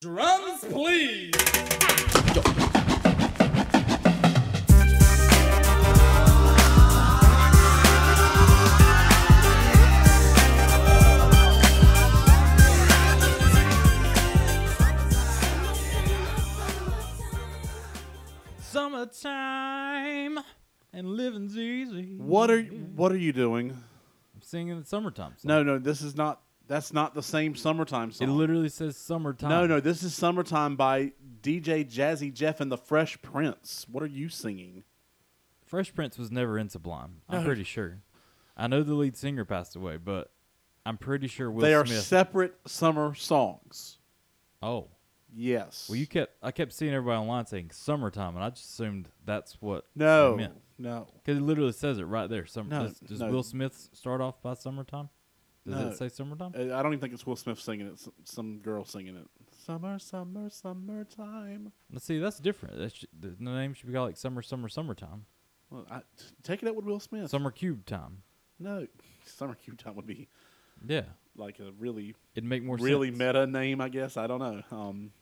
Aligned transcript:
Drums, 0.00 0.60
please. 0.62 1.32
Summertime 18.60 20.38
and 20.92 21.08
living's 21.08 21.56
easy. 21.56 22.14
What 22.18 22.52
are 22.52 22.62
what 22.62 23.10
are 23.10 23.16
you 23.16 23.32
doing? 23.32 23.70
I'm 23.72 24.42
singing 24.42 24.78
the 24.78 24.86
summertime 24.86 25.32
song. 25.38 25.48
No, 25.48 25.64
no, 25.64 25.78
this 25.80 26.02
is 26.02 26.14
not. 26.14 26.40
That's 26.68 26.92
not 26.92 27.14
the 27.14 27.22
same 27.22 27.56
summertime 27.56 28.12
song. 28.12 28.28
It 28.28 28.32
literally 28.32 28.68
says 28.68 28.96
summertime. 28.96 29.48
no, 29.48 29.66
no, 29.66 29.80
this 29.80 30.02
is 30.02 30.14
"Summertime" 30.14 30.76
by 30.76 31.12
DJ 31.42 31.84
Jazzy 31.84 32.32
Jeff 32.32 32.60
and 32.60 32.70
the 32.70 32.76
Fresh 32.76 33.20
Prince. 33.22 33.86
What 33.90 34.02
are 34.02 34.06
you 34.06 34.28
singing? 34.28 34.84
Fresh 35.64 35.94
Prince 35.94 36.18
was 36.18 36.30
never 36.30 36.58
in 36.58 36.68
Sublime. 36.68 37.22
I'm 37.28 37.40
No. 37.40 37.44
pretty 37.46 37.64
sure. 37.64 38.02
I 38.56 38.66
know 38.68 38.82
the 38.82 38.94
lead 38.94 39.16
singer 39.16 39.44
passed 39.44 39.76
away, 39.76 39.96
but 39.96 40.30
I'm 40.86 40.96
pretty 40.98 41.26
sure 41.26 41.50
Will 41.50 41.62
they 41.62 41.74
are 41.74 41.84
Smith. 41.86 42.02
separate 42.02 42.54
summer 42.66 43.14
songs. 43.14 43.98
oh, 44.62 44.88
Yes. 45.34 45.88
well, 45.90 45.96
you 45.96 46.06
kept. 46.06 46.32
I 46.42 46.50
kept 46.52 46.72
seeing 46.72 46.92
everybody 46.94 47.18
online 47.20 47.44
saying 47.46 47.70
summertime, 47.72 48.34
and 48.34 48.42
I 48.44 48.48
just 48.50 48.64
assumed 48.64 49.08
that's 49.26 49.60
what 49.60 49.84
no, 49.94 50.32
it 50.34 50.36
meant. 50.38 50.54
no, 50.78 51.06
Because 51.22 51.36
it 51.38 51.42
literally 51.42 51.72
says 51.72 51.98
it 51.98 52.04
right 52.04 52.28
there. 52.30 52.46
Summer. 52.46 52.70
No, 52.70 52.82
does 52.88 52.98
does 53.00 53.20
no. 53.20 53.30
Will 53.30 53.42
Smith 53.42 53.90
start 53.92 54.20
off 54.22 54.40
by 54.42 54.54
summertime? 54.54 55.10
Does 55.68 55.80
No. 55.80 55.88
it 55.88 55.96
say 55.98 56.08
summertime? 56.08 56.52
Uh, 56.56 56.74
I 56.74 56.82
don't 56.82 56.92
even 56.92 57.00
think 57.00 57.12
it's 57.14 57.26
Will 57.26 57.36
Smith 57.36 57.60
singing 57.60 57.86
it. 57.86 57.92
It's 57.92 58.08
some 58.24 58.58
girl 58.58 58.84
singing 58.84 59.16
it. 59.16 59.26
Summer, 59.64 59.98
summer, 59.98 60.48
summertime. 60.50 61.72
Let's 61.92 62.04
see. 62.06 62.18
That's 62.18 62.38
different. 62.38 62.78
That 62.78 62.94
sh- 62.96 63.04
the 63.18 63.34
name 63.38 63.74
should 63.74 63.86
be 63.86 63.92
called 63.92 64.08
like 64.08 64.16
summer, 64.16 64.40
summer, 64.42 64.68
summertime. 64.68 65.26
Well, 65.70 65.86
I, 65.90 66.00
take 66.42 66.62
it 66.62 66.68
out 66.68 66.76
with 66.76 66.86
Will 66.86 67.00
Smith. 67.00 67.30
Summer 67.30 67.50
cube 67.50 67.84
time. 67.84 68.22
no, 68.58 68.86
summer 69.26 69.54
cube 69.54 69.78
time 69.78 69.94
would 69.96 70.06
be 70.06 70.28
Yeah, 70.86 71.02
like 71.36 71.58
a 71.60 71.70
really, 71.78 72.14
it'd 72.34 72.48
make 72.48 72.62
more 72.62 72.76
really 72.76 73.08
sense. 73.08 73.18
meta 73.18 73.46
name, 73.46 73.80
I 73.82 73.90
guess. 73.90 74.16
I 74.16 74.26
don't 74.26 74.40
know. 74.40 74.62
Um, 74.76 75.12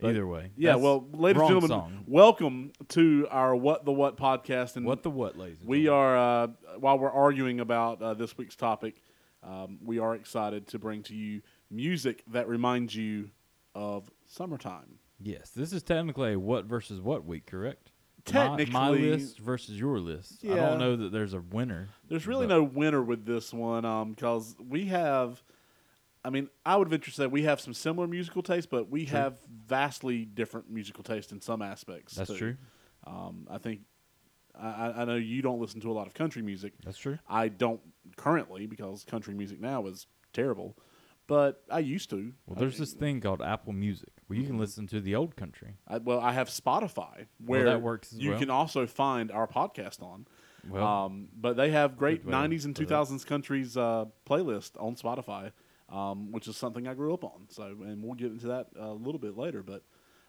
Either 0.00 0.26
way. 0.26 0.50
Yeah, 0.56 0.74
well, 0.76 1.06
ladies 1.12 1.40
and 1.40 1.48
gentlemen, 1.48 1.68
song. 1.68 2.04
welcome 2.08 2.72
to 2.88 3.26
our 3.30 3.54
What 3.54 3.84
the 3.84 3.92
What 3.92 4.16
podcast. 4.16 4.74
And 4.76 4.84
What 4.84 5.02
the 5.04 5.10
what, 5.10 5.36
ladies? 5.38 5.60
and 5.60 5.68
we 5.68 5.84
gentlemen. 5.84 6.04
are, 6.04 6.16
uh, 6.16 6.46
while 6.80 6.98
we're 6.98 7.10
arguing 7.10 7.60
about 7.60 8.02
uh, 8.02 8.14
this 8.14 8.36
week's 8.36 8.56
topic, 8.56 9.00
um, 9.42 9.78
we 9.84 9.98
are 9.98 10.14
excited 10.14 10.66
to 10.68 10.78
bring 10.78 11.02
to 11.04 11.14
you 11.14 11.42
music 11.70 12.22
that 12.28 12.48
reminds 12.48 12.94
you 12.94 13.30
of 13.74 14.10
summertime. 14.26 14.98
Yes, 15.20 15.50
this 15.50 15.72
is 15.72 15.82
technically 15.82 16.34
a 16.34 16.38
what 16.38 16.64
versus 16.64 17.00
what 17.00 17.24
week, 17.24 17.46
correct? 17.46 17.90
My- 18.32 18.64
my, 18.66 18.90
list 18.90 19.40
versus 19.40 19.78
your 19.78 19.98
list. 19.98 20.44
I 20.44 20.54
don't 20.54 20.78
know 20.78 20.94
that 20.94 21.12
there's 21.12 21.34
a 21.34 21.40
winner. 21.40 21.88
There's 22.08 22.26
really 22.26 22.46
no 22.46 22.62
winner 22.62 23.02
with 23.02 23.24
this 23.26 23.52
one 23.52 24.12
because 24.12 24.54
we 24.60 24.86
have. 24.86 25.42
I 26.24 26.30
mean, 26.30 26.48
I 26.64 26.76
would 26.76 26.88
venture 26.88 27.10
to 27.10 27.16
say 27.16 27.26
we 27.26 27.42
have 27.42 27.60
some 27.60 27.74
similar 27.74 28.06
musical 28.06 28.44
tastes, 28.44 28.68
but 28.70 28.88
we 28.88 29.06
True. 29.06 29.18
have 29.18 29.38
vastly 29.66 30.24
different 30.24 30.70
musical 30.70 31.02
taste 31.02 31.32
in 31.32 31.40
some 31.40 31.60
aspects. 31.62 32.14
That's 32.14 32.30
too. 32.30 32.36
true. 32.36 32.56
Um, 33.04 33.48
I 33.50 33.58
think 33.58 33.80
I, 34.66 35.02
I- 35.02 35.04
know 35.04 35.16
you 35.16 35.42
don't 35.42 35.60
listen 35.60 35.80
to 35.80 35.90
a 35.90 35.92
lot 35.92 36.06
of 36.06 36.14
country 36.14 36.42
music. 36.42 36.72
That's 36.84 36.98
true. 36.98 37.18
I 37.28 37.48
don't 37.48 37.80
currently 38.16 38.66
because 38.66 39.04
country 39.04 39.34
music 39.34 39.60
now 39.60 39.86
is 39.86 40.06
terrible, 40.32 40.76
but 41.26 41.62
I 41.70 41.80
used 41.80 42.10
to. 42.10 42.32
Well, 42.46 42.56
there's 42.58 42.76
I, 42.76 42.78
this 42.78 42.92
thing 42.92 43.20
called 43.20 43.42
Apple 43.42 43.72
Music 43.72 44.10
where 44.26 44.38
you 44.38 44.46
can 44.46 44.58
listen 44.58 44.86
to 44.88 45.00
the 45.00 45.14
old 45.14 45.36
country. 45.36 45.76
I, 45.86 45.98
well, 45.98 46.20
I 46.20 46.32
have 46.32 46.48
Spotify 46.48 47.26
where 47.44 47.64
that 47.64 47.82
works 47.82 48.12
as 48.12 48.18
you 48.18 48.30
well. 48.30 48.38
can 48.38 48.50
also 48.50 48.86
find 48.86 49.30
our 49.30 49.46
podcast 49.46 50.02
on. 50.02 50.26
Well, 50.68 50.86
um, 50.86 51.28
but 51.34 51.56
they 51.56 51.70
have 51.70 51.96
great 51.96 52.24
Good 52.24 52.32
way 52.32 52.48
to 52.48 52.48
'90s 52.48 52.64
and 52.66 52.74
put 52.76 52.84
it. 52.84 52.88
2000s 52.88 53.26
countries 53.26 53.76
uh, 53.76 54.04
playlist 54.28 54.72
on 54.78 54.94
Spotify, 54.94 55.50
um, 55.88 56.30
which 56.30 56.46
is 56.46 56.56
something 56.56 56.86
I 56.86 56.94
grew 56.94 57.12
up 57.12 57.24
on. 57.24 57.46
So, 57.48 57.64
and 57.64 58.02
we'll 58.02 58.14
get 58.14 58.30
into 58.30 58.46
that 58.48 58.68
a 58.78 58.92
little 58.92 59.18
bit 59.18 59.36
later. 59.36 59.62
But 59.64 59.82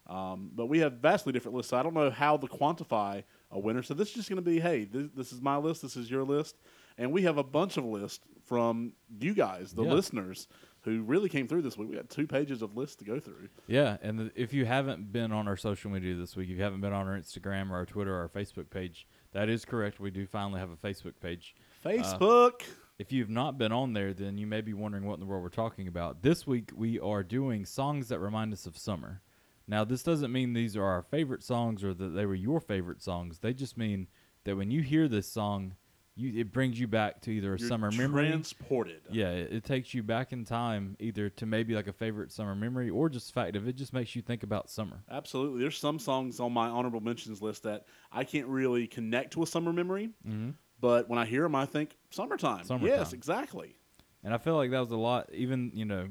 um, 0.08 0.52
but 0.54 0.66
we 0.66 0.80
have 0.80 0.94
vastly 0.94 1.32
different 1.34 1.56
lists. 1.56 1.70
So 1.70 1.78
I 1.78 1.84
don't 1.84 1.94
know 1.94 2.10
how 2.10 2.38
to 2.38 2.48
quantify 2.48 3.24
a 3.54 3.60
winner. 3.60 3.82
So 3.84 3.94
this 3.94 4.10
is 4.10 4.16
just 4.16 4.30
going 4.30 4.38
to 4.38 4.42
be, 4.42 4.60
hey, 4.60 4.84
this, 4.86 5.08
this 5.16 5.32
is 5.32 5.42
my 5.42 5.56
list. 5.58 5.82
This 5.82 5.96
is 5.96 6.10
your 6.12 6.24
list, 6.24 6.58
and 6.98 7.12
we 7.12 7.22
have 7.24 7.38
a 7.38 7.44
bunch 7.44 7.78
of 7.78 7.86
lists 7.86 8.26
from 8.46 8.94
you 9.20 9.34
guys, 9.34 9.72
the 9.74 9.84
Yeah. 9.84 9.94
listeners, 9.94 10.48
who 10.82 11.02
really 11.04 11.30
came 11.30 11.48
through 11.48 11.62
this 11.62 11.78
week. 11.78 11.90
We 11.90 11.96
got 11.96 12.10
two 12.10 12.28
pages 12.28 12.62
of 12.62 12.76
lists 12.76 12.98
to 12.98 13.06
go 13.06 13.20
through. 13.20 13.48
yeah, 13.68 13.96
and 14.02 14.20
the, 14.20 14.32
if 14.36 14.52
you 14.54 14.66
haven't 14.66 15.14
been 15.14 15.32
on 15.32 15.48
our 15.48 15.56
social 15.56 15.90
media 15.92 16.14
this 16.16 16.36
week, 16.36 16.50
if 16.50 16.58
you 16.58 16.64
haven't 16.64 16.82
been 16.82 16.92
on 16.92 17.08
our 17.08 17.18
Instagram 17.18 17.70
or 17.72 17.76
our 17.76 17.86
Twitter 17.86 18.14
or 18.14 18.20
our 18.24 18.30
Facebook 18.30 18.70
page, 18.70 19.08
that 19.32 19.48
is 19.48 19.64
correct. 19.64 20.00
We 20.02 20.12
do 20.12 20.26
finally 20.26 20.60
have 20.60 20.72
a 20.72 20.76
Facebook 20.76 21.14
page. 21.22 21.56
Facebook. 21.86 22.64
Uh, 22.64 22.74
if 23.00 23.12
you've 23.12 23.30
not 23.30 23.58
been 23.58 23.72
on 23.72 23.94
there, 23.94 24.14
then 24.14 24.38
you 24.38 24.46
may 24.46 24.62
be 24.62 24.74
wondering 24.74 25.06
what 25.06 25.16
in 25.16 25.20
the 25.22 25.26
world 25.26 25.42
we're 25.42 25.50
talking 25.50 25.88
about. 25.88 26.22
This 26.22 26.46
week 26.46 26.72
we 26.76 27.00
are 27.00 27.24
doing 27.24 27.66
songs 27.66 28.10
that 28.10 28.20
remind 28.20 28.52
us 28.54 28.66
of 28.66 28.78
summer. 28.78 29.22
Now, 29.68 29.84
this 29.86 30.04
doesn't 30.04 30.32
mean 30.32 30.54
these 30.54 30.76
are 30.76 30.84
our 30.84 31.02
favorite 31.04 31.44
songs 31.44 31.84
or 31.84 31.94
that 31.94 32.10
they 32.10 32.26
were 32.26 32.36
your 32.36 32.60
favorite 32.60 33.02
songs. 33.02 33.40
They 33.40 33.54
just 33.54 33.78
mean 33.78 34.08
that 34.44 34.58
when 34.58 34.70
you 34.72 34.82
hear 34.82 35.08
this 35.08 35.32
song, 35.32 35.76
you 36.16 36.40
it 36.42 36.52
brings 36.52 36.80
you 36.80 36.88
back 36.88 37.22
to 37.22 37.32
either 37.32 37.56
a 37.56 37.60
You're 37.60 37.70
summer 37.70 37.90
memory. 37.90 38.28
transported. 38.28 39.02
yeah, 39.10 39.30
it, 39.32 39.52
it 39.54 39.64
takes 39.64 39.94
you 39.94 40.04
back 40.04 40.32
in 40.34 40.44
time, 40.46 40.96
either 41.00 41.30
to 41.30 41.46
maybe 41.46 41.74
like 41.74 41.88
a 41.88 41.94
favorite 41.94 42.32
summer 42.32 42.54
memory 42.56 42.90
or 42.90 43.10
just 43.10 43.34
fact 43.34 43.56
of 43.56 43.68
it 43.68 43.76
just 43.78 43.94
makes 43.94 44.16
you 44.16 44.22
think 44.22 44.44
about 44.44 44.70
summer. 44.70 45.02
Absolutely. 45.10 45.62
There's 45.62 45.78
some 45.78 45.98
songs 45.98 46.40
on 46.40 46.52
my 46.52 46.68
honorable 46.68 47.00
mentions 47.00 47.42
list 47.42 47.64
that 47.64 47.86
I 48.12 48.26
can't 48.26 48.48
really 48.48 48.86
connect 48.86 49.34
to 49.34 49.44
a 49.44 49.48
summer 49.48 49.74
memory, 49.74 50.10
Mm-hmm. 50.28 50.52
but 50.80 51.10
when 51.10 51.18
I 51.18 51.26
hear 51.26 51.44
them, 51.44 51.56
I 51.56 51.66
think 51.66 51.98
summertime. 52.12 52.66
Summertime. 52.66 52.90
Yes, 52.96 53.14
exactly. 53.14 53.78
And 54.24 54.34
I 54.34 54.38
feel 54.38 54.56
like 54.56 54.70
that 54.72 54.80
was 54.82 54.92
a 54.92 54.98
lot. 54.98 55.30
Even 55.34 55.72
you 55.74 55.86
know, 55.86 56.10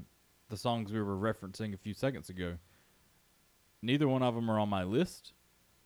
the 0.48 0.56
songs 0.56 0.91
we 0.91 1.00
were 1.00 1.16
referencing 1.16 1.74
a 1.74 1.78
few 1.78 1.94
seconds 1.94 2.28
ago. 2.28 2.56
Neither 3.82 4.06
one 4.09 4.22
of 4.22 4.34
them 4.34 4.50
are 4.50 4.59
on 4.60 4.69
my 4.69 4.84
list, 4.84 5.32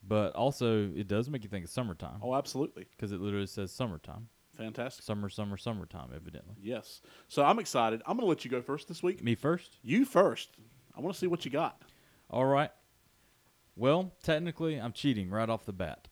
but 0.07 0.35
also 0.35 0.91
it 0.95 1.09
does 1.09 1.29
make 1.31 1.43
you 1.43 1.49
think 1.51 1.65
of 1.65 1.71
summertime 1.71 2.19
Oh, 2.23 2.35
absolutely. 2.35 2.87
because 2.91 3.13
it 3.13 3.21
literally 3.21 3.47
says 3.47 3.73
summertime, 3.73 4.29
Fantastic. 4.57 5.05
summer, 5.05 5.29
summer, 5.29 5.57
summertime. 5.57 6.11
Evidently, 6.15 6.55
Yes. 6.63 7.01
So 7.29 7.45
I'm 7.45 7.59
excited. 7.59 8.03
I'm 8.07 8.17
going 8.17 8.27
to 8.27 8.29
let 8.29 8.45
you 8.45 8.51
go 8.51 8.61
first 8.63 8.89
this 8.89 9.03
week. 9.03 9.23
me 9.25 9.35
first. 9.35 9.79
You 9.83 10.05
first. 10.05 10.51
I 10.97 11.01
want 11.01 11.15
to 11.15 11.19
see 11.19 11.27
what 11.27 11.45
you 11.45 11.51
got. 11.51 11.83
All 12.31 12.45
right. 12.47 12.71
Well, 13.77 14.13
technically, 14.23 14.77
I'm 14.77 14.93
cheating 14.93 15.29
right 15.31 15.49
off 15.49 15.67
the 15.67 15.73
bat. 15.73 16.09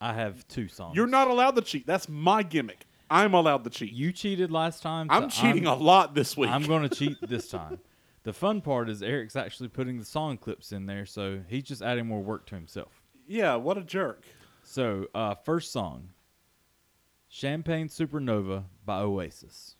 I 0.00 0.12
have 0.14 0.46
two 0.48 0.68
songs. 0.68 0.96
You're 0.96 1.06
not 1.08 1.28
allowed 1.28 1.56
to 1.56 1.62
cheat. 1.62 1.86
That's 1.86 2.08
my 2.08 2.42
gimmick. 2.42 2.86
I'm 3.10 3.34
allowed 3.34 3.64
to 3.64 3.70
cheat. 3.70 3.92
You 3.92 4.12
cheated 4.12 4.50
last 4.52 4.82
time. 4.82 5.08
so 5.08 5.14
I'm 5.14 5.28
cheating 5.28 5.66
a 5.66 5.74
lot 5.74 6.14
this 6.14 6.36
week. 6.36 6.48
I'm 6.50 6.62
going 6.64 6.88
to 6.88 6.94
cheat 6.94 7.16
this 7.28 7.48
time. 7.48 7.78
The 8.22 8.32
fun 8.32 8.60
part 8.60 8.88
is 8.90 9.02
Eric's 9.02 9.34
actually 9.36 9.68
putting 9.68 9.98
the 9.98 10.04
song 10.04 10.36
clips 10.36 10.72
in 10.72 10.86
there, 10.86 11.06
so 11.06 11.40
he's 11.48 11.64
just 11.64 11.80
adding 11.82 12.06
more 12.06 12.20
work 12.22 12.46
to 12.46 12.54
himself. 12.54 13.02
yeah, 13.26 13.54
what 13.56 13.78
a 13.78 13.82
jerk. 13.82 14.24
So, 14.62 15.06
uh, 15.14 15.34
first 15.34 15.72
song 15.72 16.10
Champagne 17.28 17.88
Supernova 17.88 18.64
by 18.84 19.00
Oasis. 19.00 19.76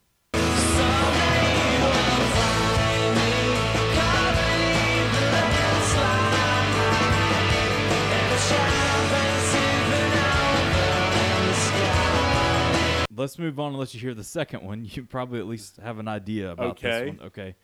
Let's 13.12 13.39
move 13.39 13.61
on 13.61 13.72
and 13.72 13.78
let 13.78 13.93
you 13.93 14.01
hear 14.01 14.15
the 14.15 14.25
second 14.25 14.62
one. 14.62 14.84
You 14.91 15.05
probably 15.05 15.41
at 15.41 15.47
least 15.47 15.77
have 15.77 15.99
an 15.99 16.09
idea 16.09 16.53
about 16.53 16.71
Okay. 16.83 16.91
this 17.11 17.19
one. 17.19 17.27
Okay. 17.27 17.55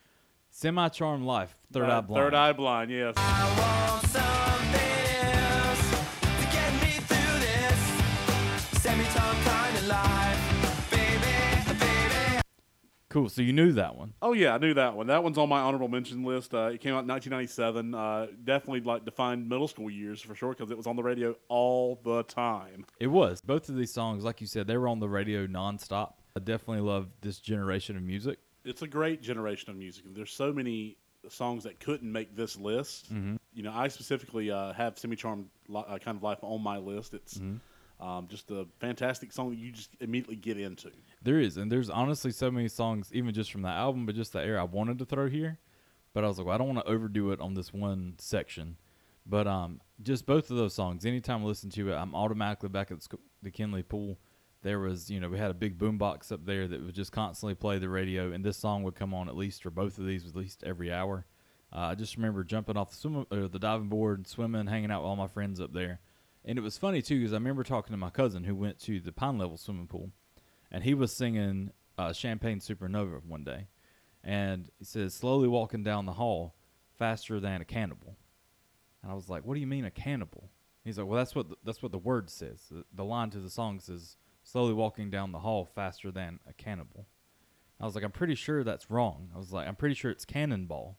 Semi 0.57 0.89
Charm 0.89 1.27
Life, 1.27 1.55
Third 1.71 1.91
Uh, 1.91 1.99
Eye 1.99 2.01
Blind. 2.01 2.25
Third 2.25 2.35
Eye 2.35 2.53
Blind, 2.55 2.91
yes. 2.91 3.15
Cool. 13.11 13.29
So 13.29 13.43
you 13.43 13.53
knew 13.53 13.73
that 13.73 13.97
one. 13.97 14.15
Oh 14.23 14.33
yeah, 14.33 14.55
I 14.55 14.59
knew 14.59 14.73
that 14.75 14.97
one. 14.97 15.09
That 15.09 15.23
one's 15.23 15.37
on 15.37 15.51
my 15.51 15.61
honorable 15.61 15.89
mention 15.89 16.25
list. 16.25 16.55
Uh, 16.55 16.71
it 16.73 16.81
came 16.81 16.95
out 16.95 17.05
in 17.05 17.09
1997. 17.09 17.95
Uh, 17.95 18.27
definitely 18.45 18.81
like 18.81 19.05
defined 19.05 19.49
middle 19.49 19.69
school 19.69 19.91
years 19.91 20.23
for 20.23 20.35
sure 20.35 20.55
because 20.55 20.71
it 20.71 20.77
was 20.79 20.87
on 20.87 20.97
the 20.97 21.03
radio 21.03 21.35
all 21.49 22.01
the 22.03 22.23
time. 22.23 22.87
It 22.99 23.07
was. 23.09 23.43
Both 23.43 23.69
of 23.69 23.77
these 23.77 23.93
songs, 23.93 24.25
like 24.25 24.41
you 24.41 24.47
said, 24.47 24.67
they 24.67 24.79
were 24.79 24.89
on 24.89 25.01
the 25.01 25.09
radio 25.09 25.47
nonstop. 25.47 26.15
I 26.35 26.41
definitely 26.41 26.81
love 26.83 27.09
this 27.21 27.41
generation 27.41 27.97
of 27.97 28.03
music. 28.03 28.39
It's 28.67 28.83
a 28.83 28.87
great 28.89 29.23
generation 29.23 29.71
of 29.71 29.77
music. 29.77 30.05
There's 30.15 30.33
so 30.33 30.53
many 30.53 30.97
songs 31.29 31.65
that 31.65 31.81
couldn't 31.81 32.11
make 32.11 32.37
this 32.37 32.57
list. 32.59 33.13
Mm-hmm. 33.13 33.37
You 33.55 33.63
know, 33.63 33.73
I 33.75 33.89
specifically 33.89 34.51
uh, 34.51 34.73
have 34.75 34.99
"Semi 34.99 35.17
Charmed 35.17 35.47
li- 35.69 35.85
uh, 35.89 35.99
Kind 35.99 36.17
of 36.17 36.23
Life" 36.23 36.39
on 36.43 36.63
my 36.63 36.79
list. 36.79 37.15
It's 37.15 37.39
Mm-hmm. 37.39 38.07
um, 38.07 38.27
just 38.29 38.51
a 38.51 38.67
fantastic 38.81 39.33
song 39.33 39.51
that 39.51 39.59
you 39.59 39.73
just 39.73 39.91
immediately 40.01 40.37
get 40.37 40.59
into. 40.59 40.91
There 41.23 41.41
is, 41.41 41.57
and 41.57 41.73
there's 41.73 41.89
honestly 41.91 42.31
so 42.33 42.51
many 42.51 42.69
songs, 42.69 43.11
even 43.13 43.33
just 43.33 43.51
from 43.51 43.63
that 43.63 43.77
album, 43.77 44.05
but 44.07 44.15
just 44.15 44.33
the 44.35 44.41
era 44.41 44.61
I 44.61 44.65
wanted 44.65 44.99
to 44.99 45.05
throw 45.07 45.29
here. 45.29 45.59
but 46.13 46.25
I 46.25 46.29
was 46.29 46.39
like, 46.39 46.47
well, 46.47 46.55
I 46.55 46.59
don't 46.59 46.69
want 46.75 46.85
to 46.87 46.91
overdo 46.93 47.31
it 47.33 47.41
on 47.41 47.55
this 47.55 47.73
one 47.73 48.15
section. 48.19 48.77
But 49.29 49.47
um, 49.49 49.81
just 50.03 50.25
both 50.25 50.51
of 50.51 50.57
those 50.57 50.73
songs. 50.75 51.05
Anytime 51.05 51.43
I 51.43 51.47
listen 51.47 51.69
to 51.71 51.91
it, 51.91 51.95
I'm 51.95 52.15
automatically 52.15 52.69
back 52.69 52.91
at 52.93 53.01
the, 53.01 53.19
the 53.43 53.51
Kinley 53.51 53.83
pool. 53.83 54.19
There 54.67 54.81
was, 54.81 55.09
you 55.09 55.21
know, 55.21 55.29
we 55.29 55.39
had 55.39 55.53
a 55.53 55.55
big 55.55 55.79
boom 55.79 55.97
box 55.97 56.33
up 56.33 56.45
there 56.45 56.67
that 56.67 56.85
would 56.85 56.93
just 56.97 57.13
constantly 57.13 57.55
play 57.55 57.79
the 57.79 57.89
radio, 57.89 58.33
and 58.33 58.45
this 58.45 58.57
song 58.57 58.83
would 58.83 58.97
come 58.97 59.15
on 59.15 59.29
at 59.29 59.37
least, 59.37 59.65
or 59.65 59.71
both 59.71 59.97
of 59.97 60.07
these 60.07 60.27
at 60.27 60.35
least 60.35 60.65
every 60.65 60.93
hour. 60.93 61.25
Uh, 61.73 61.91
I 61.91 61.95
just 61.95 62.17
remember 62.17 62.43
jumping 62.43 62.77
off 62.77 62.91
the 62.91 62.97
swim, 62.97 63.27
or 63.31 63.47
the 63.47 63.61
diving 63.61 63.89
board, 63.89 64.19
and 64.19 64.27
swimming, 64.27 64.67
hanging 64.67 64.91
out 64.91 65.03
with 65.03 65.09
all 65.09 65.15
my 65.15 65.29
friends 65.29 65.61
up 65.61 65.73
there, 65.73 66.01
and 66.45 66.59
it 66.59 66.63
was 66.63 66.77
funny 66.77 67.01
too 67.01 67.21
because 67.21 67.33
I 67.33 67.37
remember 67.37 67.63
talking 67.63 67.93
to 67.93 67.97
my 67.97 68.11
cousin 68.11 68.43
who 68.43 68.57
went 68.57 68.81
to 68.81 68.99
the 68.99 69.13
Pine 69.13 69.39
Level 69.39 69.57
swimming 69.57 69.87
pool, 69.87 70.11
and 70.73 70.83
he 70.83 70.95
was 70.95 71.13
singing 71.13 71.71
uh, 71.97 72.13
Champagne 72.13 72.59
Supernova 72.59 73.25
one 73.25 73.45
day, 73.45 73.69
and 74.25 74.69
he 74.81 74.85
says 74.85 75.15
slowly 75.15 75.47
walking 75.47 75.85
down 75.85 76.07
the 76.07 76.15
hall, 76.15 76.57
faster 76.99 77.39
than 77.39 77.61
a 77.61 77.65
cannibal, 77.65 78.17
and 79.01 79.13
I 79.13 79.15
was 79.15 79.29
like, 79.29 79.45
"What 79.45 79.55
do 79.55 79.61
you 79.61 79.69
mean 79.69 79.85
a 79.85 79.93
cannibal?" 79.93 80.51
He's 80.83 80.99
like, 80.99 81.07
"Well, 81.07 81.19
that's 81.19 81.37
what 81.37 81.51
the, 81.51 81.57
that's 81.63 81.85
what 81.85 81.93
the 81.93 81.99
word 81.99 82.31
says. 82.31 82.63
The, 82.69 82.85
the 82.93 83.05
line 83.05 83.31
to 83.31 83.39
the 83.39 83.49
song 83.49 83.79
says 83.79 84.17
slowly 84.47 84.73
walking 84.73 85.11
down 85.11 85.33
the 85.33 85.41
hall 85.41 85.65
faster 85.65 86.11
than 86.11 86.39
a 86.49 86.53
cannibal." 86.53 87.07
I 87.81 87.85
was 87.85 87.95
like, 87.95 88.05
"I'm 88.05 88.13
pretty 88.13 88.37
sure 88.37 88.63
that's 88.65 88.91
wrong." 88.91 89.31
I 89.35 89.39
was 89.39 89.53
like, 89.53 89.67
"I'm 89.69 89.77
pretty 89.77 89.95
sure 89.97 90.11
it's 90.11 90.25
cannonball," 90.25 90.97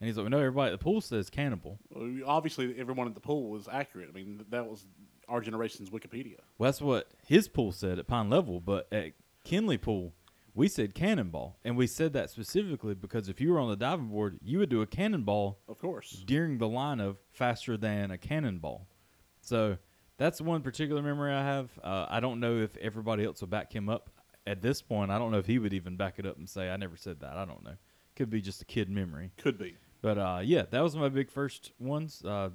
and 0.00 0.06
he's 0.06 0.16
like, 0.16 0.24
well, 0.24 0.30
"No, 0.30 0.38
everybody 0.38 0.72
at 0.72 0.78
the 0.78 0.82
pool 0.82 1.00
says 1.00 1.28
cannibal." 1.28 1.78
Well, 1.90 2.20
obviously, 2.26 2.74
everyone 2.78 3.08
at 3.08 3.14
the 3.14 3.20
pool 3.20 3.50
was 3.50 3.68
accurate. 3.68 4.08
I 4.08 4.12
mean, 4.12 4.44
that 4.48 4.66
was 4.66 4.86
our 5.28 5.40
generation's 5.40 5.90
Wikipedia. 5.90 6.38
Well, 6.56 6.68
that's 6.68 6.80
what 6.80 7.10
his 7.26 7.48
pool 7.48 7.72
said 7.72 7.98
at 7.98 8.06
Pine 8.06 8.30
Level, 8.30 8.60
but 8.60 8.90
at 8.92 9.12
Kinley 9.42 9.76
Pool, 9.78 10.14
we 10.54 10.68
said 10.68 10.94
cannonball, 10.94 11.58
and 11.64 11.76
we 11.76 11.86
said 11.86 12.12
that 12.12 12.30
specifically 12.30 12.94
because 12.94 13.28
if 13.28 13.40
you 13.40 13.50
were 13.52 13.58
on 13.58 13.68
the 13.68 13.76
diving 13.76 14.08
board, 14.08 14.38
you 14.42 14.58
would 14.60 14.68
do 14.68 14.82
a 14.82 14.86
cannonball 14.86 15.58
Of 15.68 15.78
course. 15.78 16.22
during 16.26 16.58
the 16.58 16.68
line 16.68 17.00
of 17.00 17.18
faster 17.32 17.76
than 17.76 18.10
a 18.10 18.16
cannonball. 18.18 18.86
So 19.40 19.78
that's 20.16 20.40
one 20.40 20.62
particular 20.62 21.02
memory 21.02 21.32
I 21.32 21.42
have. 21.42 21.70
Uh, 21.82 22.06
I 22.08 22.20
don't 22.20 22.40
know 22.40 22.58
if 22.58 22.76
everybody 22.76 23.24
else 23.24 23.40
will 23.40 23.48
back 23.48 23.72
him 23.72 23.88
up 23.88 24.10
at 24.46 24.62
this 24.62 24.82
point. 24.82 25.10
I 25.10 25.18
don't 25.18 25.30
know 25.30 25.38
if 25.38 25.46
he 25.46 25.58
would 25.58 25.72
even 25.72 25.96
back 25.96 26.18
it 26.18 26.26
up 26.26 26.36
and 26.36 26.48
say 26.48 26.70
I 26.70 26.76
never 26.76 26.96
said 26.96 27.20
that. 27.20 27.36
I 27.36 27.44
don't 27.44 27.64
know. 27.64 27.74
Could 28.16 28.30
be 28.30 28.40
just 28.40 28.62
a 28.62 28.64
kid 28.64 28.88
memory. 28.88 29.32
Could 29.38 29.58
be. 29.58 29.76
But 30.02 30.18
uh, 30.18 30.40
yeah, 30.44 30.64
that 30.70 30.82
was 30.82 30.94
my 30.96 31.08
big 31.08 31.30
first 31.30 31.72
ones. 31.78 32.22
Uh, 32.24 32.50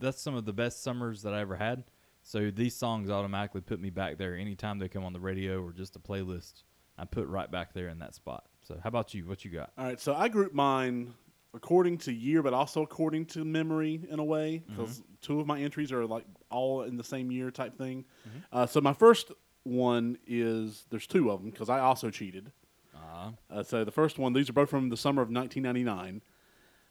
that's 0.00 0.20
some 0.20 0.34
of 0.34 0.44
the 0.44 0.52
best 0.52 0.82
summers 0.82 1.22
that 1.22 1.34
I 1.34 1.40
ever 1.40 1.56
had. 1.56 1.84
So 2.22 2.50
these 2.50 2.74
songs 2.74 3.10
automatically 3.10 3.60
put 3.60 3.80
me 3.80 3.90
back 3.90 4.16
there 4.16 4.34
anytime 4.34 4.78
they 4.78 4.88
come 4.88 5.04
on 5.04 5.12
the 5.12 5.20
radio 5.20 5.62
or 5.62 5.72
just 5.72 5.94
a 5.94 5.98
playlist. 5.98 6.62
I 6.96 7.04
put 7.04 7.28
right 7.28 7.50
back 7.50 7.74
there 7.74 7.88
in 7.88 7.98
that 7.98 8.14
spot. 8.14 8.44
So 8.66 8.78
how 8.82 8.88
about 8.88 9.12
you? 9.12 9.26
What 9.26 9.44
you 9.44 9.50
got? 9.50 9.72
All 9.76 9.84
right, 9.84 10.00
so 10.00 10.14
I 10.14 10.28
grouped 10.28 10.54
mine 10.54 11.12
according 11.54 11.98
to 11.98 12.12
year, 12.12 12.42
but 12.42 12.52
also 12.52 12.82
according 12.82 13.26
to 13.26 13.44
memory 13.44 14.00
in 14.10 14.18
a 14.18 14.24
way, 14.24 14.62
because 14.68 15.02
two 15.22 15.40
of 15.40 15.46
my 15.46 15.60
entries 15.60 15.92
are 15.92 16.04
like 16.06 16.24
all 16.50 16.82
in 16.82 16.96
the 16.96 17.04
same 17.04 17.30
year 17.30 17.50
type 17.50 17.74
thing. 17.76 18.04
Uh, 18.52 18.66
so 18.66 18.80
my 18.80 18.92
first 18.92 19.30
one 19.62 20.18
is 20.26 20.84
there's 20.90 21.06
two 21.06 21.30
of 21.30 21.40
them 21.40 21.50
because 21.50 21.68
I 21.70 21.78
also 21.80 22.10
cheated. 22.10 22.52
Uh, 22.94 23.30
Uh, 23.50 23.62
so 23.62 23.84
the 23.84 23.90
first 23.92 24.18
one, 24.18 24.32
these 24.32 24.50
are 24.50 24.52
both 24.52 24.68
from 24.68 24.88
the 24.90 24.96
summer 24.96 25.22
of 25.22 25.28
1999. 25.30 26.20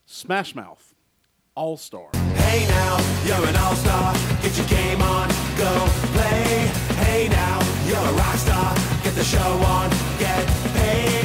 Smash 0.05 0.55
Mouth, 0.55 0.93
All 1.55 1.77
Star. 1.77 2.09
Hey 2.35 2.65
now, 2.67 2.97
you're 3.25 3.47
an 3.47 3.55
all-star. 3.55 4.13
Get 4.41 4.57
your 4.57 4.67
game 4.67 5.01
on, 5.01 5.27
go 5.57 5.71
play. 6.13 6.67
Hey 7.05 7.27
now, 7.29 7.59
you're 7.87 7.97
a 7.97 8.13
rock 8.13 8.35
star. 8.35 8.73
Get 9.03 9.13
the 9.15 9.23
show 9.23 9.39
on, 9.39 9.89
get 10.19 10.45
paid. 10.45 10.72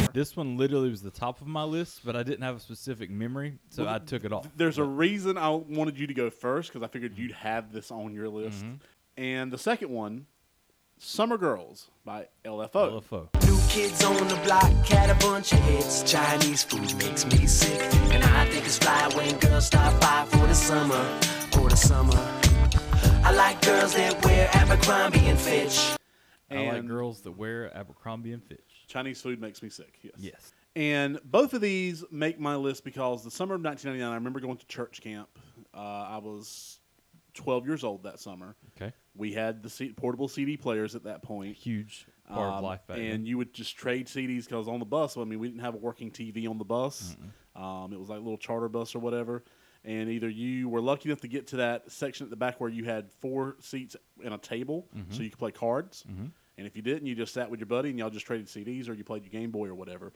this 0.14 0.36
one 0.36 0.56
literally 0.56 0.90
was 0.90 1.02
the 1.02 1.10
top 1.10 1.40
of 1.40 1.46
my 1.46 1.64
list, 1.64 2.00
but 2.04 2.16
I 2.16 2.22
didn't 2.22 2.42
have 2.42 2.56
a 2.56 2.60
specific 2.60 3.10
memory, 3.10 3.58
so 3.70 3.88
I 3.88 3.98
took 3.98 4.24
it 4.24 4.32
off. 4.32 4.46
There's 4.56 4.78
a 4.78 4.84
reason 4.84 5.38
I 5.38 5.50
wanted 5.50 5.98
you 5.98 6.06
to 6.06 6.14
go 6.14 6.30
first 6.30 6.72
because 6.72 6.84
I 6.84 6.90
figured 6.90 7.16
you'd 7.16 7.32
mm-hmm. 7.32 7.46
have 7.46 7.72
this 7.72 7.90
on 7.90 8.14
your 8.14 8.28
list. 8.28 8.64
Mm-hmm. 8.64 8.74
And 9.16 9.52
the 9.52 9.58
second 9.58 9.90
one, 9.90 10.26
Summer 10.98 11.38
Girls 11.38 11.90
by 12.04 12.26
LFO. 12.44 13.02
LFO. 13.02 13.46
New 13.46 13.58
kids 13.68 14.04
on 14.04 14.28
the 14.28 14.36
block 14.44 14.70
had 14.86 15.10
a 15.10 15.14
bunch 15.14 15.52
of 15.52 15.58
hits. 15.60 16.02
Chinese 16.02 16.64
food 16.64 16.94
makes 16.98 17.24
me 17.26 17.46
sick. 17.46 17.80
And 18.12 18.24
I 18.24 18.48
think 18.50 18.64
it's 18.64 18.78
fly 18.78 19.08
when 19.14 19.38
girls 19.38 19.66
stop 19.66 20.00
by 20.00 20.26
for 20.30 20.46
the 20.46 20.54
summer. 20.54 21.02
For 21.52 21.68
the 21.68 21.76
summer. 21.76 22.16
I 23.24 23.32
like 23.32 23.60
girls 23.62 23.94
that 23.94 24.24
wear 24.24 24.48
Abercrombie 24.54 25.26
and 25.26 25.38
Fitch. 25.38 25.96
I 26.50 26.72
like 26.72 26.86
girls 26.86 27.20
that 27.22 27.32
wear 27.32 27.76
Abercrombie 27.76 28.32
and 28.32 28.42
Fitch. 28.42 28.77
Chinese 28.88 29.20
food 29.20 29.40
makes 29.40 29.62
me 29.62 29.68
sick. 29.68 29.98
Yes. 30.02 30.14
Yes. 30.18 30.52
And 30.76 31.18
both 31.24 31.54
of 31.54 31.60
these 31.60 32.04
make 32.10 32.38
my 32.40 32.56
list 32.56 32.84
because 32.84 33.22
the 33.24 33.30
summer 33.30 33.54
of 33.54 33.62
1999, 33.62 34.10
I 34.10 34.14
remember 34.14 34.40
going 34.40 34.56
to 34.58 34.66
church 34.66 35.00
camp. 35.00 35.28
Uh, 35.74 35.78
I 35.78 36.18
was 36.18 36.78
12 37.34 37.66
years 37.66 37.84
old 37.84 38.02
that 38.04 38.18
summer. 38.20 38.56
Okay. 38.76 38.92
We 39.16 39.32
had 39.32 39.62
the 39.62 39.70
C- 39.70 39.92
portable 39.92 40.28
CD 40.28 40.56
players 40.56 40.94
at 40.94 41.04
that 41.04 41.22
point. 41.22 41.56
Huge 41.56 42.06
part 42.28 42.48
of 42.50 42.58
Um, 42.58 42.64
life 42.64 42.86
back 42.86 42.98
and 42.98 43.26
you 43.26 43.38
would 43.38 43.52
just 43.54 43.76
trade 43.76 44.06
CDs 44.06 44.44
because 44.44 44.68
on 44.68 44.78
the 44.78 44.84
bus, 44.84 45.16
I 45.16 45.24
mean, 45.24 45.38
we 45.38 45.48
didn't 45.48 45.62
have 45.62 45.74
a 45.74 45.78
working 45.78 46.10
TV 46.10 46.48
on 46.48 46.58
the 46.58 46.64
bus. 46.64 47.16
Um, 47.56 47.92
it 47.92 47.98
was 47.98 48.08
like 48.08 48.18
a 48.18 48.22
little 48.22 48.38
charter 48.38 48.68
bus 48.68 48.94
or 48.94 49.00
whatever. 49.00 49.42
And 49.84 50.10
either 50.10 50.28
you 50.28 50.68
were 50.68 50.80
lucky 50.80 51.08
enough 51.08 51.20
to 51.22 51.28
get 51.28 51.48
to 51.48 51.56
that 51.56 51.90
section 51.90 52.24
at 52.24 52.30
the 52.30 52.36
back 52.36 52.60
where 52.60 52.70
you 52.70 52.84
had 52.84 53.10
four 53.20 53.56
seats 53.60 53.96
and 54.24 54.34
a 54.34 54.38
table, 54.38 54.86
Mm-hmm. 54.96 55.12
so 55.12 55.22
you 55.22 55.30
could 55.30 55.38
play 55.38 55.52
cards. 55.52 56.04
And 56.58 56.66
if 56.66 56.76
you 56.76 56.82
didn't, 56.82 57.06
you 57.06 57.14
just 57.14 57.32
sat 57.32 57.48
with 57.50 57.60
your 57.60 57.66
buddy 57.68 57.88
and 57.90 57.98
y'all 57.98 58.10
just 58.10 58.26
traded 58.26 58.46
CDs 58.48 58.88
or 58.88 58.92
you 58.94 59.04
played 59.04 59.22
your 59.24 59.30
Game 59.30 59.50
Boy 59.50 59.68
or 59.68 59.74
whatever. 59.74 60.12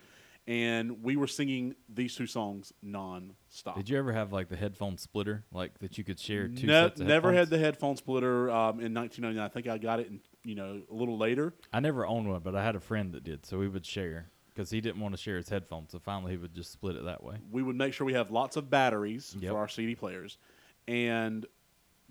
And 0.48 1.04
we 1.04 1.14
were 1.16 1.28
singing 1.28 1.76
these 1.88 2.16
two 2.16 2.26
songs 2.26 2.72
non-stop. 2.82 3.76
Did 3.76 3.88
you 3.88 3.96
ever 3.96 4.12
have 4.12 4.32
like 4.32 4.48
the 4.48 4.56
headphone 4.56 4.98
splitter, 4.98 5.44
like 5.52 5.78
that 5.78 5.96
you 5.98 6.04
could 6.04 6.18
share 6.18 6.48
two 6.48 6.66
Ne- 6.66 6.72
sets 6.72 7.00
of 7.00 7.06
never 7.06 7.28
headphones? 7.32 7.50
had 7.50 7.50
the 7.50 7.64
headphone 7.64 7.96
splitter 7.96 8.50
um, 8.50 8.80
in 8.80 8.92
1999. 8.92 9.38
I 9.38 9.48
think 9.48 9.68
I 9.68 9.78
got 9.78 10.00
it 10.00 10.08
in 10.08 10.20
you 10.44 10.56
know 10.56 10.82
a 10.90 10.94
little 10.94 11.16
later. 11.16 11.54
I 11.72 11.78
never 11.78 12.04
owned 12.04 12.28
one, 12.28 12.40
but 12.40 12.56
I 12.56 12.64
had 12.64 12.74
a 12.74 12.80
friend 12.80 13.12
that 13.12 13.22
did, 13.22 13.46
so 13.46 13.56
we 13.58 13.68
would 13.68 13.86
share 13.86 14.30
because 14.48 14.68
he 14.70 14.80
didn't 14.80 15.00
want 15.00 15.14
to 15.14 15.20
share 15.20 15.36
his 15.36 15.48
headphones. 15.48 15.92
So 15.92 16.00
finally, 16.00 16.32
he 16.32 16.38
would 16.38 16.54
just 16.54 16.72
split 16.72 16.96
it 16.96 17.04
that 17.04 17.22
way. 17.22 17.36
we 17.52 17.62
would 17.62 17.76
make 17.76 17.94
sure 17.94 18.04
we 18.04 18.14
have 18.14 18.32
lots 18.32 18.56
of 18.56 18.68
batteries 18.68 19.36
Yep. 19.38 19.52
for 19.52 19.58
our 19.58 19.68
CD 19.68 19.94
players, 19.94 20.38
and 20.88 21.46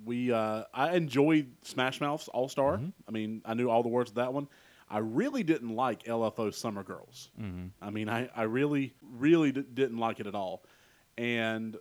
we 0.06 0.32
uh, 0.32 0.64
I 0.74 0.96
enjoyed 0.96 1.52
Smash 1.64 2.02
Mouth's 2.02 2.28
All 2.30 2.50
Star. 2.50 2.78
Mm-hmm. 2.78 2.90
I 3.08 3.12
mean, 3.12 3.42
I 3.46 3.54
knew 3.54 3.70
all 3.70 3.84
the 3.84 3.90
words 3.90 4.12
of 4.12 4.16
that 4.16 4.34
one. 4.34 4.48
I 4.90 4.98
really 4.98 5.44
didn't 5.44 5.74
like 5.76 6.04
LFO 6.04 6.54
Summer 6.54 6.84
Girls. 6.84 7.30
Mm-hmm. 7.40 7.68
I 7.82 7.90
mean, 7.92 8.10
I, 8.10 8.30
I 8.36 8.44
really 8.44 8.94
really 9.02 9.52
d- 9.52 9.64
didn't 9.74 9.98
like 9.98 10.20
it 10.20 10.28
at 10.28 10.36
all, 10.36 10.64
and 11.18 11.78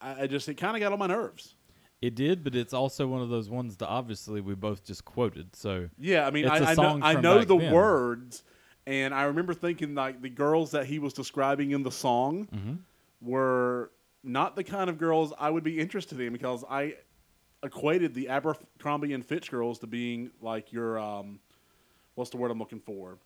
I, 0.00 0.22
I 0.22 0.26
just 0.26 0.48
it 0.48 0.54
kind 0.54 0.76
of 0.76 0.80
got 0.80 0.92
on 0.92 0.98
my 0.98 1.06
nerves. 1.06 1.54
It 2.02 2.16
did, 2.16 2.42
but 2.42 2.56
it's 2.56 2.74
also 2.74 3.06
one 3.06 3.22
of 3.22 3.28
those 3.28 3.48
ones 3.48 3.76
that 3.76 3.86
obviously 3.86 4.40
we 4.40 4.54
both 4.56 4.84
just 4.84 5.04
quoted. 5.04 5.54
So 5.54 5.88
Yeah, 5.98 6.26
I 6.26 6.30
mean, 6.32 6.48
I 6.48 6.56
I 6.72 6.74
know, 6.74 6.98
I 7.00 7.14
know 7.20 7.44
the 7.44 7.56
then. 7.56 7.72
words, 7.72 8.42
and 8.88 9.14
I 9.14 9.22
remember 9.24 9.54
thinking 9.54 9.94
like 9.94 10.20
the 10.20 10.28
girls 10.28 10.72
that 10.72 10.86
he 10.86 10.98
was 10.98 11.12
describing 11.12 11.70
in 11.70 11.84
the 11.84 11.92
song 11.92 12.48
Mm-hmm. 12.52 12.74
were 13.20 13.92
not 14.24 14.56
the 14.56 14.64
kind 14.64 14.90
of 14.90 14.98
girls 14.98 15.32
I 15.38 15.48
would 15.50 15.64
be 15.64 15.78
interested 15.80 16.20
in 16.20 16.32
because 16.32 16.64
I 16.68 16.94
equated 17.62 18.14
the 18.14 18.28
Abercrombie 18.28 19.12
and 19.12 19.24
Fitch 19.24 19.50
girls 19.50 19.78
to 19.80 19.86
being 19.86 20.30
like 20.40 20.72
your 20.72 20.98
um, 20.98 21.38
what's 22.14 22.30
the 22.30 22.36
word 22.36 22.50
I'm 22.50 22.58
looking 22.58 22.80
for? 22.80 23.18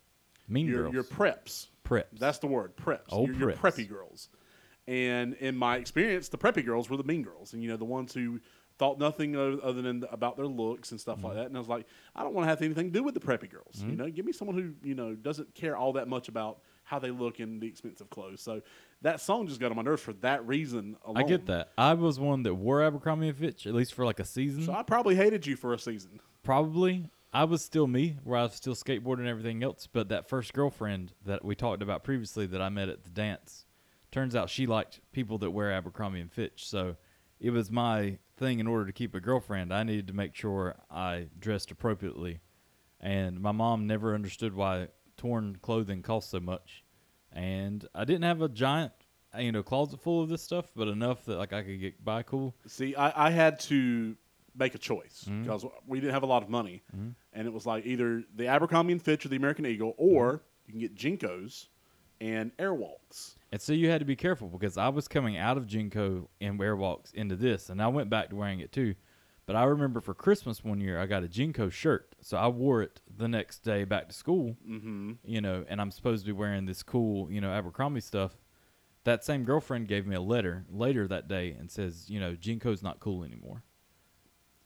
Mean 0.47 0.67
your 0.67 0.83
Girls, 0.83 0.93
your 0.93 1.03
preps. 1.03 1.67
preps. 1.83 2.05
That's 2.19 2.37
the 2.39 2.47
word, 2.47 2.75
preps. 2.77 3.01
Oh, 3.11 3.25
your, 3.25 3.35
your 3.35 3.51
preps. 3.51 3.57
preppy 3.57 3.89
girls. 3.89 4.29
And 4.87 5.33
in 5.35 5.57
my 5.57 5.75
experience, 5.77 6.29
the 6.29 6.37
preppy 6.37 6.65
girls 6.65 6.89
were 6.89 6.95
the 6.95 7.03
mean 7.03 7.21
girls, 7.23 7.51
and 7.53 7.61
you 7.61 7.67
know 7.69 7.75
the 7.77 7.83
ones 7.85 8.13
who 8.13 8.39
thought 8.77 8.99
nothing 8.99 9.35
other 9.35 9.81
than 9.81 10.05
about 10.11 10.37
their 10.37 10.45
looks 10.47 10.91
and 10.91 11.01
stuff 11.01 11.23
like 11.23 11.31
Mm-hmm. 11.33 11.39
that. 11.39 11.47
And 11.47 11.55
I 11.57 11.59
was 11.59 11.67
like, 11.67 11.87
I 12.15 12.21
don't 12.23 12.33
want 12.33 12.45
to 12.45 12.49
have 12.49 12.61
anything 12.61 12.91
to 12.93 12.99
do 12.99 13.03
with 13.03 13.15
the 13.15 13.19
preppy 13.19 13.49
girls. 13.49 13.83
You 13.83 13.95
know, 13.97 14.07
give 14.09 14.23
me 14.25 14.31
someone 14.31 14.55
who 14.55 14.87
you 14.87 14.95
know 14.95 15.15
doesn't 15.15 15.53
care 15.55 15.75
all 15.75 15.93
that 15.93 16.07
much 16.07 16.29
about 16.29 16.59
how 16.87 16.99
they 16.99 17.11
look 17.11 17.41
in 17.41 17.59
the 17.59 17.67
expensive 17.67 18.09
clothes. 18.09 18.41
So 18.41 18.61
that 19.01 19.19
song 19.19 19.45
just 19.45 19.59
got 19.59 19.71
on 19.71 19.75
my 19.75 19.83
nerves 19.83 20.01
for 20.01 20.13
that 20.13 20.47
reason 20.47 20.95
alone. 21.03 21.17
I 21.17 21.23
get 21.23 21.45
that. 21.47 21.71
I 21.77 21.93
was 21.95 22.17
one 22.17 22.43
that 22.43 22.55
wore 22.55 22.81
Abercrombie 22.81 23.27
and 23.27 23.37
Fitch 23.37 23.67
at 23.67 23.73
least 23.73 23.93
for 23.93 24.05
like 24.05 24.21
a 24.21 24.25
season. 24.25 24.63
So 24.63 24.73
I 24.73 24.83
probably 24.83 25.15
hated 25.15 25.45
you 25.45 25.57
for 25.57 25.73
a 25.73 25.79
season. 25.79 26.21
Probably. 26.43 27.09
I 27.33 27.43
was 27.43 27.61
still 27.61 27.87
me, 27.87 28.15
where 28.23 28.39
I 28.39 28.43
was 28.43 28.53
still 28.53 28.73
skateboarding 28.73 29.19
and 29.19 29.27
everything 29.27 29.61
else. 29.61 29.85
But 29.91 30.07
that 30.09 30.29
first 30.29 30.53
girlfriend 30.53 31.11
that 31.25 31.43
we 31.43 31.55
talked 31.55 31.83
about 31.83 32.05
previously 32.05 32.45
that 32.47 32.61
I 32.61 32.69
met 32.69 32.87
at 32.87 33.03
the 33.03 33.09
dance, 33.09 33.65
turns 34.09 34.33
out 34.33 34.49
she 34.49 34.65
liked 34.65 35.01
people 35.11 35.37
that 35.39 35.51
wear 35.51 35.73
Abercrombie 35.73 36.21
and 36.21 36.31
Fitch. 36.31 36.65
So 36.65 36.95
it 37.41 37.49
was 37.49 37.69
my 37.69 38.17
thing 38.37 38.61
in 38.61 38.67
order 38.67 38.85
to 38.85 38.93
keep 38.93 39.13
a 39.13 39.19
girlfriend. 39.19 39.73
I 39.73 39.83
needed 39.83 40.07
to 40.07 40.13
make 40.13 40.35
sure 40.35 40.77
I 40.89 41.27
dressed 41.37 41.69
appropriately. 41.69 42.39
And 43.01 43.41
my 43.41 43.51
mom 43.51 43.87
never 43.87 44.15
understood 44.15 44.55
why 44.55 44.87
torn 45.17 45.57
clothing 45.61 46.01
cost 46.01 46.29
so 46.29 46.39
much. 46.39 46.83
And 47.33 47.85
I 47.93 48.05
didn't 48.05 48.23
have 48.23 48.41
a 48.41 48.49
giant, 48.49 48.93
you 49.37 49.51
know, 49.51 49.61
closet 49.63 49.99
full 49.99 50.23
of 50.23 50.29
this 50.29 50.41
stuff, 50.41 50.71
but 50.75 50.87
enough 50.87 51.25
that 51.25 51.37
like 51.37 51.53
I 51.53 51.61
could 51.63 51.79
get 51.79 52.03
by 52.03 52.23
cool. 52.23 52.55
See, 52.65 52.95
I, 52.95 53.27
I 53.27 53.29
had 53.31 53.59
to 53.61 54.15
make 54.55 54.73
a 54.73 54.79
choice 54.79 55.25
Mm-hmm. 55.27 55.43
because 55.43 55.65
we 55.85 55.99
didn't 55.99 56.13
have 56.13 56.23
a 56.23 56.27
lot 56.27 56.41
of 56.43 56.49
money, 56.49 56.81
and 57.33 57.47
it 57.47 57.53
was 57.53 57.65
like 57.65 57.85
either 57.85 58.23
the 58.35 58.47
Abercrombie 58.47 58.93
and 58.93 59.01
Fitch 59.01 59.25
or 59.25 59.29
the 59.29 59.35
American 59.35 59.65
Eagle, 59.65 59.93
or 59.97 60.41
Mm-hmm. 60.69 60.79
you 60.79 60.89
can 60.89 60.95
get 60.95 61.19
JNCOs 61.19 61.67
and 62.19 62.55
Airwalks. 62.57 63.35
And 63.51 63.61
so 63.61 63.71
you 63.73 63.89
had 63.89 63.99
to 63.99 64.05
be 64.05 64.15
careful 64.15 64.47
because 64.49 64.77
I 64.77 64.89
was 64.89 65.07
coming 65.07 65.37
out 65.37 65.55
of 65.57 65.67
JNCO 65.67 66.27
and 66.41 66.59
Airwalks 66.59 67.13
into 67.13 67.35
this, 67.35 67.69
and 67.69 67.81
I 67.81 67.87
went 67.87 68.09
back 68.09 68.29
to 68.31 68.35
wearing 68.35 68.59
it 68.61 68.71
too. 68.71 68.95
But 69.47 69.55
I 69.55 69.63
remember 69.63 70.01
for 70.01 70.13
Christmas 70.13 70.61
one 70.63 70.81
year, 70.81 70.99
I 70.99 71.05
got 71.05 71.23
a 71.23 71.27
JNCO 71.27 71.71
shirt, 71.71 72.15
so 72.21 72.37
I 72.37 72.49
wore 72.49 72.81
it 72.81 72.99
the 73.17 73.29
next 73.29 73.59
day 73.59 73.85
back 73.85 74.09
to 74.09 74.13
school. 74.13 74.57
Mm-hmm. 74.69 75.13
You 75.23 75.39
know, 75.41 75.65
and 75.69 75.79
I'm 75.79 75.89
supposed 75.89 76.23
to 76.23 76.27
be 76.27 76.33
wearing 76.33 76.65
this 76.65 76.83
cool, 76.83 77.31
you 77.31 77.39
know, 77.39 77.49
Abercrombie 77.49 78.01
stuff. 78.01 78.33
That 79.05 79.23
same 79.23 79.45
girlfriend 79.45 79.87
gave 79.87 80.05
me 80.05 80.17
a 80.17 80.21
letter 80.21 80.65
later 80.69 81.07
that 81.07 81.29
day 81.29 81.55
and 81.57 81.71
says, 81.71 82.09
you 82.09 82.19
know, 82.19 82.35
JNCO's 82.35 82.83
not 82.83 82.99
cool 82.99 83.23
anymore, 83.23 83.63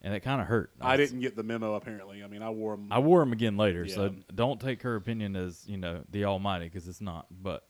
and 0.02 0.16
it 0.16 0.22
kind 0.22 0.42
of 0.42 0.48
hurt. 0.48 0.72
I 0.82 0.98
was- 0.98 1.10
didn't 1.10 1.22
get 1.22 1.36
the 1.36 1.44
memo. 1.44 1.76
Apparently, 1.76 2.24
I 2.24 2.28
mean, 2.28 2.42
I 2.42 2.50
wore 2.50 2.76
them. 2.76 2.88
I 2.90 2.98
wore 2.98 3.20
them 3.20 3.34
again 3.34 3.58
later, 3.58 3.88
so 3.88 4.16
don't 4.34 4.60
take 4.60 4.82
her 4.82 4.96
opinion 4.96 5.36
as 5.36 5.64
you 5.68 5.78
know 5.78 6.04
the 6.10 6.26
Almighty 6.26 6.66
because 6.66 6.88
it's 6.88 7.02
not. 7.02 7.28
But 7.30 7.68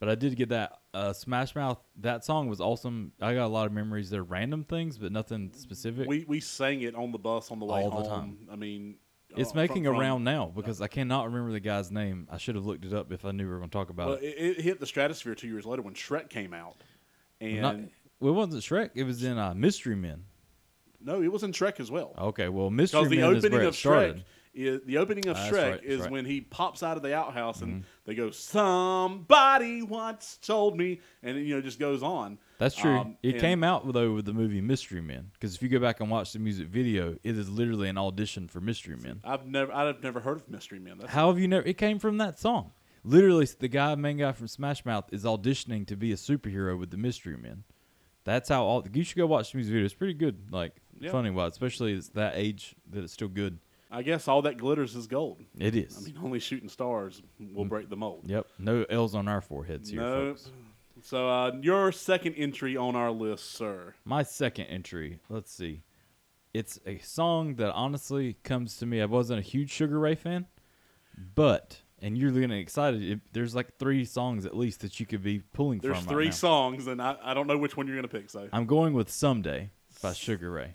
but 0.00 0.08
I 0.08 0.14
did 0.14 0.36
get 0.36 0.50
that 0.50 0.78
uh, 0.94 1.12
Smash 1.12 1.54
Mouth. 1.54 1.78
That 2.00 2.24
song 2.24 2.48
was 2.48 2.60
awesome. 2.60 3.12
I 3.20 3.34
got 3.34 3.46
a 3.46 3.48
lot 3.48 3.66
of 3.66 3.72
memories. 3.72 4.10
They're 4.10 4.22
random 4.22 4.64
things, 4.64 4.98
but 4.98 5.12
nothing 5.12 5.50
specific. 5.54 6.08
we 6.08 6.24
we 6.28 6.40
sang 6.40 6.82
it 6.82 6.94
on 6.94 7.12
the 7.12 7.18
bus 7.18 7.50
on 7.50 7.58
the 7.58 7.66
way 7.66 7.82
All 7.82 7.90
the 7.90 8.08
home. 8.08 8.08
time. 8.08 8.38
I 8.50 8.56
mean, 8.56 8.96
it's 9.36 9.52
uh, 9.52 9.56
making 9.56 9.84
from- 9.84 9.94
a 9.94 9.96
from- 9.96 10.00
round 10.00 10.24
now 10.24 10.52
because 10.54 10.80
I 10.80 10.86
cannot 10.88 11.26
remember 11.26 11.52
the 11.52 11.60
guy's 11.60 11.90
name. 11.90 12.28
I 12.30 12.38
should 12.38 12.54
have 12.54 12.64
looked 12.66 12.84
it 12.84 12.92
up 12.94 13.12
if 13.12 13.24
I 13.24 13.30
knew 13.32 13.44
we 13.44 13.50
were 13.50 13.58
going 13.58 13.70
to 13.70 13.76
talk 13.76 13.90
about 13.90 14.06
Well, 14.08 14.16
it. 14.18 14.24
it, 14.24 14.58
it 14.58 14.60
hit 14.60 14.80
the 14.80 14.86
stratosphere 14.86 15.34
two 15.34 15.48
years 15.48 15.66
later 15.66 15.82
when 15.82 15.94
Shrek 15.94 16.30
came 16.30 16.54
out, 16.54 16.76
and 17.40 17.60
Not, 17.60 17.76
well, 18.20 18.32
it 18.32 18.36
wasn't 18.36 18.62
Shrek. 18.62 18.90
It 18.94 19.04
was 19.04 19.22
in 19.22 19.36
uh, 19.38 19.54
Mystery 19.54 19.96
Men. 19.96 20.24
no, 21.00 21.22
it 21.22 21.30
was 21.30 21.42
in 21.42 21.52
Shrek 21.52 21.78
as 21.80 21.90
well. 21.90 22.14
Okay, 22.18 22.48
well, 22.48 22.70
Mystery 22.70 23.00
Because 23.02 23.10
the 23.10 23.16
Men 23.20 23.36
is 23.36 23.44
opening 23.44 23.52
where 23.58 23.62
it 23.64 23.68
of 23.68 23.76
started. 23.76 24.24
Is 24.58 24.80
the 24.84 24.98
opening 24.98 25.28
of 25.28 25.36
Shrek 25.36 25.52
right, 25.70 25.84
is 25.84 26.00
right. 26.00 26.04
Mm-hmm. 26.06 26.12
when 26.12 26.24
he 26.24 26.40
pops 26.40 26.82
out 26.82 26.96
of 26.96 27.02
the 27.04 27.14
outhouse 27.14 27.62
and 27.62 27.84
they 28.06 28.14
go, 28.14 28.30
"Somebody 28.30 29.82
once 29.82 30.38
told 30.42 30.76
me," 30.76 31.00
and 31.22 31.36
it, 31.38 31.42
you 31.42 31.54
know 31.54 31.60
just 31.60 31.78
goes 31.78 32.02
on. 32.02 32.38
That's 32.58 32.74
true. 32.74 32.98
Um, 32.98 33.16
it 33.22 33.38
came 33.38 33.62
out 33.62 33.90
though 33.92 34.14
with 34.14 34.24
the 34.24 34.32
movie 34.32 34.60
Mystery 34.60 35.00
Men 35.00 35.30
because 35.32 35.54
if 35.54 35.62
you 35.62 35.68
go 35.68 35.78
back 35.78 36.00
and 36.00 36.10
watch 36.10 36.32
the 36.32 36.38
music 36.40 36.66
video, 36.68 37.16
it 37.22 37.38
is 37.38 37.48
literally 37.48 37.88
an 37.88 37.96
audition 37.98 38.48
for 38.48 38.60
Mystery 38.60 38.96
Men. 38.96 39.20
I've 39.24 39.46
never 39.46 39.72
I've 39.72 40.02
never 40.02 40.20
heard 40.20 40.38
of 40.38 40.48
Mystery 40.48 40.78
Men. 40.80 40.98
That's, 40.98 41.12
How 41.12 41.28
have 41.28 41.38
you 41.38 41.46
never? 41.48 41.66
It 41.66 41.78
came 41.78 41.98
from 41.98 42.18
that 42.18 42.38
song. 42.38 42.72
Literally, 43.04 43.46
the 43.58 43.68
guy, 43.68 43.94
main 43.94 44.18
guy 44.18 44.32
from 44.32 44.48
Smash 44.48 44.84
Mouth, 44.84 45.04
is 45.12 45.22
auditioning 45.24 45.86
to 45.86 45.96
be 45.96 46.10
a 46.12 46.16
superhero 46.16 46.76
with 46.78 46.90
the 46.90 46.96
Mystery 46.96 47.36
Men. 47.36 47.62
That's 48.24 48.48
how 48.48 48.64
all. 48.64 48.86
You 48.92 49.04
should 49.04 49.16
go 49.16 49.26
watch 49.26 49.52
the 49.52 49.58
music 49.58 49.72
video. 49.72 49.84
It's 49.86 49.94
pretty 49.94 50.14
good, 50.14 50.52
like 50.52 50.72
Yeah. 51.00 51.12
funny 51.12 51.30
wise, 51.30 51.52
especially 51.52 51.92
it's 51.92 52.08
that 52.10 52.32
age 52.34 52.74
that 52.90 53.04
it's 53.04 53.12
still 53.12 53.28
good. 53.28 53.60
I 53.90 54.02
guess 54.02 54.28
all 54.28 54.42
that 54.42 54.58
glitters 54.58 54.94
is 54.94 55.06
gold. 55.06 55.40
It 55.58 55.74
is. 55.74 55.96
I 55.96 56.00
mean, 56.02 56.18
only 56.22 56.40
shooting 56.40 56.68
stars 56.68 57.22
will 57.54 57.64
break 57.64 57.88
the 57.88 57.96
mold. 57.96 58.24
yep. 58.26 58.46
No 58.58 58.84
L's 58.90 59.14
on 59.14 59.28
our 59.28 59.40
foreheads 59.40 59.88
here, 59.90 60.00
No. 60.00 60.34
folks. 60.34 60.50
So 61.00 61.28
uh, 61.28 61.52
your 61.62 61.92
second 61.92 62.34
entry 62.34 62.76
on 62.76 62.96
our 62.96 63.10
list, 63.12 63.52
sir. 63.52 63.94
My 64.04 64.22
second 64.24 64.66
entry. 64.66 65.20
Let's 65.28 65.52
see. 65.52 65.82
It's 66.52 66.80
a 66.86 66.98
song 66.98 67.54
that 67.56 67.72
honestly 67.72 68.36
comes 68.42 68.76
to 68.78 68.86
me. 68.86 69.00
I 69.00 69.04
wasn't 69.04 69.38
a 69.38 69.42
huge 69.42 69.70
Sugar 69.70 69.98
Ray 70.00 70.16
fan, 70.16 70.46
but 71.34 71.80
and 72.00 72.16
you're 72.18 72.30
getting 72.32 72.52
excited. 72.52 73.02
It, 73.02 73.20
there's 73.32 73.54
like 73.54 73.78
three 73.78 74.04
songs 74.04 74.44
at 74.44 74.56
least 74.56 74.80
that 74.80 74.98
you 74.98 75.06
could 75.06 75.22
be 75.22 75.38
pulling 75.52 75.78
There's 75.78 75.96
from. 75.98 76.06
right 76.06 76.12
three 76.12 76.24
now. 76.26 76.30
songs, 76.32 76.86
and 76.88 77.00
I, 77.00 77.16
I 77.22 77.32
don't 77.34 77.46
know 77.46 77.58
which 77.58 77.76
one 77.76 77.86
you're 77.86 77.96
gonna 77.96 78.08
pick. 78.08 78.28
So 78.30 78.48
I'm 78.52 78.66
going 78.66 78.92
with 78.92 79.08
Someday 79.10 79.70
by 80.02 80.12
Sugar 80.14 80.50
Ray. 80.50 80.70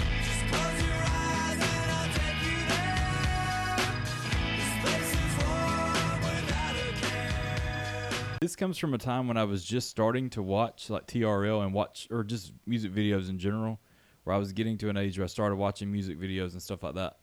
This 8.43 8.57
comes 8.57 8.77
from 8.77 8.93
a 8.93 8.97
time 8.97 9.29
when 9.29 9.37
I 9.37 9.45
was 9.45 9.63
just 9.63 9.89
starting 9.89 10.29
to 10.31 10.43
watch 10.43 10.89
like 10.89 11.07
TRL 11.07 11.63
and 11.63 11.73
watch 11.73 12.09
or 12.11 12.25
just 12.25 12.51
music 12.65 12.91
videos 12.91 13.29
in 13.29 13.39
general, 13.39 13.79
where 14.25 14.35
I 14.35 14.37
was 14.37 14.51
getting 14.51 14.77
to 14.79 14.89
an 14.89 14.97
age 14.97 15.17
where 15.17 15.23
I 15.23 15.29
started 15.29 15.55
watching 15.55 15.89
music 15.89 16.19
videos 16.19 16.51
and 16.51 16.61
stuff 16.61 16.83
like 16.83 16.95
that. 16.95 17.19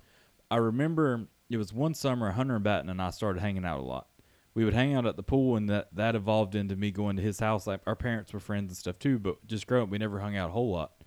I 0.51 0.57
remember 0.57 1.29
it 1.51 1.59
was 1.59 1.75
one 1.75 1.93
summer 1.93 2.31
Hunter 2.31 2.55
and 2.55 2.65
Batten 2.65 2.89
and 2.89 3.03
I 3.03 3.11
started 3.11 3.41
hanging 3.41 3.67
out 3.67 3.81
a 3.81 3.83
lot. 3.83 4.09
We 4.55 4.65
would 4.65 4.73
hang 4.73 4.95
out 4.95 5.05
at 5.05 5.17
the 5.17 5.23
pool 5.23 5.57
and 5.57 5.69
that 5.69 5.95
that 5.95 6.15
evolved 6.15 6.55
into 6.55 6.75
me 6.75 6.91
going 6.91 7.17
to 7.17 7.23
his 7.23 7.39
house. 7.39 7.67
Like 7.67 7.83
our 7.87 7.97
parents 7.97 8.33
were 8.33 8.41
friends 8.41 8.71
and 8.71 8.79
stuff 8.79 8.99
too, 8.99 9.19
but 9.19 9.47
just 9.47 9.67
growing 9.67 9.83
up 9.83 9.91
we 9.91 9.99
never 9.99 10.21
hung 10.21 10.39
out 10.39 10.49
a 10.49 10.53
whole 10.55 10.71
lot. 10.71 11.05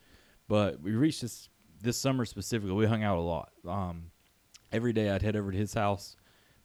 But 0.48 0.80
we 0.80 0.92
reached 0.92 1.24
this 1.24 1.50
this 1.82 1.98
summer 1.98 2.26
specifically, 2.26 2.76
we 2.76 2.86
hung 2.86 3.04
out 3.04 3.18
a 3.18 3.22
lot. 3.22 3.50
Um, 3.68 4.12
every 4.72 4.94
day 4.94 5.10
I'd 5.10 5.24
head 5.24 5.36
over 5.36 5.52
to 5.52 5.58
his 5.58 5.74
house. 5.74 6.18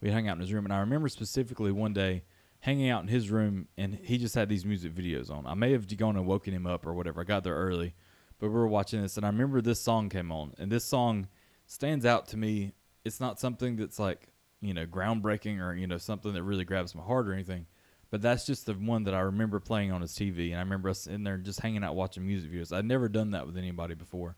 We 0.02 0.10
hung 0.10 0.28
out 0.28 0.36
in 0.36 0.42
his 0.42 0.52
room, 0.52 0.66
and 0.66 0.72
I 0.72 0.80
remember 0.80 1.08
specifically 1.08 1.72
one 1.72 1.94
day 1.94 2.24
hanging 2.60 2.90
out 2.90 3.02
in 3.02 3.08
his 3.08 3.30
room, 3.30 3.68
and 3.76 3.94
he 3.94 4.18
just 4.18 4.34
had 4.34 4.48
these 4.48 4.64
music 4.64 4.94
videos 4.94 5.30
on. 5.30 5.46
I 5.46 5.54
may 5.54 5.72
have 5.72 5.94
gone 5.96 6.16
and 6.16 6.26
woken 6.26 6.54
him 6.54 6.66
up 6.66 6.86
or 6.86 6.94
whatever. 6.94 7.20
I 7.20 7.24
got 7.24 7.44
there 7.44 7.54
early, 7.54 7.94
but 8.38 8.48
we 8.48 8.54
were 8.54 8.68
watching 8.68 9.00
this, 9.00 9.16
and 9.16 9.24
I 9.24 9.28
remember 9.28 9.60
this 9.60 9.80
song 9.80 10.08
came 10.08 10.32
on, 10.32 10.54
and 10.58 10.70
this 10.70 10.84
song 10.84 11.28
stands 11.66 12.04
out 12.04 12.26
to 12.28 12.36
me. 12.36 12.72
It's 13.04 13.20
not 13.20 13.38
something 13.38 13.76
that's 13.76 13.98
like 13.98 14.28
you 14.60 14.74
know 14.74 14.86
groundbreaking 14.86 15.60
or 15.60 15.74
you 15.74 15.86
know 15.86 15.98
something 15.98 16.32
that 16.32 16.42
really 16.42 16.64
grabs 16.64 16.94
my 16.94 17.02
heart 17.02 17.28
or 17.28 17.32
anything. 17.32 17.66
But 18.10 18.22
that's 18.22 18.46
just 18.46 18.64
the 18.64 18.72
one 18.72 19.04
that 19.04 19.14
I 19.14 19.20
remember 19.20 19.60
playing 19.60 19.92
on 19.92 20.00
his 20.00 20.12
TV, 20.12 20.50
and 20.50 20.56
I 20.56 20.60
remember 20.60 20.88
us 20.88 21.06
in 21.06 21.24
there 21.24 21.36
just 21.36 21.60
hanging 21.60 21.84
out 21.84 21.94
watching 21.94 22.26
music 22.26 22.50
videos. 22.50 22.74
I'd 22.74 22.86
never 22.86 23.08
done 23.08 23.32
that 23.32 23.46
with 23.46 23.58
anybody 23.58 23.94
before, 23.94 24.36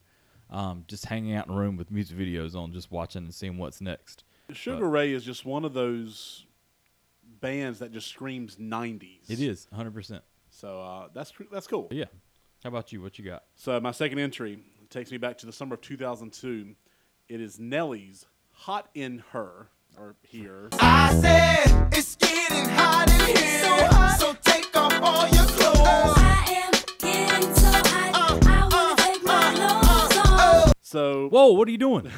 um, 0.49 0.83
just 0.87 1.05
hanging 1.05 1.35
out 1.35 1.47
in 1.47 1.53
a 1.53 1.57
room 1.57 1.77
with 1.77 1.89
music 1.89 2.17
videos 2.17 2.53
on, 2.53 2.73
just 2.73 2.91
watching 2.91 3.23
and 3.23 3.33
seeing 3.33 3.57
what's 3.57 3.79
next. 3.79 4.25
Sugar 4.51 4.89
Ray 4.89 5.13
is 5.13 5.23
just 5.23 5.45
one 5.45 5.63
of 5.63 5.73
those 5.73 6.45
bands 7.41 7.79
that 7.79 7.91
just 7.91 8.07
screams 8.07 8.55
'90s. 8.55 9.29
It 9.29 9.39
is 9.41 9.67
100. 9.71 9.93
percent 9.93 10.23
So 10.49 10.81
uh, 10.81 11.07
that's 11.13 11.31
pr- 11.31 11.43
that's 11.51 11.67
cool. 11.67 11.87
Yeah. 11.91 12.05
How 12.63 12.69
about 12.69 12.91
you? 12.93 13.01
What 13.01 13.17
you 13.19 13.25
got? 13.25 13.43
So 13.55 13.79
my 13.79 13.91
second 13.91 14.19
entry 14.19 14.59
takes 14.89 15.11
me 15.11 15.17
back 15.17 15.37
to 15.39 15.45
the 15.45 15.51
summer 15.51 15.73
of 15.73 15.81
2002. 15.81 16.75
It 17.27 17.41
is 17.41 17.59
Nelly's 17.59 18.25
"Hot 18.51 18.89
in 18.93 19.23
Her" 19.31 19.69
or 19.97 20.15
"Here." 20.21 20.69
I 20.73 21.13
said 21.21 21.87
it's 21.91 22.15
getting 22.15 22.65
hot 22.69 23.09
in 23.11 23.35
here, 23.35 24.17
so, 24.19 24.33
take 24.43 24.75
off 24.77 24.93
all 25.01 25.27
your 25.29 25.45
clothes. 25.45 26.17
I 26.17 26.63
am 26.65 26.71
getting 26.99 27.55
so 27.55 27.71
hot. 27.71 28.11
Uh, 28.13 28.47
I 28.47 28.67
wanna 28.71 28.93
uh, 28.93 28.95
take 28.97 29.23
my 29.23 29.55
uh, 29.57 30.07
clothes 30.09 30.65
off. 30.67 30.73
So 30.81 31.29
Whoa! 31.29 31.53
What 31.53 31.67
are 31.67 31.71
you 31.71 31.77
doing? 31.79 32.11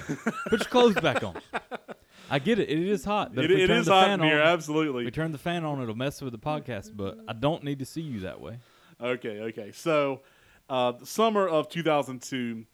Put 0.49 0.59
your 0.59 0.69
clothes 0.69 0.95
back 0.95 1.23
on. 1.23 1.35
I 2.33 2.39
get 2.39 2.57
it. 2.57 2.67
It 2.67 2.79
is 2.79 3.05
hot. 3.05 3.35
But 3.35 3.45
it, 3.45 3.67
turn 3.67 3.83
the 3.83 3.91
hot 3.91 4.09
in 4.09 4.19
here, 4.21 4.41
on, 4.41 4.47
absolutely. 4.47 5.05
we 5.05 5.11
turn 5.11 5.31
the 5.31 5.37
fan 5.37 5.63
on, 5.63 5.81
it'll 5.83 5.93
mess 5.93 6.19
with 6.19 6.31
the 6.33 6.39
podcast. 6.39 6.97
But 6.97 7.19
I 7.27 7.33
don't 7.33 7.63
need 7.63 7.77
to 7.79 7.85
see 7.85 8.01
you 8.01 8.21
that 8.21 8.41
way. 8.41 8.57
Okay, 8.99 9.39
okay. 9.41 9.71
So, 9.71 10.21
uh, 10.67 10.93
the 10.93 11.05
summer 11.05 11.47
of 11.47 11.69
2002, 11.69 12.65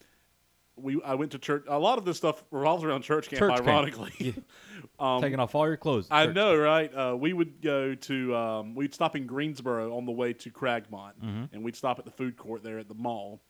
we 0.78 1.01
I 1.04 1.16
went 1.16 1.32
to 1.34 1.39
church. 1.39 1.66
A 1.68 1.78
lot 1.78 1.98
of 1.98 2.06
this 2.06 2.16
stuff 2.16 2.42
revolves 2.51 2.86
around 2.86 3.01
church 3.01 3.30
camp. 3.30 3.39
Church 3.39 3.56
camp. 3.56 3.68
ironically, 3.68 4.13
Yeah. 4.18 4.32
um, 5.00 5.22
Taking 5.22 5.39
off 5.42 5.54
all 5.56 5.68
your 5.68 5.75
clothes. 5.75 6.08
I 6.10 6.28
know, 6.28 6.56
right? 6.56 6.89
Uh, 6.94 7.18
we 7.18 7.34
would 7.34 7.62
go 7.62 7.96
to 7.96 8.36
um, 8.38 8.75
we'd 8.75 8.94
stop 8.94 9.18
in 9.18 9.28
Greensboro 9.28 9.98
on 9.98 10.06
the 10.06 10.13
way 10.13 10.32
to 10.34 10.50
Cragmont, 10.50 11.16
Mm-hmm. 11.22 11.44
and 11.54 11.63
we'd 11.66 11.75
stop 11.75 12.00
at 12.00 12.06
the 12.06 12.12
food 12.12 12.38
court 12.38 12.63
there 12.63 12.80
at 12.80 12.88
the 12.88 12.94
mall, 12.96 13.42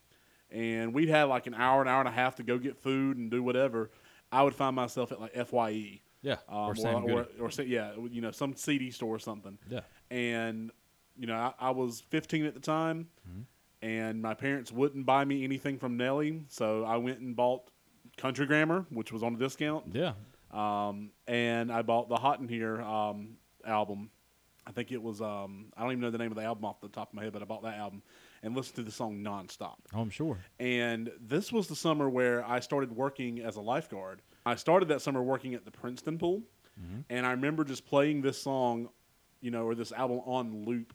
and 0.50 0.92
we'd 0.92 1.10
have 1.10 1.30
like 1.30 1.46
an 1.46 1.54
hour, 1.54 1.84
an 1.84 1.88
hour 1.88 2.00
and 2.00 2.10
a 2.10 2.12
half 2.13 2.36
to 2.38 2.44
go 2.44 2.58
get 2.58 2.78
food 2.78 3.18
and 3.18 3.30
do 3.30 3.44
whatever. 3.44 3.92
I 4.31 4.43
would 4.43 4.55
find 4.55 4.75
myself 4.75 5.12
at 5.12 5.19
like 5.19 5.33
Fye. 5.48 6.01
Yeah. 6.21 6.36
Um, 6.50 6.57
or 6.57 6.75
or, 6.86 7.27
or, 7.39 7.48
or, 7.48 7.50
yeah, 7.63 7.91
you 8.12 8.21
know, 8.21 8.31
some 8.31 8.53
CD 8.55 8.91
store 8.91 9.15
or 9.15 9.19
something. 9.19 9.57
Yeah. 9.69 9.81
And 10.12 10.71
you 11.17 11.27
know, 11.27 11.36
I, 11.36 11.53
I 11.59 11.69
was 11.71 12.01
15 12.09 12.45
at 12.45 12.53
the 12.53 12.59
time, 12.59 13.07
Mm-hmm. 13.29 13.41
and 13.81 14.21
my 14.21 14.33
parents 14.33 14.71
wouldn't 14.71 15.05
buy 15.05 15.24
me 15.25 15.43
anything 15.43 15.77
from 15.77 15.98
Nelly, 15.98 16.43
so 16.48 16.83
I 16.83 16.98
went 16.98 17.19
and 17.19 17.36
bought 17.36 17.69
Country 18.17 18.45
Grammar, 18.45 18.86
which 18.89 19.12
was 19.12 19.24
on 19.24 19.36
a 19.36 19.38
discount. 19.38 19.86
Yeah. 19.93 20.13
Um, 20.51 21.12
and 21.27 21.71
I 21.71 21.81
bought 21.83 22.09
the 22.09 22.15
Hot 22.17 22.39
in 22.39 22.48
Here 22.48 22.81
um, 22.81 23.38
album. 23.65 24.09
I 24.65 24.71
think 24.71 24.91
it 24.91 25.01
was 25.01 25.21
um, 25.21 25.67
I 25.77 25.81
don't 25.83 25.91
even 25.91 26.01
know 26.01 26.12
the 26.12 26.17
name 26.17 26.31
of 26.31 26.38
the 26.38 26.43
album 26.43 26.65
off 26.65 26.79
the 26.81 26.89
top 26.89 27.09
of 27.09 27.13
my 27.15 27.24
head, 27.24 27.33
but 27.33 27.41
I 27.41 27.45
bought 27.45 27.63
that 27.63 27.77
album 27.77 28.01
and 28.43 28.55
listened 28.55 28.75
to 28.77 28.84
the 28.84 28.91
song 28.91 29.24
nonstop. 29.24 29.77
Oh, 29.93 30.01
I'm 30.01 30.10
sure. 30.10 30.38
And 30.60 31.12
this 31.19 31.51
was 31.51 31.67
the 31.67 31.75
summer 31.75 32.10
where 32.10 32.46
I 32.46 32.60
started 32.60 32.96
working 32.96 33.39
as 33.41 33.55
a 33.55 33.62
lifeguard. 33.62 34.22
I 34.46 34.55
started 34.55 34.89
that 34.89 35.01
summer 35.01 35.22
working 35.22 35.53
at 35.53 35.65
the 35.65 35.72
Princeton 35.72 36.17
pool, 36.17 36.41
mm-hmm. 36.79 37.01
and 37.10 37.25
I 37.25 37.31
remember 37.31 37.63
just 37.63 37.86
playing 37.86 38.22
this 38.22 38.41
song, 38.41 38.89
you 39.41 39.51
know, 39.51 39.63
or 39.63 39.75
this 39.75 39.91
album 39.91 40.22
on 40.25 40.65
loop, 40.65 40.93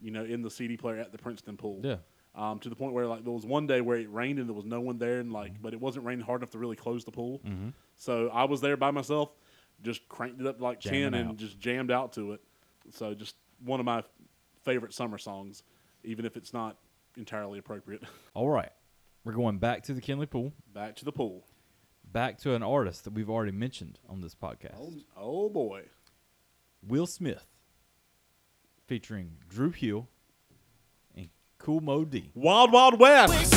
you 0.00 0.10
know, 0.10 0.24
in 0.24 0.42
the 0.42 0.50
CD 0.50 0.76
player 0.76 0.98
at 0.98 1.12
the 1.12 1.18
Princeton 1.18 1.56
pool. 1.56 1.80
Yeah. 1.82 1.96
Um, 2.34 2.58
to 2.58 2.68
the 2.68 2.76
point 2.76 2.92
where 2.92 3.06
like 3.06 3.24
there 3.24 3.32
was 3.32 3.46
one 3.46 3.66
day 3.66 3.80
where 3.80 3.96
it 3.96 4.12
rained 4.12 4.38
and 4.38 4.46
there 4.46 4.54
was 4.54 4.66
no 4.66 4.80
one 4.80 4.98
there, 4.98 5.20
and 5.20 5.32
like, 5.32 5.54
mm-hmm. 5.54 5.62
but 5.62 5.72
it 5.72 5.80
wasn't 5.80 6.04
raining 6.04 6.24
hard 6.24 6.42
enough 6.42 6.50
to 6.50 6.58
really 6.58 6.76
close 6.76 7.04
the 7.04 7.10
pool. 7.10 7.40
Mm-hmm. 7.46 7.70
So 7.96 8.28
I 8.32 8.44
was 8.44 8.60
there 8.60 8.76
by 8.76 8.90
myself, 8.90 9.30
just 9.82 10.06
cranked 10.08 10.40
it 10.40 10.46
up 10.46 10.60
like 10.60 10.80
Jamming 10.80 11.02
ten 11.02 11.14
and 11.14 11.30
out. 11.30 11.36
just 11.36 11.58
jammed 11.58 11.90
out 11.90 12.12
to 12.14 12.32
it. 12.32 12.40
So 12.90 13.14
just 13.14 13.36
one 13.64 13.80
of 13.80 13.86
my 13.86 14.02
favorite 14.64 14.92
summer 14.92 15.16
songs, 15.16 15.62
even 16.04 16.24
if 16.24 16.36
it's 16.36 16.52
not 16.52 16.76
entirely 17.16 17.58
appropriate. 17.58 18.02
All 18.34 18.48
right. 18.48 18.70
We're 19.24 19.32
going 19.32 19.58
back 19.58 19.82
to 19.84 19.92
the 19.94 20.00
Kinley 20.00 20.26
Pool, 20.26 20.52
Back 20.72 20.94
to 20.96 21.04
the 21.04 21.10
pool. 21.12 21.44
back 22.12 22.38
to 22.38 22.54
an 22.54 22.62
artist 22.62 23.02
that 23.04 23.12
we've 23.12 23.28
already 23.30 23.50
mentioned 23.52 23.98
on 24.08 24.20
this 24.20 24.34
podcast. 24.36 24.76
Oh, 24.78 24.92
oh 25.16 25.48
boy. 25.48 25.82
Will 26.86 27.06
Smith. 27.06 27.46
featuring 28.86 29.38
Dru 29.48 29.70
Hill 29.70 30.08
and 31.16 31.28
Kool 31.58 31.80
Moe 31.80 32.04
Dee. 32.04 32.30
Wild 32.34 32.70
Wild 32.72 33.00
West. 33.00 33.52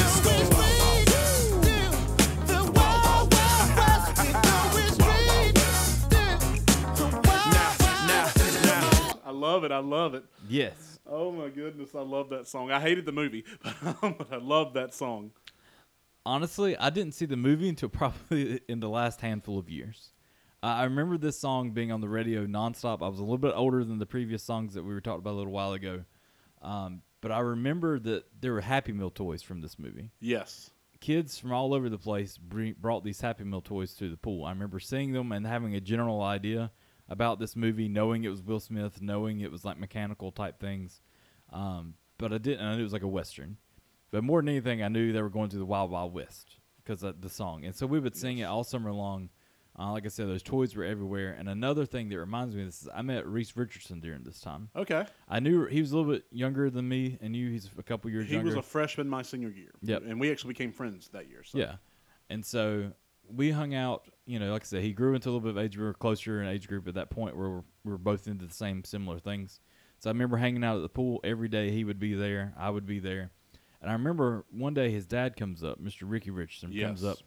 I 9.25 9.31
love 9.31 9.63
it. 9.63 9.71
I 9.71 9.79
love 9.79 10.13
it. 10.15 10.23
Yes. 10.47 10.88
Oh 11.11 11.31
my 11.31 11.49
goodness, 11.49 11.95
I 11.95 12.01
love 12.01 12.29
that 12.29 12.47
song. 12.47 12.71
I 12.71 12.79
hated 12.79 13.05
the 13.05 13.11
movie, 13.11 13.43
but 14.01 14.27
I 14.31 14.37
love 14.37 14.73
that 14.73 14.93
song. 14.93 15.31
Honestly, 16.25 16.77
I 16.77 16.91
didn't 16.91 17.15
see 17.15 17.25
the 17.25 17.37
movie 17.37 17.69
until 17.69 17.89
probably 17.89 18.61
in 18.67 18.79
the 18.79 18.89
last 18.89 19.21
handful 19.21 19.57
of 19.57 19.69
years. 19.69 20.11
Uh, 20.61 20.67
I 20.67 20.83
remember 20.83 21.17
this 21.17 21.39
song 21.39 21.71
being 21.71 21.91
on 21.91 22.01
the 22.01 22.09
radio 22.09 22.45
nonstop. 22.45 23.01
I 23.01 23.07
was 23.07 23.19
a 23.19 23.23
little 23.23 23.37
bit 23.37 23.53
older 23.55 23.83
than 23.83 23.97
the 23.97 24.05
previous 24.05 24.43
songs 24.43 24.73
that 24.73 24.83
we 24.83 24.93
were 24.93 25.01
talking 25.01 25.19
about 25.19 25.33
a 25.33 25.39
little 25.39 25.53
while 25.53 25.73
ago. 25.73 26.03
Um, 26.61 27.01
but 27.21 27.31
I 27.31 27.39
remember 27.39 27.97
that 27.99 28.25
there 28.39 28.53
were 28.53 28.61
Happy 28.61 28.91
Meal 28.91 29.09
toys 29.09 29.41
from 29.41 29.61
this 29.61 29.79
movie. 29.79 30.11
Yes. 30.19 30.71
Kids 30.99 31.39
from 31.39 31.53
all 31.53 31.73
over 31.73 31.89
the 31.89 31.97
place 31.97 32.37
bring, 32.37 32.75
brought 32.79 33.05
these 33.05 33.21
Happy 33.21 33.45
Meal 33.45 33.61
toys 33.61 33.93
to 33.95 34.09
the 34.09 34.17
pool. 34.17 34.45
I 34.45 34.49
remember 34.49 34.79
seeing 34.79 35.13
them 35.13 35.31
and 35.31 35.47
having 35.47 35.75
a 35.75 35.81
general 35.81 36.21
idea 36.21 36.71
about 37.09 37.39
this 37.39 37.55
movie, 37.55 37.87
knowing 37.87 38.23
it 38.23 38.29
was 38.29 38.41
Will 38.41 38.59
Smith, 38.59 39.01
knowing 39.01 39.41
it 39.41 39.51
was 39.51 39.65
like 39.65 39.77
mechanical 39.77 40.31
type 40.31 40.59
things. 40.59 41.01
Um, 41.51 41.95
but 42.17 42.31
I 42.31 42.37
didn't. 42.37 42.65
I 42.65 42.73
knew 42.73 42.81
it 42.81 42.83
was 42.83 42.93
like 42.93 43.01
a 43.01 43.07
western. 43.07 43.57
But 44.11 44.23
more 44.23 44.41
than 44.41 44.49
anything, 44.49 44.81
I 44.83 44.87
knew 44.87 45.11
they 45.11 45.21
were 45.21 45.29
going 45.29 45.49
to 45.49 45.57
the 45.57 45.65
Wild 45.65 45.91
Wild 45.91 46.13
West 46.13 46.57
because 46.83 47.03
of 47.03 47.21
the 47.21 47.29
song, 47.29 47.65
and 47.65 47.75
so 47.75 47.85
we 47.85 47.99
would 47.99 48.15
sing 48.15 48.39
it 48.39 48.45
all 48.45 48.63
summer 48.63 48.91
long. 48.91 49.29
Uh, 49.77 49.93
like 49.93 50.05
I 50.05 50.09
said, 50.09 50.27
those 50.27 50.43
toys 50.43 50.75
were 50.75 50.83
everywhere. 50.83 51.37
And 51.39 51.47
another 51.47 51.85
thing 51.85 52.09
that 52.09 52.19
reminds 52.19 52.53
me 52.53 52.63
of 52.63 52.67
this 52.67 52.81
is 52.81 52.89
I 52.93 53.01
met 53.01 53.25
Reese 53.25 53.55
Richardson 53.55 54.01
during 54.01 54.23
this 54.23 54.41
time. 54.41 54.69
Okay. 54.75 55.05
I 55.29 55.39
knew 55.39 55.67
he 55.67 55.79
was 55.79 55.93
a 55.93 55.97
little 55.97 56.11
bit 56.11 56.25
younger 56.31 56.69
than 56.69 56.89
me, 56.89 57.17
and 57.21 57.33
you 57.33 57.49
he's 57.49 57.69
a 57.77 57.83
couple 57.83 58.11
years 58.11 58.23
younger. 58.23 58.29
He 58.29 58.35
younger. 58.35 58.57
was 58.57 58.65
a 58.65 58.69
freshman 58.69 59.07
my 59.07 59.21
senior 59.21 59.49
year. 59.49 59.71
Yep. 59.81 60.03
And 60.05 60.19
we 60.19 60.31
actually 60.31 60.49
became 60.49 60.73
friends 60.73 61.07
that 61.13 61.29
year. 61.29 61.43
So. 61.45 61.59
Yeah. 61.59 61.75
And 62.29 62.45
so 62.45 62.91
we 63.33 63.51
hung 63.51 63.73
out, 63.73 64.05
you 64.29 64.39
know, 64.39 64.51
like 64.51 64.61
I 64.61 64.65
said, 64.65 64.83
he 64.83 64.93
grew 64.93 65.15
into 65.15 65.27
a 65.29 65.31
little 65.31 65.41
bit 65.41 65.51
of 65.51 65.57
age. 65.57 65.75
We 65.77 65.83
were 65.83 65.93
closer 65.93 66.41
in 66.41 66.47
age 66.47 66.67
group 66.67 66.87
at 66.87 66.93
that 66.93 67.09
point 67.09 67.35
where 67.35 67.49
we're, 67.49 67.63
we 67.83 67.91
were 67.91 67.97
both 67.97 68.27
into 68.27 68.45
the 68.45 68.53
same 68.53 68.83
similar 68.83 69.17
things. 69.19 69.59
So 69.99 70.09
I 70.09 70.13
remember 70.13 70.37
hanging 70.37 70.63
out 70.63 70.75
at 70.75 70.81
the 70.83 70.89
pool 70.89 71.19
every 71.23 71.47
day. 71.49 71.71
He 71.71 71.83
would 71.83 71.99
be 71.99 72.13
there. 72.13 72.53
I 72.57 72.69
would 72.69 72.85
be 72.85 72.99
there. 72.99 73.31
And 73.81 73.89
I 73.89 73.93
remember 73.93 74.45
one 74.51 74.73
day 74.73 74.91
his 74.91 75.05
dad 75.05 75.35
comes 75.35 75.63
up, 75.63 75.81
Mr. 75.81 76.01
Ricky 76.03 76.29
Richardson 76.29 76.71
comes 76.87 77.03
up 77.03 77.17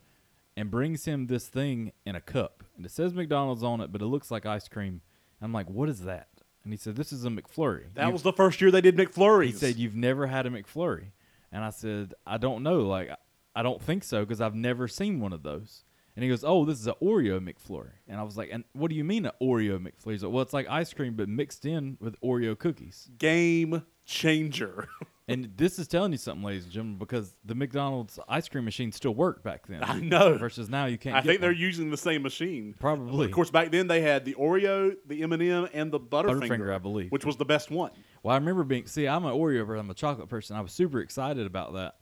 and 0.56 0.70
brings 0.70 1.04
him 1.04 1.26
this 1.26 1.48
thing 1.48 1.92
in 2.06 2.14
a 2.14 2.20
cup. 2.20 2.62
And 2.76 2.86
it 2.86 2.92
says 2.92 3.14
McDonald's 3.14 3.62
on 3.64 3.80
it, 3.80 3.90
but 3.90 4.00
it 4.00 4.06
looks 4.06 4.30
like 4.30 4.46
ice 4.46 4.68
cream. 4.68 5.00
And 5.40 5.46
I'm 5.46 5.52
like, 5.52 5.68
what 5.68 5.88
is 5.88 6.00
that? 6.02 6.28
And 6.62 6.72
he 6.72 6.76
said, 6.76 6.94
this 6.94 7.12
is 7.12 7.24
a 7.24 7.28
McFlurry. 7.30 7.92
That 7.94 8.06
You- 8.06 8.12
was 8.12 8.22
the 8.22 8.32
first 8.32 8.60
year 8.60 8.70
they 8.70 8.80
did 8.80 8.96
McFlurries. 8.96 9.46
he 9.46 9.52
said, 9.52 9.76
"You've 9.76 9.96
never 9.96 10.28
had 10.28 10.46
a 10.46 10.50
McFlurry," 10.50 11.06
and 11.50 11.64
I 11.64 11.70
said, 11.70 12.14
"I 12.24 12.38
don't 12.38 12.62
know. 12.62 12.82
Like, 12.82 13.10
I 13.56 13.62
don't 13.64 13.82
think 13.82 14.04
so 14.04 14.20
because 14.20 14.40
I've 14.40 14.54
never 14.54 14.86
seen 14.86 15.18
one 15.18 15.32
of 15.32 15.42
those." 15.42 15.82
And 16.14 16.22
he 16.22 16.28
goes, 16.28 16.44
"Oh, 16.44 16.64
this 16.64 16.78
is 16.78 16.86
an 16.86 16.94
Oreo 17.02 17.40
McFlurry," 17.40 17.92
and 18.06 18.20
I 18.20 18.22
was 18.22 18.36
like, 18.36 18.50
"And 18.52 18.64
what 18.74 18.90
do 18.90 18.96
you 18.96 19.04
mean 19.04 19.24
an 19.24 19.32
Oreo 19.40 19.78
McFlurry?" 19.78 20.12
He's 20.12 20.22
like, 20.22 20.32
"Well, 20.32 20.42
it's 20.42 20.52
like 20.52 20.68
ice 20.68 20.92
cream 20.92 21.14
but 21.14 21.28
mixed 21.28 21.64
in 21.64 21.96
with 22.00 22.20
Oreo 22.20 22.58
cookies." 22.58 23.08
Game 23.18 23.82
changer. 24.04 24.88
And 25.28 25.50
this 25.56 25.78
is 25.78 25.86
telling 25.86 26.10
you 26.10 26.18
something, 26.18 26.44
ladies 26.44 26.64
and 26.64 26.72
gentlemen, 26.72 26.98
because 26.98 27.34
the 27.44 27.54
McDonald's 27.54 28.18
ice 28.28 28.48
cream 28.48 28.64
machine 28.64 28.90
still 28.90 29.14
worked 29.14 29.44
back 29.44 29.66
then. 29.68 29.82
I 29.82 30.00
know. 30.00 30.36
Versus 30.36 30.68
now, 30.68 30.86
you 30.86 30.98
can't. 30.98 31.16
I 31.16 31.20
think 31.20 31.40
they're 31.40 31.52
using 31.52 31.90
the 31.90 31.96
same 31.96 32.22
machine. 32.22 32.74
Probably. 32.78 33.26
Of 33.26 33.32
course, 33.32 33.48
back 33.50 33.70
then 33.70 33.86
they 33.86 34.00
had 34.00 34.24
the 34.24 34.34
Oreo, 34.34 34.96
the 35.06 35.22
M 35.22 35.32
and 35.32 35.42
m 35.42 35.68
and 35.72 35.92
the 35.92 36.00
Butterfinger, 36.00 36.48
Butterfinger, 36.48 36.74
I 36.74 36.78
believe. 36.78 37.12
which 37.12 37.24
was 37.24 37.36
the 37.36 37.44
best 37.44 37.70
one. 37.70 37.92
Well, 38.22 38.34
I 38.34 38.38
remember 38.38 38.64
being. 38.64 38.86
See, 38.86 39.06
I'm 39.06 39.24
an 39.24 39.32
Oreo 39.32 39.64
person. 39.64 39.78
I'm 39.78 39.90
a 39.90 39.94
chocolate 39.94 40.28
person. 40.28 40.56
I 40.56 40.60
was 40.60 40.72
super 40.72 41.00
excited 41.00 41.46
about 41.46 41.74
that. 41.74 41.94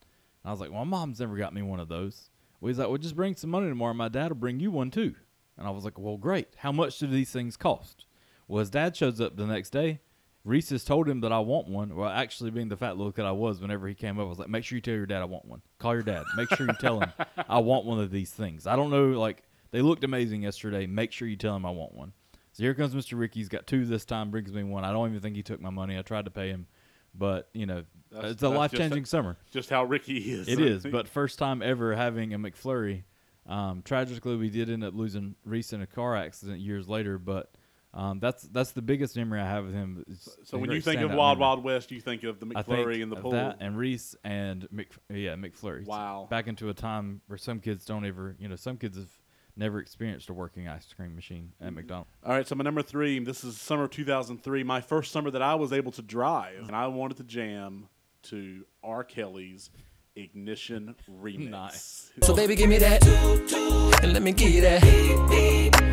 And 0.43 0.49
I 0.49 0.51
was 0.51 0.61
like, 0.61 0.73
"Well, 0.73 0.85
my 0.87 0.99
mom's 0.99 1.21
never 1.21 1.37
got 1.37 1.53
me 1.53 1.61
one 1.61 1.79
of 1.79 1.89
those." 1.89 2.31
Well, 2.61 2.69
he's 2.69 2.79
like, 2.79 2.89
"Well, 2.89 2.99
just 2.99 3.17
bring 3.17 3.35
some 3.35 3.51
money 3.51 3.69
tomorrow. 3.69 3.95
My 3.95 4.09
dad 4.09 4.29
will 4.29 4.37
bring 4.37 4.61
you 4.61 4.71
one 4.71 4.91
too." 4.91 5.15
And 5.57 5.67
I 5.67 5.71
was 5.71 5.85
like, 5.85 5.99
"Well, 5.99 6.17
great. 6.17 6.49
How 6.59 6.73
much 6.73 6.99
do 6.99 7.07
these 7.07 7.31
things 7.31 7.57
cost?" 7.57 8.07
Well, 8.49 8.61
his 8.61 8.71
dad 8.71 8.97
shows 8.97 9.21
up 9.21 9.37
the 9.37 9.47
next 9.47 9.71
day. 9.71 10.01
Reese 10.45 10.71
has 10.71 10.85
told 10.85 11.09
him 11.09 11.21
that 11.21 11.33
I 11.33 11.39
want 11.39 11.69
one. 11.69 11.95
Well, 11.95 12.09
actually, 12.09 12.51
being 12.51 12.69
the 12.69 12.77
fat 12.77 12.97
little 12.97 13.13
kid 13.13 13.27
I 13.27 13.33
was, 13.33 13.61
whenever 13.61 13.87
he 13.87 13.95
came 13.95 14.19
up, 14.19 14.27
I 14.27 14.29
was 14.29 14.39
like, 14.39 14.49
"Make 14.49 14.65
sure 14.65 14.77
you 14.77 14.83
tell 14.83 14.95
your 14.95 15.07
dad 15.07 15.21
I 15.21 15.27
want 15.27 15.45
one. 15.45 15.63
Call 15.79 15.95
your 15.95 16.03
dad. 16.03 16.25
Make 16.37 16.49
sure 16.55 16.67
you 16.67 16.73
tell 16.81 17.01
him 17.01 17.13
I 17.49 17.59
want 17.59 17.85
one 17.85 18.01
of 18.01 18.11
these 18.11 18.31
things. 18.33 18.67
I 18.67 18.75
don't 18.77 18.91
know, 18.91 19.09
like 19.21 19.43
they 19.71 19.83
looked 19.83 20.03
amazing 20.03 20.43
yesterday. 20.43 20.87
Make 20.87 21.13
sure 21.13 21.29
you 21.29 21.37
tell 21.37 21.55
him 21.55 21.67
I 21.67 21.71
want 21.71 21.95
one." 21.95 22.13
So 22.53 22.63
here 22.63 22.75
comes 22.75 22.95
Mr. 22.95 23.19
Ricky. 23.19 23.41
He's 23.41 23.49
got 23.49 23.67
two 23.67 23.85
this 23.85 24.05
time. 24.05 24.31
Brings 24.31 24.53
me 24.53 24.65
one. 24.65 24.85
I 24.85 24.93
don't 24.93 25.09
even 25.09 25.21
think 25.21 25.37
he 25.37 25.43
took 25.43 25.61
my 25.61 25.71
money. 25.71 25.99
I 25.99 26.03
tried 26.03 26.25
to 26.25 26.31
pay 26.31 26.49
him, 26.49 26.67
but 27.15 27.49
you 27.55 27.67
know, 27.67 27.85
That's- 28.11 28.33
it's 28.33 28.43
a 28.43 28.49
life 28.49 28.73
changing 28.73 29.05
summer. 29.05 29.37
Just 29.51 29.71
how 29.71 29.85
Ricky 29.85 30.19
is. 30.19 30.49
It 30.49 30.61
is, 30.61 30.85
but 30.85 31.09
first 31.09 31.39
time 31.39 31.63
ever 31.63 31.95
having 31.95 32.35
a 32.35 32.39
McFlurry. 32.39 33.05
Um, 33.47 33.83
tragically, 33.83 34.37
we 34.37 34.51
did 34.51 34.71
end 34.71 34.85
up 34.85 34.95
losing 34.95 35.35
Reese 35.45 35.73
in 35.73 35.81
a 35.81 35.87
car 35.87 36.15
accident 36.17 36.61
years 36.61 36.89
later, 36.89 37.19
but 37.19 37.51
um, 37.93 38.21
that's 38.21 38.45
that's 38.45 38.71
the 38.73 38.83
biggest 38.83 39.17
memory 39.17 39.41
I 39.41 39.47
have 39.49 39.65
of 39.65 39.73
him. 39.73 40.05
It's 40.09 40.37
so 40.45 40.59
when 40.59 40.71
you 40.71 40.81
think 40.81 41.01
of 41.01 41.11
Wild 41.11 41.39
memory. 41.39 41.49
Wild 41.49 41.65
West, 41.65 41.91
you 41.91 42.01
think 42.01 42.23
of 42.23 42.39
the 42.39 42.47
McFlurry 42.47 43.03
and 43.03 43.11
the 43.11 43.17
pool. 43.17 43.33
that 43.33 43.57
and 43.61 43.77
Reese 43.77 44.15
and 44.23 44.69
Mc, 44.71 44.89
yeah 45.09 45.35
McFlurry. 45.35 45.87
Wow. 45.87 46.29
back 46.31 46.47
into 46.47 46.69
a 46.69 46.75
time 46.75 47.21
where 47.27 47.39
some 47.39 47.59
kids 47.59 47.85
don't 47.85 48.05
ever, 48.05 48.37
you 48.39 48.49
know, 48.49 48.55
some 48.57 48.77
kids 48.77 48.97
have 48.97 49.11
never 49.61 49.79
experienced 49.79 50.29
a 50.29 50.33
working 50.33 50.67
ice 50.67 50.93
cream 50.93 51.15
machine 51.15 51.53
Mm-hmm. 51.57 51.67
at 51.69 51.75
McDonald's. 51.75 52.11
All 52.25 52.33
right, 52.33 52.49
so 52.49 52.57
my 52.57 52.65
number 52.65 52.83
three. 52.83 53.21
This 53.21 53.45
is 53.45 53.57
summer 53.61 53.87
2003, 53.87 54.65
my 54.65 54.81
first 54.81 55.13
summer 55.13 55.31
that 55.31 55.43
I 55.43 55.55
was 55.55 55.73
able 55.73 55.93
to 55.93 56.03
drive, 56.03 56.67
and 56.67 56.75
I 56.75 56.89
wanted 56.89 57.19
to 57.19 57.23
jam 57.25 57.89
to 58.25 58.65
R. 58.83 59.05
Kelly's 59.05 59.71
Ignition 60.17 60.97
remix. 61.23 61.51
Nice. 61.51 62.13
So 62.23 62.35
baby, 62.35 62.57
give 62.57 62.69
me 62.69 62.79
that, 62.79 63.07
and 64.03 64.13
let 64.13 64.23
me 64.23 64.33
give 64.33 64.51
you 64.51 64.61
that. 64.63 64.83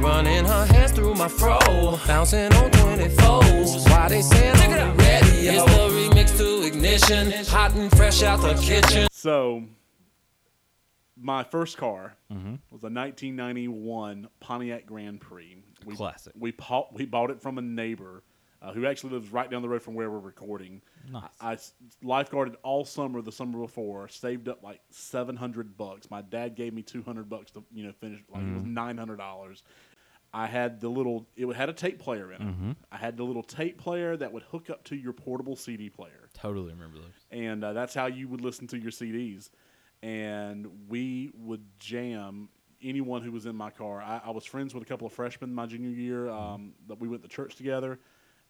Running 0.02 0.46
her 0.46 0.66
hands 0.66 0.92
through 0.94 1.14
my 1.16 1.28
fro, 1.28 1.60
bouncing 2.08 2.52
on 2.54 2.72
24s. 2.72 3.90
Why 3.90 4.08
they 4.10 4.22
saying 4.22 4.56
on 4.74 4.98
the 4.98 5.04
radio? 5.04 5.54
It's 5.54 5.76
the 5.76 5.88
remix 5.90 6.38
to 6.38 6.66
ignition, 6.68 7.32
hot 7.46 7.74
and 7.76 7.92
fresh 7.96 8.24
out 8.24 8.42
the 8.42 8.54
kitchen. 8.56 9.08
So, 9.12 9.64
my 11.20 11.44
first 11.44 11.78
car 11.78 12.16
Mm-hmm. 12.32 12.56
was 12.72 12.84
a 12.84 12.90
1991 12.90 14.28
Pontiac 14.40 14.86
Grand 14.86 15.20
Prix. 15.22 15.58
We, 15.86 15.96
Classic. 15.96 16.34
We 16.38 16.52
bought 16.52 16.94
we 16.94 17.06
bought 17.06 17.32
it 17.32 17.42
from 17.42 17.58
a 17.58 17.62
neighbor 17.62 18.24
uh, 18.62 18.74
who 18.74 18.86
actually 18.86 19.14
lives 19.14 19.32
right 19.32 19.50
down 19.50 19.62
the 19.62 19.70
road 19.70 19.82
from 19.84 19.94
where 19.94 20.10
we're 20.10 20.20
recording. 20.20 20.82
Nice. 21.12 21.24
I, 21.40 21.52
I 21.54 21.58
lifeguarded 22.04 22.56
all 22.64 22.84
summer 22.86 23.22
the 23.22 23.32
summer 23.32 23.60
before, 23.60 24.08
saved 24.10 24.50
up 24.50 24.64
like 24.64 24.82
700 24.90 25.78
bucks. 25.78 26.10
My 26.10 26.22
dad 26.22 26.56
gave 26.56 26.74
me 26.74 26.82
200 26.82 27.30
bucks 27.30 27.52
to 27.52 27.64
you 27.72 27.86
know 27.86 27.92
finish. 27.94 28.20
Like 28.30 28.42
it 28.44 28.54
was 28.54 28.64
Mm-hmm. 28.64 28.74
900 28.74 29.18
dollars. 29.18 29.64
I 30.34 30.46
had 30.48 30.82
the 30.82 30.90
little. 30.90 31.26
It 31.38 31.48
had 31.56 31.70
a 31.70 31.74
tape 31.74 32.00
player 32.00 32.34
in 32.34 32.42
it. 32.42 32.48
Mm-hmm. 32.48 32.72
I 32.92 32.98
had 32.98 33.16
the 33.16 33.24
little 33.24 33.44
tape 33.44 33.78
player 33.80 34.18
that 34.18 34.34
would 34.34 34.44
hook 34.44 34.70
up 34.70 34.84
to 34.86 34.96
your 34.96 35.14
portable 35.14 35.56
CD 35.56 35.90
player 35.90 36.30
Totally 36.34 36.74
remember 36.74 36.98
those. 36.98 37.26
and 37.32 37.64
uh, 37.64 37.72
that's 37.74 37.94
how 37.94 38.08
you 38.08 38.28
would 38.28 38.42
listen 38.42 38.68
to 38.68 38.78
your 38.78 38.92
CDs. 38.92 39.50
And 40.04 40.68
we 40.88 41.32
would 41.34 41.64
jam 41.80 42.50
anyone 42.82 43.22
who 43.24 43.32
was 43.32 43.46
in 43.46 43.56
my 43.56 43.72
car. 43.72 44.02
I, 44.02 44.22
I 44.26 44.30
was 44.32 44.46
friends 44.46 44.74
with 44.74 44.84
a 44.84 44.86
couple 44.86 45.08
of 45.08 45.14
freshmen 45.14 45.54
my 45.54 45.66
junior 45.66 45.90
year 45.90 46.30
um, 46.30 46.74
that 46.88 47.00
we 47.00 47.08
went 47.08 47.24
to 47.24 47.28
church 47.28 47.56
together, 47.56 48.00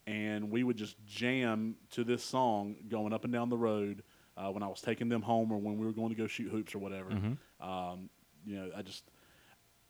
and 0.05 0.51
we 0.51 0.63
would 0.63 0.77
just 0.77 0.95
jam 1.05 1.75
to 1.91 2.03
this 2.03 2.23
song 2.23 2.75
going 2.89 3.13
up 3.13 3.23
and 3.23 3.33
down 3.33 3.49
the 3.49 3.57
road 3.57 4.03
uh, 4.35 4.49
when 4.51 4.63
I 4.63 4.67
was 4.67 4.81
taking 4.81 5.09
them 5.09 5.21
home 5.21 5.51
or 5.51 5.57
when 5.57 5.77
we 5.77 5.85
were 5.85 5.93
going 5.93 6.09
to 6.09 6.15
go 6.15 6.27
shoot 6.27 6.49
hoops 6.49 6.75
or 6.75 6.79
whatever. 6.79 7.11
Um, 7.61 8.09
you 8.45 8.55
know, 8.57 8.71
I 8.75 8.81
just. 8.81 9.03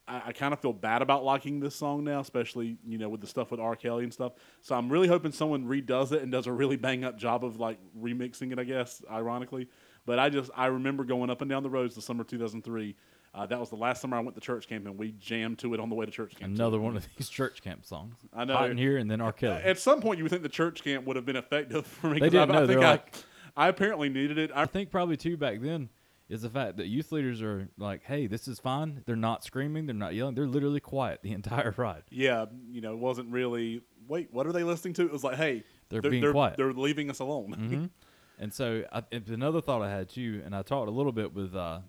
I, 0.06 0.22
I 0.28 0.32
kind 0.32 0.54
of 0.54 0.60
feel 0.60 0.72
bad 0.72 1.02
about 1.02 1.22
liking 1.22 1.60
this 1.60 1.74
song 1.74 2.02
now, 2.02 2.20
especially 2.20 2.78
you 2.86 2.96
know 2.96 3.10
with 3.10 3.20
the 3.20 3.26
stuff 3.26 3.50
with 3.50 3.60
R. 3.60 3.76
Kelly 3.76 4.04
and 4.04 4.12
stuff. 4.12 4.32
So 4.62 4.74
I'm 4.74 4.88
really 4.88 5.06
hoping 5.06 5.32
someone 5.32 5.66
redoes 5.66 6.12
it 6.12 6.22
and 6.22 6.32
does 6.32 6.46
a 6.46 6.52
really 6.52 6.76
bang 6.76 7.04
up 7.04 7.18
job 7.18 7.44
of 7.44 7.60
like 7.60 7.78
remixing 8.00 8.50
it. 8.50 8.58
I 8.58 8.64
guess 8.64 9.02
ironically, 9.10 9.68
but 10.08 10.18
I 10.18 10.30
just 10.30 10.50
I 10.56 10.66
remember 10.66 11.04
going 11.04 11.28
up 11.28 11.42
and 11.42 11.50
down 11.50 11.62
the 11.62 11.68
roads 11.68 11.94
the 11.94 12.00
summer 12.00 12.24
2003. 12.24 12.96
Uh, 13.34 13.44
that 13.44 13.60
was 13.60 13.68
the 13.68 13.76
last 13.76 14.00
summer 14.00 14.16
I 14.16 14.20
went 14.20 14.34
to 14.36 14.40
church 14.40 14.66
camp, 14.66 14.86
and 14.86 14.96
we 14.98 15.12
jammed 15.12 15.58
to 15.58 15.74
it 15.74 15.80
on 15.80 15.90
the 15.90 15.94
way 15.94 16.06
to 16.06 16.10
church 16.10 16.34
camp. 16.34 16.54
Another 16.54 16.80
one 16.80 16.96
of 16.96 17.06
these 17.18 17.28
church 17.28 17.60
camp 17.60 17.84
songs. 17.84 18.14
I 18.32 18.46
know. 18.46 18.56
Hot 18.56 18.70
in 18.70 18.78
here 18.78 18.96
and 18.96 19.10
then 19.10 19.20
R. 19.20 19.32
Kelly. 19.34 19.60
At 19.62 19.78
some 19.78 20.00
point, 20.00 20.16
you 20.16 20.24
would 20.24 20.30
think 20.30 20.42
the 20.42 20.48
church 20.48 20.82
camp 20.82 21.04
would 21.04 21.14
have 21.16 21.26
been 21.26 21.36
effective 21.36 21.86
for 21.86 22.08
me. 22.08 22.20
They 22.20 22.26
I, 22.26 22.28
didn't 22.30 22.50
I 22.50 22.60
know. 22.60 22.66
think 22.66 22.80
I, 22.80 22.90
like- 22.92 23.14
I 23.54 23.68
apparently 23.68 24.08
needed 24.08 24.38
it. 24.38 24.50
I 24.54 24.62
I 24.62 24.66
think 24.66 24.90
probably 24.90 25.18
too 25.18 25.36
back 25.36 25.60
then 25.60 25.90
is 26.30 26.40
the 26.40 26.48
fact 26.48 26.78
that 26.78 26.86
youth 26.86 27.12
leaders 27.12 27.42
are 27.42 27.68
like, 27.76 28.02
"Hey, 28.02 28.26
this 28.26 28.48
is 28.48 28.58
fine." 28.58 29.02
They're 29.04 29.14
not 29.14 29.44
screaming. 29.44 29.84
They're 29.84 29.94
not 29.94 30.14
yelling. 30.14 30.34
They're 30.34 30.46
literally 30.46 30.80
quiet 30.80 31.20
the 31.22 31.32
entire 31.40 31.74
ride. 31.76 32.04
yeah, 32.10 32.46
you 32.70 32.80
know, 32.80 32.94
it 32.94 32.98
wasn't 32.98 33.30
really. 33.30 33.82
Wait, 34.08 34.28
what 34.32 34.46
are 34.46 34.52
they 34.52 34.64
listening 34.64 34.94
to? 34.94 35.02
It 35.02 35.12
was 35.12 35.22
like, 35.22 35.36
hey, 35.36 35.64
They're 35.90 36.00
being 36.00 36.32
quiet. 36.32 36.56
They're 36.56 36.72
leaving 36.72 37.10
us 37.10 37.18
alone. 37.18 37.50
Mm-hmm. 37.50 37.84
And 38.38 38.52
so 38.52 38.84
I, 38.92 39.02
another 39.10 39.60
thought 39.60 39.82
I 39.82 39.90
had 39.90 40.08
too, 40.08 40.42
and 40.44 40.54
I 40.54 40.62
talked 40.62 40.88
a 40.88 40.92
little 40.92 41.12
bit 41.12 41.34
with 41.34 41.54
uh, 41.54 41.80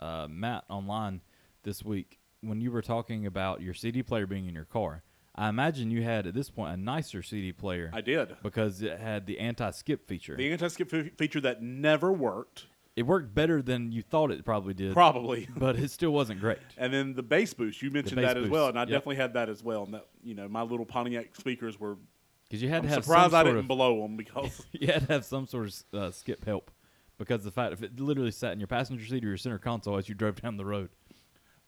uh, 0.00 0.26
Matt 0.30 0.64
online 0.68 1.20
this 1.62 1.84
week 1.84 2.18
when 2.40 2.60
you 2.60 2.70
were 2.70 2.82
talking 2.82 3.26
about 3.26 3.60
your 3.60 3.74
CD 3.74 4.02
player 4.02 4.26
being 4.26 4.46
in 4.46 4.54
your 4.54 4.64
car. 4.64 5.02
I 5.36 5.48
imagine 5.48 5.90
you 5.90 6.02
had 6.02 6.26
at 6.26 6.34
this 6.34 6.48
point 6.48 6.74
a 6.74 6.76
nicer 6.76 7.22
CD 7.22 7.52
player 7.52 7.90
I 7.92 8.00
did. 8.00 8.36
because 8.42 8.82
it 8.82 9.00
had 9.00 9.26
the 9.26 9.40
anti-skip 9.40 10.06
feature. 10.06 10.36
The 10.36 10.52
anti-skip 10.52 10.90
fe- 10.90 11.10
feature 11.16 11.40
that 11.40 11.60
never 11.60 12.12
worked, 12.12 12.66
it 12.96 13.02
worked 13.02 13.34
better 13.34 13.60
than 13.60 13.90
you 13.90 14.02
thought 14.02 14.30
it 14.30 14.44
probably 14.44 14.74
did, 14.74 14.92
probably. 14.92 15.48
but 15.56 15.76
it 15.76 15.90
still 15.90 16.12
wasn't 16.12 16.40
great. 16.40 16.58
And 16.78 16.92
then 16.92 17.14
the 17.14 17.22
bass 17.24 17.52
boost, 17.52 17.82
you 17.82 17.90
mentioned 17.90 18.22
that 18.22 18.36
as 18.36 18.48
well, 18.48 18.68
and 18.68 18.78
I 18.78 18.82
yep. 18.82 18.90
definitely 18.90 19.16
had 19.16 19.34
that 19.34 19.48
as 19.48 19.64
well. 19.64 19.82
And 19.82 19.94
that, 19.94 20.06
you 20.22 20.34
know, 20.34 20.48
my 20.48 20.62
little 20.62 20.86
Pontiac 20.86 21.34
speakers 21.34 21.78
were. 21.78 21.96
Because 22.44 22.62
you 22.62 22.68
had 22.68 22.78
I'm 22.78 22.82
to 22.84 22.88
have 22.90 23.04
surprised 23.04 23.30
some 23.32 23.40
I 23.40 23.42
sort 23.42 23.46
didn't 23.56 23.58
of, 23.60 23.68
blow 23.68 24.02
them 24.02 24.16
because 24.16 24.64
you 24.72 24.86
had 24.88 25.06
to 25.06 25.12
have 25.12 25.24
some 25.24 25.46
sort 25.46 25.68
of 25.92 25.98
uh, 25.98 26.10
skip 26.10 26.44
help 26.44 26.70
because 27.18 27.42
the 27.44 27.50
fact 27.50 27.72
if 27.72 27.82
it 27.82 27.98
literally 27.98 28.30
sat 28.30 28.52
in 28.52 28.60
your 28.60 28.66
passenger 28.66 29.04
seat 29.06 29.24
or 29.24 29.28
your 29.28 29.36
center 29.36 29.58
console 29.58 29.96
as 29.96 30.08
you 30.08 30.14
drove 30.14 30.40
down 30.40 30.56
the 30.56 30.64
road. 30.64 30.90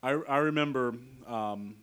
I, 0.02 0.10
I 0.10 0.36
remember 0.38 0.94
um, 1.26 1.76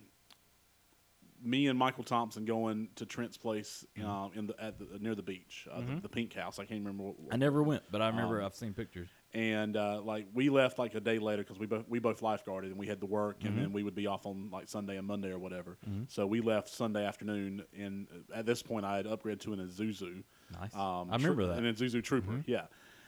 me 1.44 1.68
and 1.68 1.78
Michael 1.78 2.04
Thompson 2.04 2.46
going 2.46 2.90
to 2.96 3.06
Trent's 3.06 3.38
place 3.38 3.86
Mm-hmm. 3.98 4.10
um, 4.10 4.32
in 4.36 4.48
the, 4.48 4.64
at 4.64 4.78
the 4.80 5.00
near 5.00 5.16
the 5.16 5.22
beach, 5.24 5.68
uh, 5.72 5.82
the, 5.82 6.02
the 6.02 6.10
Pink 6.10 6.34
House. 6.34 6.60
I 6.60 6.66
can't 6.66 6.80
remember. 6.80 7.04
What, 7.04 7.16
I 7.32 7.38
never 7.38 7.62
went, 7.64 7.84
but 7.92 8.02
I 8.02 8.08
remember 8.08 8.40
Um, 8.40 8.46
I've 8.46 8.56
seen 8.56 8.74
pictures. 8.74 9.10
And 9.36 9.76
uh, 9.76 10.00
like 10.04 10.28
we 10.34 10.50
left 10.50 10.78
like 10.78 10.94
a 10.94 11.00
day 11.00 11.18
later 11.18 11.42
because 11.42 11.58
we 11.58 11.66
both 11.66 11.86
we 11.90 11.98
both 11.98 12.22
lifeguarded 12.22 12.66
and 12.66 12.78
we 12.78 12.86
had 12.86 13.00
to 13.00 13.08
work 13.08 13.40
Mm-hmm. 13.40 13.48
and 13.48 13.58
then 13.58 13.74
we 13.74 13.82
would 13.82 13.96
be 13.96 14.06
off 14.06 14.28
on 14.28 14.50
like 14.52 14.70
Sunday 14.70 14.98
and 14.98 15.08
Monday 15.08 15.32
or 15.32 15.40
whatever. 15.40 15.78
So 16.08 16.28
we 16.28 16.40
left 16.40 16.70
Sunday 16.70 17.04
afternoon 17.04 17.64
and 17.76 18.08
uh, 18.32 18.38
at 18.40 18.46
this 18.46 18.62
point 18.62 18.86
I 18.86 18.96
had 18.98 19.08
upgraded 19.08 19.40
to 19.42 19.54
an 19.54 19.60
Isuzu. 19.68 20.24
Nice. 20.60 20.76
Um, 20.76 21.10
I 21.10 21.16
remember 21.16 21.42
tro- 21.44 21.48
that. 21.48 21.58
Mm-hmm. 21.58 21.66
An 21.66 21.74
Isuzu 21.76 22.04
Trooper, 22.04 22.44
yeah. 22.46 22.66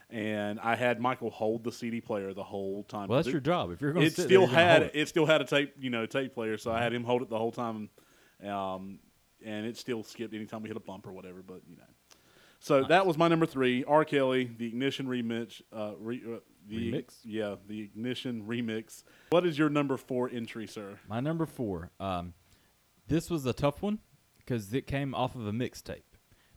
And 0.09 0.59
I 0.59 0.75
had 0.75 0.99
Michael 0.99 1.29
hold 1.29 1.63
the 1.63 1.71
CD 1.71 2.01
player 2.01 2.33
the 2.33 2.43
whole 2.43 2.83
time. 2.83 3.07
Well, 3.07 3.17
that's 3.17 3.27
your 3.31 3.39
job. 3.41 3.71
If 3.71 3.81
you're 3.81 3.91
going 3.93 4.01
to 4.05 4.07
It 4.07 4.13
still 4.13 4.47
there, 4.47 4.55
had 4.55 4.83
it. 4.83 4.91
it 4.95 5.07
still 5.09 5.25
had 5.27 5.41
a 5.41 5.45
tape 5.45 5.73
you 5.79 5.89
know 5.91 6.05
tape 6.07 6.33
player, 6.33 6.57
so 6.57 6.71
I 6.71 6.81
had 6.81 6.93
him 6.93 7.03
hold 7.03 7.21
it 7.23 7.29
the 7.29 7.37
whole 7.39 7.51
time, 7.51 7.89
um, 8.43 8.99
and 9.43 9.65
it 9.65 9.77
still 9.77 10.03
skipped 10.03 10.33
anytime 10.33 10.61
we 10.63 10.69
hit 10.69 10.77
a 10.77 10.79
bump 10.81 11.07
or 11.07 11.11
whatever. 11.11 11.41
But 11.41 11.61
you 11.67 11.77
know, 11.77 11.83
so 12.65 12.83
that 12.83 13.05
was 13.05 13.15
my 13.15 13.27
number 13.27 13.45
three. 13.45 13.83
R. 13.83 14.03
Kelly, 14.03 14.49
the 14.57 14.65
Ignition 14.65 15.05
remix. 15.05 15.61
Uh, 15.71 15.91
re, 15.99 16.21
uh, 16.25 16.39
the, 16.67 16.91
Remix? 16.91 17.19
Yeah, 17.23 17.55
the 17.67 17.81
Ignition 17.81 18.43
remix. 18.47 19.03
What 19.29 19.45
is 19.45 19.57
your 19.57 19.69
number 19.69 19.97
four 19.97 20.29
entry, 20.29 20.65
sir? 20.65 20.99
My 21.07 21.19
number 21.19 21.45
four. 21.45 21.91
Um, 21.99 22.33
this 23.07 23.29
was 23.29 23.45
a 23.45 23.53
tough 23.53 23.83
one 23.83 23.99
because 24.37 24.73
it 24.73 24.87
came 24.87 25.13
off 25.13 25.35
of 25.35 25.45
a 25.45 25.51
mixtape. 25.51 26.01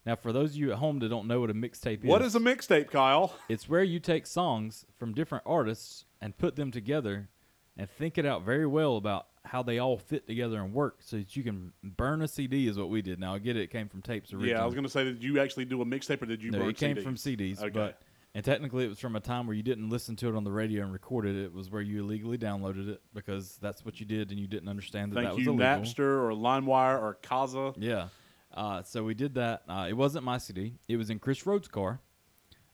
Now, 0.07 0.16
for 0.16 0.33
those 0.33 0.53
of 0.53 0.57
you 0.57 0.73
at 0.73 0.79
home 0.79 0.99
that 1.01 1.11
don't 1.11 1.29
know 1.29 1.40
what 1.40 1.51
a 1.51 1.55
mixtape 1.55 1.99
is, 1.99 2.09
What 2.09 2.23
is 2.23 2.35
a 2.35 2.40
mixtape, 2.40 2.90
Kyle? 2.90 3.35
It's 3.51 3.68
where 3.68 3.83
you 3.83 4.01
take 4.01 4.27
songs 4.27 4.87
from 4.97 5.12
different 5.12 5.44
artists 5.47 6.07
and 6.23 6.38
put 6.38 6.57
them 6.57 6.71
together 6.71 7.29
and 7.77 7.90
think 7.90 8.16
it 8.16 8.25
out 8.25 8.44
very 8.44 8.66
well 8.66 8.97
about 8.97 9.27
how 9.48 9.62
they 9.62 9.78
all 9.78 9.96
fit 9.98 10.26
together 10.26 10.61
and 10.62 10.72
work 10.72 10.98
so 11.00 11.16
that 11.16 11.34
you 11.37 11.42
can 11.42 11.72
burn 11.82 12.22
a 12.22 12.28
CD 12.28 12.68
is 12.68 12.78
what 12.78 12.90
we 12.90 13.02
did. 13.02 13.18
Now 13.18 13.34
I 13.34 13.38
get 13.38 13.56
it, 13.56 13.62
it 13.62 13.70
came 13.70 13.88
from 13.88 14.02
tapes 14.02 14.32
originally. 14.32 14.50
Yeah, 14.50 14.62
I 14.62 14.66
was 14.66 14.74
going 14.74 14.84
to 14.84 14.90
say, 14.90 15.04
did 15.04 15.22
you 15.22 15.40
actually 15.40 15.64
do 15.64 15.80
a 15.82 15.84
mixtape 15.84 16.22
or 16.22 16.26
did 16.26 16.42
you 16.42 16.50
no, 16.50 16.58
burn 16.58 16.68
it 16.70 16.76
came 16.76 16.96
CDs? 16.96 17.02
from 17.02 17.14
CDs, 17.16 17.58
Okay. 17.61 17.70
but 17.70 18.00
and 18.34 18.44
technically 18.44 18.84
it 18.84 18.88
was 18.88 18.98
from 19.00 19.16
a 19.16 19.20
time 19.20 19.46
where 19.46 19.56
you 19.56 19.62
didn't 19.62 19.88
listen 19.88 20.14
to 20.16 20.28
it 20.28 20.34
on 20.37 20.44
the 20.44 20.52
radio 20.52 20.82
and 20.84 20.92
recorded 20.92 21.34
it. 21.34 21.44
It 21.46 21.52
was 21.54 21.70
where 21.70 21.80
you 21.82 22.00
illegally 22.04 22.37
downloaded 22.38 22.88
it 22.88 23.00
because 23.14 23.56
that's 23.61 23.84
what 23.84 23.98
you 24.00 24.06
did 24.06 24.30
and 24.30 24.38
you 24.38 24.46
didn't 24.46 24.68
understand 24.68 25.12
that 25.12 25.16
Thank 25.16 25.28
that 25.28 25.34
was 25.37 25.44
you, 25.44 25.52
illegal. 25.52 25.66
Napster 25.66 26.00
or 26.22 26.30
LimeWire 26.32 27.00
or 27.00 27.18
Kazaa. 27.22 27.74
Yeah. 27.78 28.08
Uh, 28.54 28.82
so 28.82 29.02
we 29.02 29.14
did 29.14 29.34
that. 29.34 29.62
Uh, 29.68 29.87
it 29.88 29.94
wasn't 29.94 30.24
my 30.24 30.38
CD. 30.38 30.74
It 30.88 30.96
was 30.98 31.11
in 31.11 31.18
Chris 31.18 31.46
Rhodes' 31.46 31.68
car. 31.68 32.00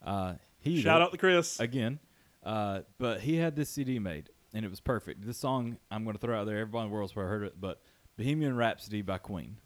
Uh, 0.05 0.35
he 0.61 0.81
Shout 0.81 1.03
out 1.03 1.13
to 1.13 1.19
Chris. 1.19 1.61
again. 1.61 1.99
Uh, 2.43 2.81
but 2.99 3.21
he 3.21 3.37
had 3.37 3.57
this 3.57 3.71
CD 3.71 3.99
made, 3.99 4.29
and 4.55 4.65
it 4.65 4.69
was 4.71 4.81
perfect. 4.81 5.27
This 5.27 5.37
song 5.39 5.77
I'm 5.91 6.05
going 6.05 6.15
to 6.17 6.21
throw 6.21 6.41
out 6.41 6.47
there. 6.47 6.59
Everybody 6.59 6.85
in 6.85 6.91
the 6.91 6.95
world's 6.95 7.13
probably 7.13 7.31
heard 7.31 7.43
it, 7.43 7.61
but 7.61 7.81
Bohemian 8.17 8.57
Rhapsody 8.57 9.03
by 9.03 9.19
Queen. 9.19 9.57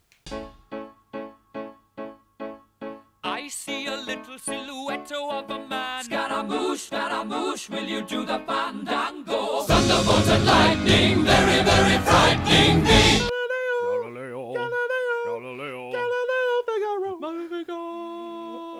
I 3.22 3.48
see 3.48 3.86
a 3.86 3.96
little 3.96 4.38
silhouette 4.38 5.12
of 5.12 5.50
a 5.50 5.68
man. 5.68 6.04
Scaramouche, 6.04 6.80
Scaramouche, 6.80 7.68
will 7.70 7.84
you 7.84 8.02
do 8.02 8.24
the 8.26 8.38
fandango? 8.46 9.62
Thunderbolt 9.62 10.26
and 10.28 10.46
lightning, 10.46 11.24
very, 11.24 11.62
very 11.62 11.98
frightening 11.98 12.82
me. 12.84 13.28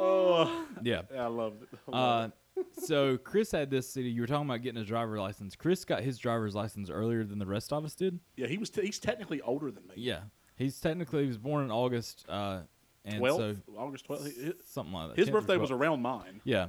Oh, 0.01 0.67
Yeah. 0.83 1.03
I 1.17 1.27
loved 1.27 1.63
it. 1.65 1.69
I 1.89 1.91
Uh, 1.91 2.21
loved 2.23 2.33
so 2.89 3.19
Chris 3.19 3.53
had 3.53 3.71
this 3.71 3.89
CD. 3.93 4.09
You 4.09 4.23
were 4.23 4.27
talking 4.27 4.49
about 4.49 4.63
getting 4.63 4.79
his 4.79 4.89
driver's 4.89 5.21
license. 5.21 5.55
Chris 5.55 5.85
got 5.85 6.03
his 6.03 6.19
driver's 6.19 6.55
license 6.55 6.91
earlier 6.91 7.25
than 7.25 7.39
the 7.39 7.47
rest 7.47 7.73
of 7.73 7.85
us 7.85 7.95
did. 7.95 8.19
yeah, 8.37 8.47
he 8.47 8.59
was. 8.59 8.71
T- 8.71 8.83
he's 8.83 8.99
technically 8.99 9.41
older 9.43 9.71
than 9.71 9.87
me. 9.87 9.95
Yeah. 9.97 10.21
He's 10.57 10.81
technically 10.81 11.23
he 11.23 11.29
was 11.29 11.39
born 11.39 11.65
in 11.65 11.71
August, 11.71 12.25
uh, 12.29 12.63
and 13.05 13.19
twelfth, 13.19 13.63
so 13.67 13.73
August 13.77 14.07
twelfth. 14.07 14.29
something 14.67 14.93
like 14.93 15.11
that. 15.11 15.19
His 15.19 15.31
birthday 15.31 15.57
was 15.57 15.71
around 15.71 16.03
mine. 16.03 16.41
Yeah. 16.43 16.69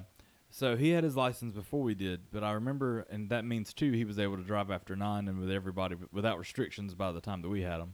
So 0.51 0.75
he 0.75 0.89
had 0.89 1.03
his 1.03 1.15
license 1.15 1.53
before 1.53 1.81
we 1.81 1.95
did, 1.95 2.31
but 2.31 2.43
I 2.43 2.51
remember, 2.53 3.01
and 3.09 3.29
that 3.29 3.45
means 3.45 3.73
too, 3.73 3.91
he 3.91 4.03
was 4.03 4.17
able 4.17 4.37
to 4.37 4.43
drive 4.43 4.71
after 4.71 4.95
nine 4.95 5.27
and 5.27 5.39
with 5.39 5.51
everybody 5.51 5.95
without 6.11 6.39
restrictions 6.39 6.95
by 6.95 7.11
the 7.11 7.21
time 7.21 7.41
that 7.43 7.49
we 7.49 7.61
had 7.61 7.79
him. 7.79 7.93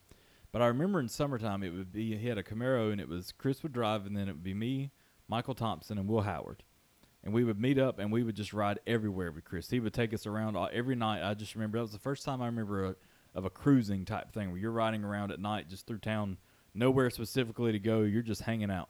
But 0.54 0.62
I 0.62 0.68
remember 0.68 1.02
in 1.02 1.10
summertime 1.10 1.64
it 1.64 1.72
would 1.72 1.92
be 1.92 2.16
he 2.18 2.28
had 2.28 2.38
a 2.38 2.44
Camaro 2.44 2.92
and 2.94 3.02
it 3.02 3.10
was 3.10 3.34
Chris 3.34 3.62
would 3.62 3.74
drive 3.74 4.06
and 4.06 4.16
then 4.16 4.30
it 4.30 4.34
would 4.34 4.44
be 4.44 4.54
me, 4.54 4.92
Michael 5.28 5.54
Thompson, 5.54 5.98
and 5.98 6.08
Will 6.08 6.22
Howard, 6.22 6.64
and 7.26 7.34
we 7.34 7.44
would 7.44 7.60
meet 7.60 7.80
up 7.80 7.98
and 8.00 8.12
we 8.12 8.24
would 8.24 8.36
just 8.36 8.54
ride 8.54 8.80
everywhere 8.86 9.32
with 9.32 9.44
Chris. 9.44 9.70
He 9.70 9.80
would 9.80 9.94
take 9.94 10.14
us 10.14 10.28
around 10.28 10.56
all, 10.56 10.70
every 10.72 10.96
night. 10.96 11.28
I 11.28 11.34
just 11.34 11.56
remember 11.56 11.80
that 11.80 11.84
was 11.84 11.92
the 11.92 12.00
first 12.00 12.24
time 12.24 12.42
I 12.42 12.46
remember 12.46 12.86
a, 12.86 12.96
of 13.34 13.46
a 13.46 13.50
cruising 13.50 14.06
type 14.06 14.32
thing 14.32 14.52
where 14.52 14.60
you're 14.60 14.72
riding 14.72 15.04
around 15.04 15.32
at 15.32 15.40
night 15.40 15.68
just 15.68 15.88
through 15.88 15.98
town, 15.98 16.38
nowhere 16.74 17.10
specifically 17.10 17.72
to 17.72 17.80
go. 17.80 18.02
You're 18.02 18.22
just 18.22 18.44
hanging 18.44 18.72
out. 18.72 18.90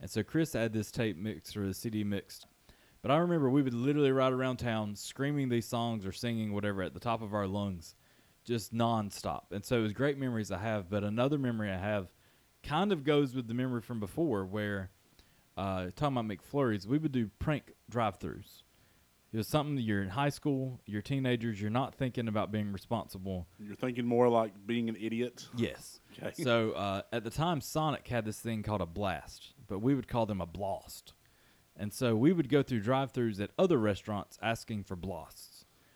And 0.00 0.08
so 0.08 0.22
Chris 0.22 0.52
had 0.52 0.72
this 0.72 0.90
tape 0.90 1.16
mixed 1.16 1.56
or 1.56 1.66
the 1.66 1.74
CD 1.74 2.04
mixed. 2.04 2.46
But 3.02 3.10
I 3.10 3.16
remember 3.16 3.50
we 3.50 3.62
would 3.62 3.74
literally 3.74 4.12
ride 4.12 4.32
around 4.32 4.58
town 4.58 4.94
screaming 4.94 5.48
these 5.48 5.66
songs 5.66 6.06
or 6.06 6.12
singing 6.12 6.52
whatever 6.52 6.82
at 6.82 6.94
the 6.94 7.00
top 7.00 7.20
of 7.20 7.34
our 7.34 7.48
lungs, 7.48 7.96
just 8.44 8.72
nonstop. 8.72 9.50
And 9.50 9.64
so 9.64 9.78
it 9.78 9.82
was 9.82 9.92
great 9.92 10.18
memories 10.18 10.52
I 10.52 10.58
have. 10.58 10.88
But 10.88 11.02
another 11.02 11.36
memory 11.36 11.70
I 11.72 11.78
have 11.78 12.06
kind 12.62 12.92
of 12.92 13.02
goes 13.02 13.34
with 13.34 13.48
the 13.48 13.54
memory 13.54 13.80
from 13.80 13.98
before 13.98 14.44
where, 14.44 14.90
uh, 15.56 15.86
talking 15.96 16.16
about 16.16 16.28
McFlurries, 16.28 16.86
we 16.86 16.98
would 16.98 17.12
do 17.12 17.30
prank 17.38 17.72
drive 17.88 18.18
throughs. 18.18 18.62
It 19.32 19.38
was 19.38 19.48
something 19.48 19.76
that 19.76 19.82
you're 19.82 20.02
in 20.02 20.10
high 20.10 20.28
school, 20.28 20.78
you're 20.84 21.00
teenagers, 21.00 21.58
you're 21.58 21.70
not 21.70 21.94
thinking 21.94 22.28
about 22.28 22.52
being 22.52 22.70
responsible. 22.70 23.46
You're 23.58 23.76
thinking 23.76 24.04
more 24.04 24.28
like 24.28 24.52
being 24.66 24.90
an 24.90 24.96
idiot. 24.96 25.48
Yes. 25.56 26.00
Okay. 26.22 26.42
So 26.42 26.72
uh, 26.72 27.00
at 27.10 27.24
the 27.24 27.30
time, 27.30 27.62
Sonic 27.62 28.06
had 28.06 28.26
this 28.26 28.38
thing 28.38 28.62
called 28.62 28.82
a 28.82 28.86
blast, 28.86 29.54
but 29.66 29.78
we 29.78 29.94
would 29.94 30.06
call 30.06 30.26
them 30.26 30.42
a 30.42 30.46
blast. 30.46 31.14
And 31.74 31.90
so 31.90 32.14
we 32.14 32.34
would 32.34 32.50
go 32.50 32.62
through 32.62 32.80
drive-throughs 32.80 33.40
at 33.40 33.50
other 33.58 33.78
restaurants 33.78 34.38
asking 34.42 34.84
for 34.84 34.94
blasts. 34.94 35.51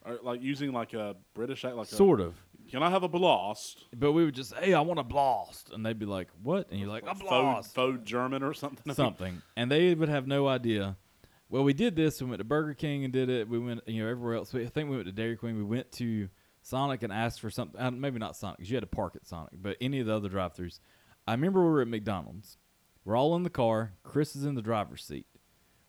Or 0.06 0.18
like 0.22 0.40
using 0.42 0.72
like 0.72 0.94
a 0.94 1.16
British 1.34 1.64
act, 1.64 1.74
like 1.74 1.88
Sort 1.88 2.20
a, 2.20 2.24
of. 2.24 2.34
Can 2.70 2.82
I 2.82 2.90
have 2.90 3.02
a 3.02 3.08
blast? 3.08 3.84
But 3.96 4.12
we 4.12 4.24
would 4.24 4.34
just, 4.34 4.54
hey, 4.54 4.74
I 4.74 4.80
want 4.80 4.98
a 4.98 5.04
blast. 5.04 5.70
And 5.72 5.84
they'd 5.84 5.98
be 5.98 6.06
like, 6.06 6.28
what? 6.42 6.70
And 6.70 6.80
you're 6.80 6.88
like, 6.88 7.04
a 7.04 7.14
Faux, 7.14 7.22
blast. 7.22 7.74
faux 7.74 7.98
German 8.04 8.42
or 8.42 8.54
something. 8.54 8.92
Something. 8.94 9.42
And 9.56 9.70
they 9.70 9.94
would 9.94 10.08
have 10.08 10.26
no 10.26 10.48
idea. 10.48 10.96
Well, 11.48 11.62
we 11.62 11.72
did 11.72 11.94
this. 11.94 12.20
We 12.20 12.28
went 12.28 12.38
to 12.40 12.44
Burger 12.44 12.74
King 12.74 13.04
and 13.04 13.12
did 13.12 13.28
it. 13.28 13.48
We 13.48 13.58
went, 13.58 13.82
you 13.86 14.02
know, 14.02 14.10
everywhere 14.10 14.34
else. 14.34 14.52
We, 14.52 14.64
I 14.64 14.68
think 14.68 14.90
we 14.90 14.96
went 14.96 15.06
to 15.06 15.12
Dairy 15.12 15.36
Queen. 15.36 15.56
We 15.56 15.62
went 15.62 15.92
to 15.92 16.28
Sonic 16.62 17.04
and 17.04 17.12
asked 17.12 17.40
for 17.40 17.50
something. 17.50 17.80
Uh, 17.80 17.92
maybe 17.92 18.18
not 18.18 18.36
Sonic, 18.36 18.58
because 18.58 18.70
you 18.70 18.76
had 18.76 18.82
to 18.82 18.88
park 18.88 19.14
at 19.14 19.26
Sonic, 19.26 19.52
but 19.62 19.76
any 19.80 20.00
of 20.00 20.06
the 20.06 20.14
other 20.16 20.28
drive-throughs. 20.28 20.80
I 21.28 21.32
remember 21.32 21.62
we 21.62 21.70
were 21.70 21.82
at 21.82 21.88
McDonald's. 21.88 22.58
We're 23.04 23.16
all 23.16 23.36
in 23.36 23.44
the 23.44 23.50
car. 23.50 23.92
Chris 24.02 24.34
is 24.34 24.44
in 24.44 24.56
the 24.56 24.62
driver's 24.62 25.04
seat. 25.04 25.26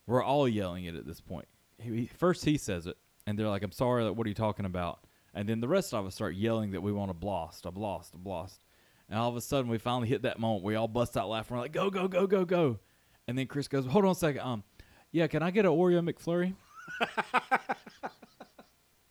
We're 0.06 0.22
all 0.22 0.46
yelling 0.46 0.84
it 0.84 0.94
at 0.94 1.06
this 1.06 1.20
point. 1.20 1.48
He- 1.78 2.06
first, 2.06 2.44
he 2.44 2.56
says 2.56 2.86
it, 2.86 2.96
and 3.28 3.38
they're 3.38 3.48
like, 3.48 3.62
"I'm 3.62 3.72
sorry. 3.72 4.04
Like, 4.04 4.16
what 4.16 4.26
are 4.26 4.30
you 4.30 4.34
talking 4.34 4.64
about?" 4.64 5.00
And 5.34 5.46
then 5.48 5.60
the 5.60 5.68
rest 5.68 5.92
of 5.92 6.06
us 6.06 6.14
start 6.14 6.34
yelling 6.34 6.70
that 6.70 6.80
we 6.80 6.92
want 6.92 7.10
a 7.10 7.14
blast, 7.14 7.66
a 7.66 7.70
blast, 7.70 8.14
a 8.14 8.18
blast. 8.18 8.60
And 9.08 9.18
all 9.18 9.28
of 9.28 9.36
a 9.36 9.40
sudden, 9.40 9.70
we 9.70 9.78
finally 9.78 10.08
hit 10.08 10.22
that 10.22 10.38
moment. 10.38 10.64
We 10.64 10.74
all 10.74 10.88
bust 10.88 11.16
out 11.16 11.28
laughing. 11.28 11.56
We're 11.56 11.62
like, 11.62 11.72
"Go, 11.72 11.90
go, 11.90 12.08
go, 12.08 12.26
go, 12.26 12.44
go!" 12.44 12.78
And 13.26 13.36
then 13.36 13.46
Chris 13.46 13.68
goes, 13.68 13.84
"Hold 13.84 14.06
on 14.06 14.12
a 14.12 14.14
second. 14.14 14.40
Um, 14.40 14.64
yeah, 15.12 15.26
can 15.26 15.42
I 15.42 15.50
get 15.50 15.66
an 15.66 15.72
Oreo 15.72 16.00
McFlurry?" 16.00 16.54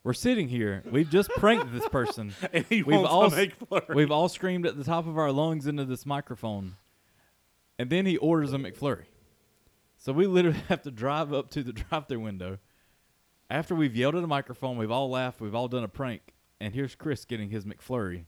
We're 0.03 0.13
sitting 0.13 0.47
here. 0.47 0.84
We've 0.89 1.10
just 1.10 1.30
pranked 1.32 1.73
this 1.73 1.88
person. 1.89 2.34
We've 2.69 2.88
all 2.88 3.30
McFlurry. 3.30 3.93
we've 3.93 4.10
all 4.10 4.30
screamed 4.30 4.65
at 4.65 4.77
the 4.77 4.86
top 4.86 5.06
of 5.06 5.17
our 5.17 5.34
lungs 5.34 5.67
into 5.67 5.84
this 5.84 6.06
microphone, 6.06 6.77
and 7.77 7.89
then 7.89 8.06
he 8.06 8.15
orders 8.15 8.53
a 8.53 8.58
McFlurry. 8.58 9.03
So 9.97 10.13
we 10.13 10.25
literally 10.25 10.60
have 10.69 10.82
to 10.84 10.91
drive 10.91 11.34
up 11.34 11.49
to 11.51 11.63
the 11.63 11.73
drive-through 11.73 12.21
window. 12.21 12.60
After 13.49 13.75
we've 13.75 13.95
yelled 13.95 14.15
at 14.15 14.23
a 14.23 14.27
microphone, 14.27 14.77
we've 14.77 14.91
all 14.91 15.10
laughed, 15.10 15.39
we've 15.39 15.55
all 15.55 15.69
done 15.69 15.83
a 15.83 15.88
prank, 15.88 16.33
and 16.60 16.73
here's 16.73 16.95
Chris 16.95 17.23
getting 17.23 17.49
his 17.49 17.65
McFlurry. 17.65 18.25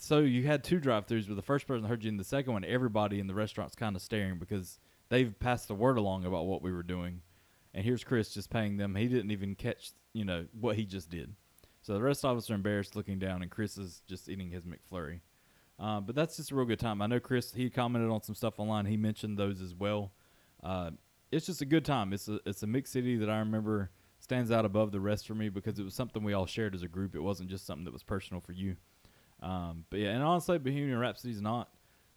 So 0.00 0.18
you 0.18 0.44
had 0.44 0.64
two 0.64 0.80
drive-throughs, 0.80 1.28
but 1.28 1.36
the 1.36 1.42
first 1.42 1.68
person 1.68 1.84
heard 1.84 2.02
you, 2.02 2.10
and 2.10 2.18
the 2.18 2.24
second 2.24 2.52
one, 2.52 2.64
everybody 2.64 3.20
in 3.20 3.28
the 3.28 3.34
restaurant's 3.34 3.76
kind 3.76 3.94
of 3.94 4.02
staring 4.02 4.40
because 4.40 4.80
they've 5.08 5.38
passed 5.38 5.68
the 5.68 5.74
word 5.74 5.98
along 5.98 6.24
about 6.24 6.46
what 6.46 6.62
we 6.62 6.72
were 6.72 6.82
doing. 6.82 7.20
And 7.72 7.84
here's 7.84 8.02
Chris 8.02 8.34
just 8.34 8.50
paying 8.50 8.76
them. 8.76 8.96
He 8.96 9.06
didn't 9.06 9.30
even 9.30 9.54
catch, 9.54 9.92
you 10.12 10.24
know, 10.24 10.46
what 10.58 10.74
he 10.76 10.84
just 10.84 11.10
did. 11.10 11.34
So 11.82 11.94
the 11.94 12.02
rest 12.02 12.24
of 12.24 12.36
us 12.36 12.50
are 12.50 12.54
embarrassed 12.54 12.96
looking 12.96 13.20
down, 13.20 13.42
and 13.42 13.50
Chris 13.50 13.78
is 13.78 14.02
just 14.08 14.28
eating 14.28 14.50
his 14.50 14.64
McFlurry. 14.64 15.20
Uh, 15.78 16.00
but 16.00 16.16
that's 16.16 16.36
just 16.36 16.50
a 16.50 16.54
real 16.56 16.66
good 16.66 16.80
time. 16.80 17.02
I 17.02 17.06
know 17.06 17.20
Chris. 17.20 17.52
He 17.52 17.68
commented 17.70 18.10
on 18.10 18.22
some 18.22 18.34
stuff 18.34 18.58
online. 18.58 18.86
He 18.86 18.96
mentioned 18.96 19.38
those 19.38 19.60
as 19.60 19.74
well. 19.74 20.12
Uh, 20.62 20.90
it's 21.30 21.46
just 21.46 21.60
a 21.60 21.66
good 21.66 21.84
time. 21.84 22.12
It's 22.12 22.28
a 22.28 22.38
it's 22.46 22.62
a 22.62 22.66
mixed 22.66 22.92
city 22.92 23.16
that 23.16 23.28
I 23.28 23.38
remember 23.38 23.90
stands 24.24 24.50
out 24.50 24.64
above 24.64 24.90
the 24.90 25.00
rest 25.00 25.26
for 25.26 25.34
me 25.34 25.50
because 25.50 25.78
it 25.78 25.84
was 25.84 25.94
something 25.94 26.24
we 26.24 26.32
all 26.32 26.46
shared 26.46 26.74
as 26.74 26.82
a 26.82 26.88
group. 26.88 27.14
It 27.14 27.20
wasn't 27.20 27.50
just 27.50 27.66
something 27.66 27.84
that 27.84 27.92
was 27.92 28.02
personal 28.02 28.40
for 28.40 28.52
you. 28.52 28.74
Um, 29.42 29.84
but 29.90 30.00
yeah, 30.00 30.08
and 30.12 30.22
honestly, 30.22 30.56
Bohemian 30.58 30.98
Rhapsody 30.98 31.34
is 31.34 31.42
not 31.42 31.68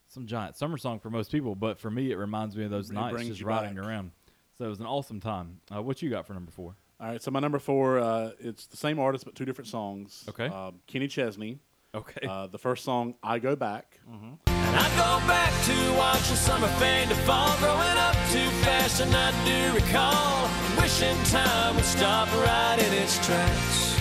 some 0.08 0.26
giant 0.26 0.56
summer 0.56 0.78
song 0.78 1.00
for 1.02 1.10
most 1.10 1.30
people, 1.32 1.54
but 1.54 1.78
for 1.78 1.92
me, 1.92 2.10
it 2.12 2.16
reminds 2.16 2.56
me 2.56 2.64
of 2.64 2.72
those 2.72 2.90
It 2.90 2.94
nights 2.94 3.28
just 3.28 3.44
riding 3.44 3.76
back. 3.76 3.86
around. 3.86 4.12
So 4.58 4.64
it 4.66 4.70
was 4.70 4.80
an 4.80 4.86
awesome 4.86 5.20
time. 5.20 5.60
Uh, 5.74 5.82
what 5.84 6.02
you 6.02 6.10
got 6.10 6.26
for 6.26 6.34
number 6.34 6.50
four? 6.52 6.76
All 7.00 7.08
right, 7.10 7.22
so 7.22 7.30
my 7.30 7.42
number 7.42 7.60
four, 7.60 8.00
uh, 8.00 8.32
it's 8.40 8.66
the 8.68 8.78
same 8.78 8.98
artist 9.00 9.26
but 9.26 9.36
two 9.36 9.44
different 9.46 9.68
songs. 9.68 10.24
Okay. 10.30 10.48
Um, 10.48 10.80
Kenny 10.88 11.08
Chesney. 11.10 11.60
Okay. 11.98 12.28
Uh, 12.28 12.48
the 12.48 12.58
first 12.60 12.84
song, 12.84 13.16
"I 13.24 13.40
Go 13.40 13.56
Back." 13.56 14.00
And 14.08 14.76
I 14.76 14.88
go 14.96 15.28
back 15.28 15.52
to 15.66 15.98
watch 15.98 16.30
the 16.30 16.36
summer 16.36 16.68
fade 16.80 17.10
to 17.10 17.16
fall, 17.16 17.58
growing 17.58 17.98
up 17.98 18.16
too 18.32 18.50
fast, 18.64 19.02
and 19.02 19.14
I 19.16 19.32
do 19.46 19.76
recall 19.76 20.48
wishing 20.80 21.18
time 21.26 21.76
would 21.76 21.86
stop 21.86 22.28
right 22.34 22.78
in 22.78 22.94
its 22.94 23.18
tracks. 23.26 24.00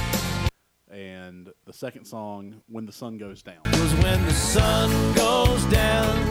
And 0.91 1.51
the 1.65 1.73
second 1.73 2.05
song, 2.05 2.63
"When 2.69 2.85
the 2.87 2.93
Sun 2.93 3.19
Goes 3.19 3.43
Down." 3.43 3.63
Cause 3.65 3.95
when 4.03 4.25
the 4.25 4.33
sun 4.33 4.91
goes 5.15 5.65
down, 5.67 6.29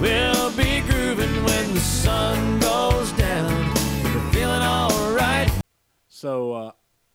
we'll 0.00 0.50
be 0.56 0.80
grooving 0.88 1.34
when 1.44 1.74
the 1.74 1.80
sun 1.80 2.58
goes 2.60 3.10
down. 3.12 3.72
We're 4.04 4.32
feeling 4.32 4.62
alright. 4.62 5.50
So, 6.08 6.52
uh, 6.52 6.72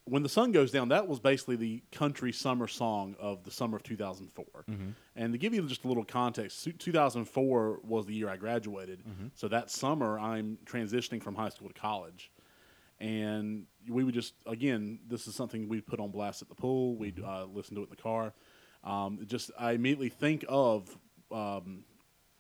when 0.10 0.24
the 0.24 0.30
sun 0.30 0.52
goes 0.52 0.72
down, 0.72 0.89
that 0.89 1.08
was 1.08 1.19
basically 1.19 1.56
the 1.56 1.84
country 1.91 2.32
summer 2.32 2.67
song 2.67 3.15
of 3.19 3.43
the 3.43 3.52
summer 3.52 3.78
of 3.78 3.84
2004. 3.84 4.45
And 5.15 5.34
to 5.34 5.38
give 5.39 5.54
you 5.54 5.62
just 5.67 5.84
a 5.84 5.88
little 5.88 6.04
context, 6.06 6.67
2004 6.80 7.80
was 7.84 8.06
the 8.06 8.13
year 8.13 8.30
I 8.30 8.38
graduated. 8.38 9.04
So 9.36 9.48
that 9.48 9.69
summer, 9.69 10.19
I'm 10.19 10.58
transitioning 10.65 11.22
from 11.22 11.36
high 11.36 11.50
school 11.50 11.67
to 11.67 11.74
college. 11.74 12.32
And 13.00 13.65
we 13.88 14.04
would 14.04 14.13
just, 14.13 14.34
again, 14.45 15.00
this 15.08 15.26
is 15.28 15.36
something 15.36 15.69
we 15.69 15.80
put 15.82 16.00
on 16.00 16.12
blast 16.12 16.41
at 16.41 16.50
the 16.50 16.56
pool. 16.56 16.95
We'd 16.98 17.24
uh, 17.24 17.45
listen 17.45 17.76
to 17.76 17.82
it 17.82 17.86
in 17.86 17.89
the 17.91 17.95
car. 17.95 18.34
Um, 18.84 19.19
just, 19.26 19.52
I 19.58 19.72
immediately 19.72 20.10
think 20.10 20.43
of 20.50 20.89
um, 21.32 21.84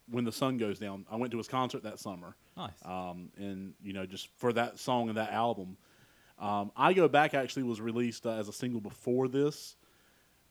when 0.09 0.25
the 0.25 0.31
sun 0.31 0.57
goes 0.57 0.79
down. 0.79 1.05
I 1.09 1.15
went 1.15 1.31
to 1.31 1.37
his 1.37 1.47
concert 1.47 1.83
that 1.83 1.99
summer 1.99 2.35
nice. 2.57 2.71
um, 2.83 3.29
and 3.37 3.73
you 3.81 3.93
know 3.93 4.05
just 4.05 4.27
for 4.37 4.51
that 4.53 4.79
song 4.79 5.09
and 5.09 5.17
that 5.17 5.31
album. 5.31 5.77
Um, 6.39 6.71
I 6.77 6.93
Go 6.93 7.07
Back 7.07 7.33
actually 7.33 7.63
was 7.63 7.81
released 7.81 8.25
uh, 8.25 8.31
as 8.31 8.47
a 8.47 8.53
single 8.53 8.79
before 8.81 9.27
this, 9.27 9.75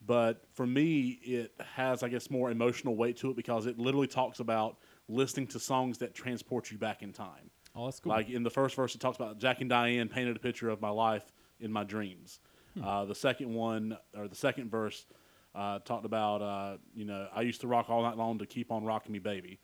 but 0.07 0.43
for 0.53 0.67
me 0.67 1.19
it 1.23 1.53
has 1.75 2.03
I 2.03 2.09
guess 2.09 2.31
more 2.31 2.51
emotional 2.51 2.95
weight 2.97 3.17
to 3.19 3.31
it 3.31 3.37
because 3.37 3.67
it 3.67 3.79
literally 3.79 4.07
talks 4.07 4.39
about 4.41 4.77
listening 5.09 5.47
to 5.49 5.59
songs 5.59 5.99
that 5.99 6.15
transport 6.15 6.71
you 6.71 6.79
back 6.79 7.03
in 7.03 7.13
time. 7.13 7.51
oh, 7.75 7.87
that's 7.87 8.01
cool. 8.01 8.11
Like 8.11 8.29
in 8.29 8.43
the 8.43 8.51
first 8.51 8.77
verse, 8.77 8.95
it 8.95 9.01
talks 9.01 9.17
about 9.17 9.39
Jack 9.39 9.61
and 9.61 9.71
Diane 9.71 10.09
painted 10.09 10.37
a 10.37 10.41
picture 10.41 10.69
of 10.69 10.81
my 10.81 10.91
life 10.91 11.33
in 11.61 11.73
my 11.73 11.85
dreams. 11.85 12.41
Hmm. 12.75 12.85
Uh, 12.85 13.05
the 13.07 13.15
second 13.15 13.53
one, 13.55 13.97
or 14.17 14.29
the 14.29 14.37
second 14.37 14.71
verse, 14.71 15.07
uh, 15.55 15.79
talked 15.81 16.05
about 16.05 16.43
uh, 16.43 16.77
you 16.95 17.07
know 17.07 17.29
I 17.35 17.41
used 17.41 17.63
to 17.63 17.67
rock 17.67 17.89
all 17.89 18.03
night 18.03 18.17
long 18.19 18.39
to 18.39 18.47
keep 18.47 18.71
on 18.71 18.85
rocking 18.85 19.13
me, 19.13 19.19
baby, 19.21 19.59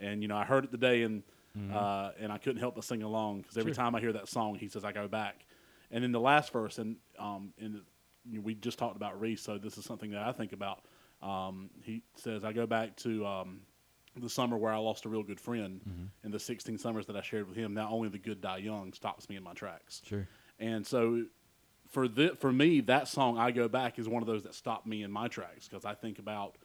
and 0.00 0.22
you 0.22 0.28
know 0.28 0.36
I 0.36 0.44
heard 0.44 0.64
it 0.64 0.70
today 0.72 1.02
and 1.02 1.22
uh, 1.72 2.12
and 2.20 2.30
I 2.30 2.38
couldn't 2.38 2.60
help 2.60 2.76
but 2.76 2.84
sing 2.84 3.02
along 3.02 3.40
because 3.42 3.56
every 3.56 3.72
Mm-hmm. 3.72 3.76
Sure. 3.80 3.84
time 3.84 3.94
I 3.96 4.00
hear 4.00 4.12
that 4.12 4.28
song, 4.28 4.54
he 4.56 4.68
says 4.68 4.84
I 4.84 4.92
go 4.92 5.08
back, 5.08 5.44
and 5.90 6.02
then 6.04 6.12
the 6.12 6.20
last 6.20 6.52
verse, 6.52 6.78
and 6.78 6.96
um, 7.18 7.52
and 7.60 7.80
you 8.24 8.38
know, 8.38 8.44
we 8.44 8.54
just 8.54 8.78
talked 8.78 8.96
about 8.96 9.20
Reese, 9.20 9.40
so 9.42 9.58
this 9.58 9.78
is 9.78 9.84
something 9.84 10.10
that 10.12 10.22
I 10.22 10.32
think 10.32 10.52
about. 10.52 10.82
Um, 11.22 11.70
he 11.82 12.02
says 12.16 12.44
I 12.44 12.52
go 12.52 12.66
back 12.66 12.96
to. 12.98 13.26
Um, 13.26 13.60
the 14.16 14.28
summer 14.28 14.56
where 14.56 14.72
I 14.72 14.78
lost 14.78 15.04
a 15.04 15.08
real 15.08 15.22
good 15.22 15.38
friend, 15.38 15.80
Mm-hmm. 15.88 16.04
and 16.24 16.34
the 16.34 16.40
16 16.40 16.78
summers 16.78 17.06
that 17.06 17.14
I 17.14 17.20
shared 17.20 17.46
with 17.46 17.56
him. 17.56 17.72
Now 17.72 17.88
only 17.90 18.08
the 18.08 18.18
good 18.18 18.40
die 18.40 18.56
young 18.56 18.92
stops 18.92 19.28
me 19.28 19.36
in 19.36 19.44
my 19.44 19.52
tracks. 19.52 20.02
Sure. 20.04 20.26
And 20.58 20.84
so, 20.84 21.26
for 21.86 22.08
the, 22.08 22.30
for 22.40 22.50
me, 22.52 22.80
that 22.80 23.06
song 23.06 23.38
"I 23.38 23.52
Go 23.52 23.68
Back" 23.68 23.96
is 23.96 24.08
one 24.08 24.20
of 24.20 24.26
those 24.26 24.42
that 24.42 24.54
stopped 24.54 24.88
me 24.88 25.04
in 25.04 25.12
my 25.12 25.28
tracks 25.28 25.68
because 25.68 25.84
I 25.84 25.94
think 25.94 26.18
about 26.18 26.56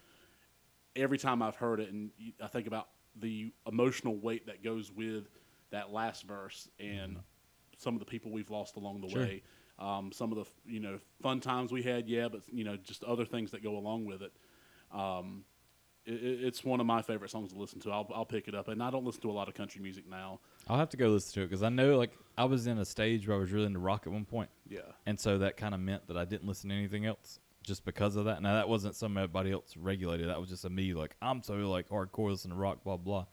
every 0.96 1.20
time 1.20 1.44
I've 1.44 1.56
heard 1.58 1.80
it, 1.80 1.92
and 1.92 2.10
I 2.42 2.48
think 2.48 2.66
about 2.66 2.88
the 3.16 3.52
emotional 3.68 4.16
weight 4.16 4.48
that 4.48 4.64
goes 4.64 4.92
with 4.92 5.26
that 5.70 5.92
last 5.92 6.24
verse 6.24 6.68
and 6.80 7.18
some 7.78 7.94
of 7.96 8.00
the 8.00 8.06
people 8.06 8.32
we've 8.32 8.50
lost 8.50 8.76
along 8.76 9.02
the 9.02 9.10
Sure. 9.10 9.22
way. 9.22 9.42
Um, 9.80 10.12
some 10.12 10.32
of 10.32 10.38
the 10.38 10.72
you 10.72 10.80
know 10.80 11.00
fun 11.22 11.40
times 11.40 11.72
we 11.72 11.82
had, 11.84 12.08
yeah, 12.08 12.28
but 12.30 12.42
you 12.52 12.64
know 12.64 12.78
just 12.78 13.04
other 13.04 13.26
things 13.26 13.52
that 13.52 13.64
go 13.64 13.76
along 13.78 14.06
with 14.06 14.22
it. 14.22 14.32
Um, 14.92 15.46
it, 16.06 16.14
it- 16.14 16.44
it's 16.44 16.64
one 16.64 16.80
of 16.80 16.86
my 16.86 17.02
favorite 17.02 17.32
songs 17.32 17.52
to 17.54 17.58
listen 17.60 17.80
to. 17.82 17.92
I'll, 17.92 18.08
I'll 18.14 18.26
pick 18.26 18.48
it 18.48 18.54
up, 18.56 18.68
and 18.68 18.84
I 18.84 18.92
don't 18.92 19.06
listen 19.06 19.22
to 19.22 19.32
a 19.32 19.34
lot 19.34 19.48
of 19.48 19.54
country 19.56 19.82
music 19.82 20.08
now. 20.08 20.40
I'll 20.68 20.78
have 20.78 20.90
to 20.90 20.98
go 20.98 21.08
listen 21.10 21.34
to 21.36 21.42
it 21.42 21.46
because 21.50 21.64
I 21.64 21.70
know, 21.70 21.98
like, 21.98 22.12
I 22.38 22.46
was 22.46 22.68
in 22.68 22.78
a 22.78 22.86
stage 22.86 23.28
where 23.28 23.38
I 23.38 23.40
was 23.40 23.52
really 23.52 23.66
into 23.68 23.80
rock 23.80 24.04
at 24.06 24.14
one 24.14 24.26
point, 24.26 24.50
Yeah, 24.70 24.82
and 25.06 25.20
so 25.20 25.38
that 25.40 25.58
kind 25.58 25.74
of 25.74 25.80
meant 25.80 26.08
that 26.08 26.18
I 26.18 26.26
didn't 26.26 26.48
listen 26.48 26.70
to 26.70 26.76
anything 26.76 27.06
else 27.06 27.40
just 27.64 27.86
because 27.86 28.16
of 28.18 28.26
that. 28.26 28.42
Now 28.42 28.54
that 28.56 28.68
wasn't 28.70 28.96
somebody 28.96 29.52
else 29.52 29.76
regulated. 29.78 30.28
That 30.30 30.40
was 30.40 30.50
just 30.50 30.66
a 30.66 30.70
me, 30.70 30.94
like 30.94 31.16
I'm 31.22 31.42
so 31.42 31.54
like 31.56 31.88
hardcore 31.90 32.30
listening 32.32 32.56
to 32.56 32.60
rock, 32.62 32.84
blah 32.84 32.98
blah. 32.98 33.26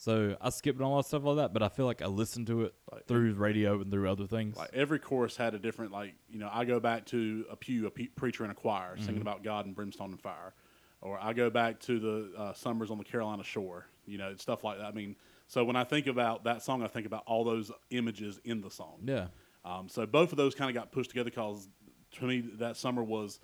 So 0.00 0.34
I 0.40 0.48
skipped 0.48 0.80
on 0.80 0.86
a 0.86 0.90
lot 0.92 1.00
of 1.00 1.06
stuff 1.06 1.24
like 1.24 1.36
that, 1.36 1.52
but 1.52 1.62
I 1.62 1.68
feel 1.68 1.84
like 1.84 2.00
I 2.00 2.06
listened 2.06 2.46
to 2.46 2.62
it 2.62 2.74
Like- 2.90 3.04
through 3.06 3.34
radio 3.34 3.78
and 3.82 3.90
through 3.92 4.08
other 4.10 4.26
things. 4.26 4.56
like 4.56 4.70
every 4.72 4.98
chorus 4.98 5.36
had 5.36 5.52
a 5.54 5.58
different 5.58 5.92
like 5.92 6.14
you 6.30 6.38
know 6.38 6.48
I 6.50 6.64
go 6.64 6.80
back 6.80 7.04
to 7.06 7.44
a 7.50 7.56
pew, 7.56 7.86
a 7.86 7.90
pe- 7.90 8.06
preacher 8.06 8.42
in 8.46 8.50
a 8.50 8.54
choir 8.54 8.96
singing 8.96 9.20
about 9.20 9.42
God 9.44 9.66
and 9.66 9.74
brimstone 9.74 10.12
and 10.12 10.18
fire, 10.20 10.54
or 11.02 11.18
I 11.20 11.34
go 11.34 11.50
back 11.50 11.80
to 11.80 11.98
the 12.00 12.32
uh, 12.34 12.52
summers 12.54 12.90
on 12.90 12.96
the 12.96 13.04
Carolina 13.04 13.44
shore, 13.44 13.88
you 14.06 14.16
know 14.16 14.34
stuff 14.36 14.64
like 14.64 14.78
that. 14.78 14.86
I 14.86 14.92
mean, 14.92 15.16
so 15.48 15.64
when 15.66 15.76
I 15.76 15.84
think 15.84 16.06
about 16.06 16.44
that 16.44 16.62
song, 16.62 16.82
I 16.82 16.86
think 16.86 17.04
about 17.04 17.24
all 17.26 17.44
those 17.44 17.70
images 17.90 18.40
in 18.42 18.62
the 18.62 18.70
song. 18.70 19.00
yeah, 19.04 19.26
Um, 19.66 19.86
so 19.90 20.06
both 20.06 20.32
of 20.32 20.38
those 20.38 20.54
kind 20.54 20.70
of 20.70 20.74
got 20.74 20.92
pushed 20.92 21.10
together 21.10 21.28
because 21.28 21.68
to 22.12 22.24
me 22.24 22.40
that 22.54 22.78
summer 22.78 23.02
was 23.04 23.38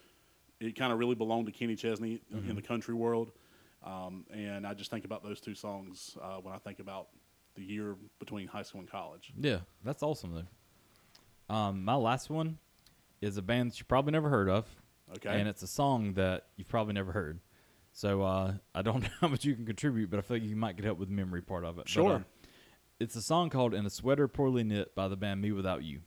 it 0.58 0.74
kind 0.74 0.90
of 0.90 0.98
really 0.98 1.14
belonged 1.16 1.44
to 1.48 1.52
Kenny 1.52 1.76
Chesney 1.76 2.22
in 2.48 2.56
the 2.56 2.62
country 2.62 2.94
world, 2.94 3.30
um, 3.86 4.24
and 4.30 4.66
I 4.66 4.74
just 4.74 4.90
think 4.90 5.04
about 5.06 5.22
those 5.24 5.40
two 5.40 5.54
songs 5.54 6.18
uh, 6.22 6.36
when 6.42 6.52
I 6.54 6.58
think 6.58 6.78
about 6.80 7.08
the 7.54 7.62
year 7.62 7.96
between 8.18 8.46
high 8.48 8.62
school 8.62 8.80
and 8.80 8.90
college. 8.90 9.32
yeah, 9.40 9.60
that's 9.82 10.02
awesome 10.02 10.34
though. 11.48 11.54
Um, 11.54 11.84
my 11.84 11.94
last 11.94 12.28
one 12.28 12.58
is 13.22 13.36
a 13.38 13.42
band 13.42 13.70
that 13.70 13.78
you 13.78 13.86
probably 13.86 14.12
never 14.12 14.28
heard 14.28 14.48
of. 14.50 14.66
Okay. 15.16 15.28
and 15.38 15.48
it's 15.48 15.62
a 15.62 15.68
song 15.68 16.14
that 16.14 16.46
you've 16.56 16.66
probably 16.68 16.92
never 16.92 17.12
heard. 17.12 17.38
So 17.92 18.22
uh, 18.22 18.54
I 18.74 18.82
don't 18.82 19.02
know 19.02 19.08
how 19.20 19.28
much 19.28 19.44
you 19.44 19.54
can 19.54 19.64
contribute, 19.64 20.10
but 20.10 20.18
I 20.18 20.22
feel 20.22 20.36
like 20.38 20.42
you 20.48 20.56
might 20.56 20.74
get 20.76 20.84
help 20.84 20.98
with 20.98 21.08
the 21.08 21.14
memory 21.14 21.42
part 21.42 21.64
of 21.64 21.76
it. 21.78 21.84
But, 21.84 21.88
Sure. 21.88 22.12
uh, 22.16 22.20
it's 22.98 23.14
a 23.14 23.22
song 23.22 23.48
called 23.48 23.72
"In 23.72 23.86
a 23.86 23.90
Sweater 23.90 24.26
Poorly 24.26 24.64
Knit" 24.64 24.94
by 24.96 25.06
the 25.06 25.16
band 25.16 25.44
mewithoutYou. 25.44 26.00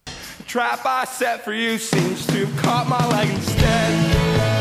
Trap 0.47 0.81
I 0.85 1.05
set 1.05 1.43
for 1.45 1.53
you 1.53 1.77
seems 1.77 2.25
to 2.27 2.45
have 2.45 2.57
caught 2.63 2.87
my 2.89 3.07
leg 3.07 3.29
instead. 3.29 4.58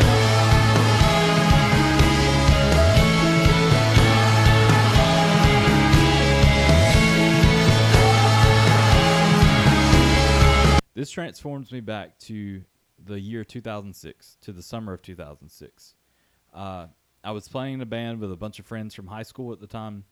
This 10.99 11.11
transforms 11.11 11.71
me 11.71 11.79
back 11.79 12.19
to 12.23 12.65
the 13.05 13.21
year 13.21 13.45
2006, 13.45 14.37
to 14.41 14.53
the 14.53 14.61
summer 14.65 14.93
of 14.93 15.01
2006. 15.01 15.95
Uh, 16.53 16.87
I 17.23 17.31
was 17.31 17.47
playing 17.47 17.75
in 17.75 17.81
a 17.81 17.87
band 17.87 18.19
with 18.19 18.33
a 18.33 18.37
bunch 18.37 18.59
of 18.59 18.67
friends 18.67 18.97
from 18.97 19.07
high 19.07 19.23
school 19.23 19.53
at 19.53 19.61
the 19.61 19.69
time. 19.69 20.03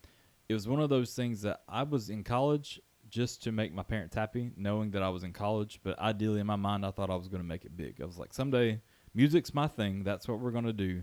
It 0.48 0.54
was 0.54 0.68
one 0.68 0.78
of 0.78 0.88
those 0.88 1.12
things 1.12 1.42
that 1.42 1.62
I 1.68 1.82
was 1.82 2.08
in 2.08 2.22
college 2.22 2.80
just 3.10 3.42
to 3.42 3.50
make 3.50 3.74
my 3.74 3.82
parents 3.82 4.14
happy, 4.14 4.52
knowing 4.56 4.92
that 4.92 5.02
I 5.02 5.08
was 5.08 5.24
in 5.24 5.32
college. 5.32 5.80
But 5.82 5.98
ideally, 5.98 6.38
in 6.38 6.46
my 6.46 6.54
mind, 6.54 6.86
I 6.86 6.92
thought 6.92 7.10
I 7.10 7.16
was 7.16 7.26
going 7.26 7.42
to 7.42 7.48
make 7.48 7.64
it 7.64 7.76
big. 7.76 8.00
I 8.00 8.04
was 8.04 8.16
like, 8.16 8.32
someday, 8.32 8.80
music's 9.12 9.52
my 9.52 9.66
thing. 9.66 10.04
That's 10.04 10.28
what 10.28 10.38
we're 10.38 10.52
going 10.52 10.66
to 10.66 10.72
do. 10.72 11.02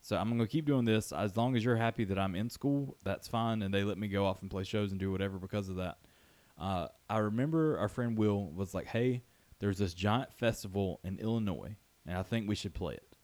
So 0.00 0.16
I'm 0.16 0.30
going 0.30 0.40
to 0.40 0.46
keep 0.46 0.64
doing 0.64 0.86
this. 0.86 1.12
As 1.12 1.36
long 1.36 1.54
as 1.54 1.62
you're 1.62 1.76
happy 1.76 2.04
that 2.04 2.18
I'm 2.18 2.34
in 2.34 2.48
school, 2.48 2.96
that's 3.04 3.28
fine. 3.28 3.60
And 3.60 3.74
they 3.74 3.84
let 3.84 3.98
me 3.98 4.08
go 4.08 4.24
off 4.24 4.40
and 4.40 4.50
play 4.50 4.64
shows 4.64 4.90
and 4.90 4.98
do 4.98 5.12
whatever 5.12 5.36
because 5.36 5.68
of 5.68 5.76
that. 5.76 5.98
Uh, 6.58 6.88
I 7.08 7.18
remember 7.18 7.78
our 7.78 7.88
friend 7.88 8.16
Will 8.16 8.50
was 8.50 8.74
like, 8.74 8.86
"Hey, 8.86 9.22
there's 9.58 9.78
this 9.78 9.94
giant 9.94 10.32
festival 10.32 11.00
in 11.04 11.18
Illinois, 11.18 11.76
and 12.06 12.16
I 12.16 12.22
think 12.22 12.48
we 12.48 12.54
should 12.54 12.74
play 12.74 12.94
it." 12.94 13.16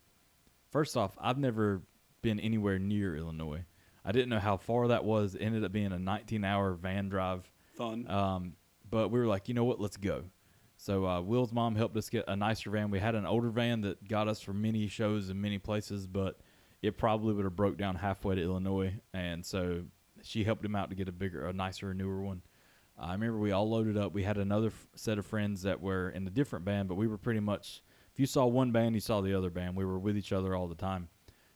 First 0.71 0.97
off, 0.97 1.17
I've 1.21 1.39
never 1.39 1.83
been 2.23 2.41
anywhere 2.41 2.79
near 2.79 3.17
Illinois. 3.17 3.65
I 4.05 4.13
didn't 4.13 4.29
know 4.29 4.41
how 4.41 4.57
far 4.57 4.89
that 4.89 5.05
was. 5.05 5.35
It 5.35 5.43
ended 5.43 5.65
up 5.65 5.73
being 5.73 5.93
a 5.93 5.97
19-hour 5.97 6.75
van 6.75 7.09
drive. 7.09 7.51
Fun. 7.77 8.09
Um, 8.11 8.53
but 8.89 9.11
we 9.11 9.19
were 9.19 9.27
like, 9.27 9.49
you 9.49 9.55
know 9.55 9.65
what? 9.65 9.81
Let's 9.81 9.97
go. 9.97 10.25
So 10.77 11.07
uh, 11.07 11.21
Will's 11.23 11.53
mom 11.53 11.75
helped 11.77 11.97
us 11.97 12.11
get 12.11 12.25
a 12.29 12.37
nicer 12.37 12.71
van. 12.71 12.91
We 12.91 12.99
had 12.99 13.15
an 13.15 13.27
older 13.27 13.51
van 13.51 13.83
that 13.83 14.07
got 14.07 14.29
us 14.29 14.41
for 14.41 14.53
many 14.53 14.87
shows 14.89 15.31
in 15.31 15.41
many 15.41 15.59
places, 15.59 16.07
but 16.07 16.41
it 16.83 16.99
probably 16.99 17.33
would 17.35 17.45
have 17.45 17.57
broke 17.57 17.79
down 17.79 17.97
halfway 17.97 18.35
to 18.35 18.43
Illinois, 18.43 18.95
and 19.15 19.45
so 19.45 19.85
she 20.23 20.45
helped 20.45 20.65
him 20.65 20.77
out 20.77 20.91
to 20.91 20.97
get 20.97 21.09
a 21.09 21.13
bigger, 21.13 21.47
a 21.47 21.53
nicer, 21.53 21.95
newer 21.95 22.21
one. 22.21 22.43
I 22.99 23.13
remember 23.13 23.39
we 23.39 23.53
all 23.53 23.69
loaded 23.69 23.97
up. 23.97 24.13
We 24.13 24.23
had 24.23 24.39
another 24.39 24.69
f- 24.69 24.87
set 24.95 25.19
of 25.19 25.27
friends 25.27 25.63
that 25.63 25.81
were 25.81 26.11
in 26.11 26.27
a 26.27 26.31
different 26.31 26.65
band, 26.65 26.89
but 26.89 26.95
we 26.95 27.07
were 27.09 27.19
pretty 27.19 27.41
much. 27.41 27.83
If 28.13 28.21
you 28.21 28.27
saw 28.27 28.47
one 28.47 28.71
band, 28.71 28.95
you 28.95 29.01
saw 29.01 29.21
the 29.21 29.35
other 29.35 29.51
band. 29.51 29.77
We 29.77 29.85
were 29.85 29.99
with 29.99 30.17
each 30.17 30.33
other 30.33 30.55
all 30.55 30.69
the 30.69 30.77
time. 30.77 31.09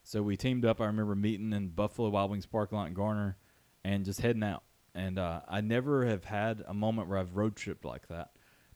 So 0.02 0.22
we 0.22 0.36
teamed 0.36 0.64
up. 0.64 0.80
I 0.80 0.86
remember 0.86 1.14
meeting 1.14 1.52
in 1.52 1.68
Buffalo 1.68 2.08
Wild 2.08 2.30
Wings 2.30 2.46
parking 2.46 2.78
lot 2.78 2.88
in 2.88 2.94
Garner, 2.94 3.36
and 3.84 4.04
just 4.04 4.20
heading 4.20 4.42
out. 4.42 4.64
And 4.94 5.18
uh, 5.18 5.42
I 5.48 5.60
never 5.60 6.06
have 6.06 6.24
had 6.24 6.64
a 6.66 6.74
moment 6.74 7.08
where 7.08 7.18
I've 7.18 7.36
road 7.36 7.54
tripped 7.54 7.84
like 7.84 8.08
that. 8.08 8.30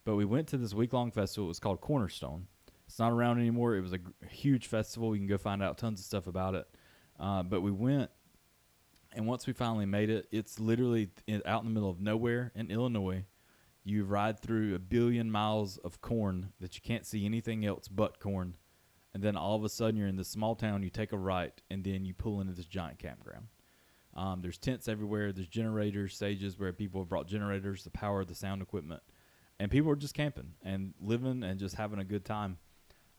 But 0.04 0.16
we 0.16 0.24
went 0.24 0.48
to 0.48 0.56
this 0.56 0.74
week 0.74 0.92
long 0.92 1.10
festival. 1.10 1.46
It 1.46 1.48
was 1.48 1.58
called 1.58 1.80
Cornerstone. 1.80 2.46
It's 2.86 2.98
not 2.98 3.12
around 3.12 3.38
anymore. 3.38 3.76
It 3.76 3.80
was 3.80 3.92
a 3.94 3.98
g- 3.98 4.04
huge 4.28 4.66
festival. 4.66 5.14
You 5.14 5.20
can 5.20 5.28
go 5.28 5.38
find 5.38 5.62
out 5.62 5.78
tons 5.78 6.00
of 6.00 6.06
stuff 6.06 6.26
about 6.26 6.54
it. 6.54 6.66
Uh, 7.18 7.42
but 7.42 7.62
we 7.62 7.70
went, 7.70 8.10
and 9.14 9.26
once 9.26 9.46
we 9.46 9.52
finally 9.52 9.86
made 9.86 10.10
it, 10.10 10.26
it's 10.30 10.58
literally 10.58 11.10
out 11.44 11.62
in 11.62 11.68
the 11.68 11.74
middle 11.74 11.90
of 11.90 12.00
nowhere 12.00 12.52
in 12.54 12.70
Illinois. 12.70 13.24
You 13.84 14.04
ride 14.04 14.40
through 14.40 14.74
a 14.74 14.78
billion 14.78 15.30
miles 15.30 15.76
of 15.78 16.00
corn 16.00 16.52
that 16.60 16.76
you 16.76 16.82
can't 16.82 17.04
see 17.04 17.24
anything 17.24 17.64
else 17.66 17.88
but 17.88 18.20
corn. 18.20 18.54
And 19.12 19.22
then 19.22 19.36
all 19.36 19.56
of 19.56 19.64
a 19.64 19.68
sudden, 19.68 19.96
you're 19.96 20.08
in 20.08 20.16
this 20.16 20.28
small 20.28 20.54
town. 20.54 20.82
You 20.82 20.90
take 20.90 21.12
a 21.12 21.18
right, 21.18 21.52
and 21.70 21.84
then 21.84 22.04
you 22.04 22.14
pull 22.14 22.40
into 22.40 22.54
this 22.54 22.66
giant 22.66 22.98
campground. 22.98 23.48
Um, 24.14 24.40
there's 24.40 24.58
tents 24.58 24.88
everywhere. 24.88 25.32
There's 25.32 25.48
generators, 25.48 26.14
stages 26.14 26.58
where 26.58 26.72
people 26.72 27.00
have 27.00 27.08
brought 27.08 27.26
generators 27.26 27.82
to 27.84 27.90
power 27.90 28.24
the 28.24 28.34
sound 28.34 28.62
equipment, 28.62 29.02
and 29.58 29.70
people 29.70 29.90
are 29.90 29.96
just 29.96 30.14
camping 30.14 30.52
and 30.62 30.94
living 31.00 31.42
and 31.42 31.58
just 31.58 31.76
having 31.76 31.98
a 31.98 32.04
good 32.04 32.24
time. 32.24 32.58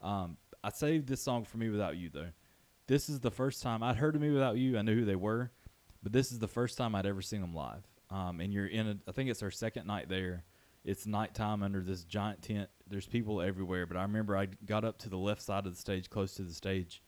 Um, 0.01 0.37
I 0.63 0.69
saved 0.69 1.07
this 1.07 1.21
song 1.21 1.45
for 1.45 1.57
mewithoutYou 1.57 2.11
though. 2.11 2.29
This 2.87 3.09
is 3.09 3.19
the 3.19 3.31
first 3.31 3.63
time 3.63 3.81
I'd 3.81 3.95
heard 3.95 4.15
of 4.15 4.21
mewithoutYou. 4.21 4.77
I 4.77 4.81
knew 4.81 4.95
who 4.95 5.05
they 5.05 5.15
were, 5.15 5.51
but 6.03 6.11
this 6.11 6.31
is 6.31 6.39
the 6.39 6.47
first 6.47 6.77
time 6.77 6.93
I'd 6.93 7.05
ever 7.05 7.21
seen 7.21 7.41
them 7.41 7.55
live. 7.55 7.83
Um, 8.11 8.41
and 8.41 8.53
you're 8.53 8.67
in 8.67 8.87
a, 8.87 8.97
I 9.07 9.11
think 9.13 9.29
it's 9.29 9.41
our 9.41 9.49
second 9.49 9.87
night 9.87 10.09
there. 10.09 10.43
It's 10.83 11.07
nighttime 11.07 11.63
under 11.63 11.81
this 11.81 12.03
giant 12.03 12.41
tent. 12.41 12.69
There's 12.87 13.07
people 13.07 13.41
everywhere, 13.41 13.85
but 13.85 13.95
I 13.95 14.01
remember 14.01 14.37
I 14.37 14.49
got 14.65 14.83
up 14.83 14.99
to 14.99 15.09
the 15.09 15.17
left 15.17 15.41
side 15.41 15.65
of 15.65 15.73
the 15.73 15.79
stage, 15.79 16.09
close 16.09 16.35
to 16.35 16.43
the 16.43 16.53
stage, 16.53 17.01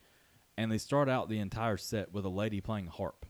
and 0.58 0.72
they 0.72 0.78
start 0.78 1.10
out 1.10 1.28
the 1.28 1.40
entire 1.40 1.76
set 1.76 2.14
with 2.14 2.24
a 2.24 2.30
lady 2.30 2.62
playing 2.62 2.88
harp. 2.88 3.26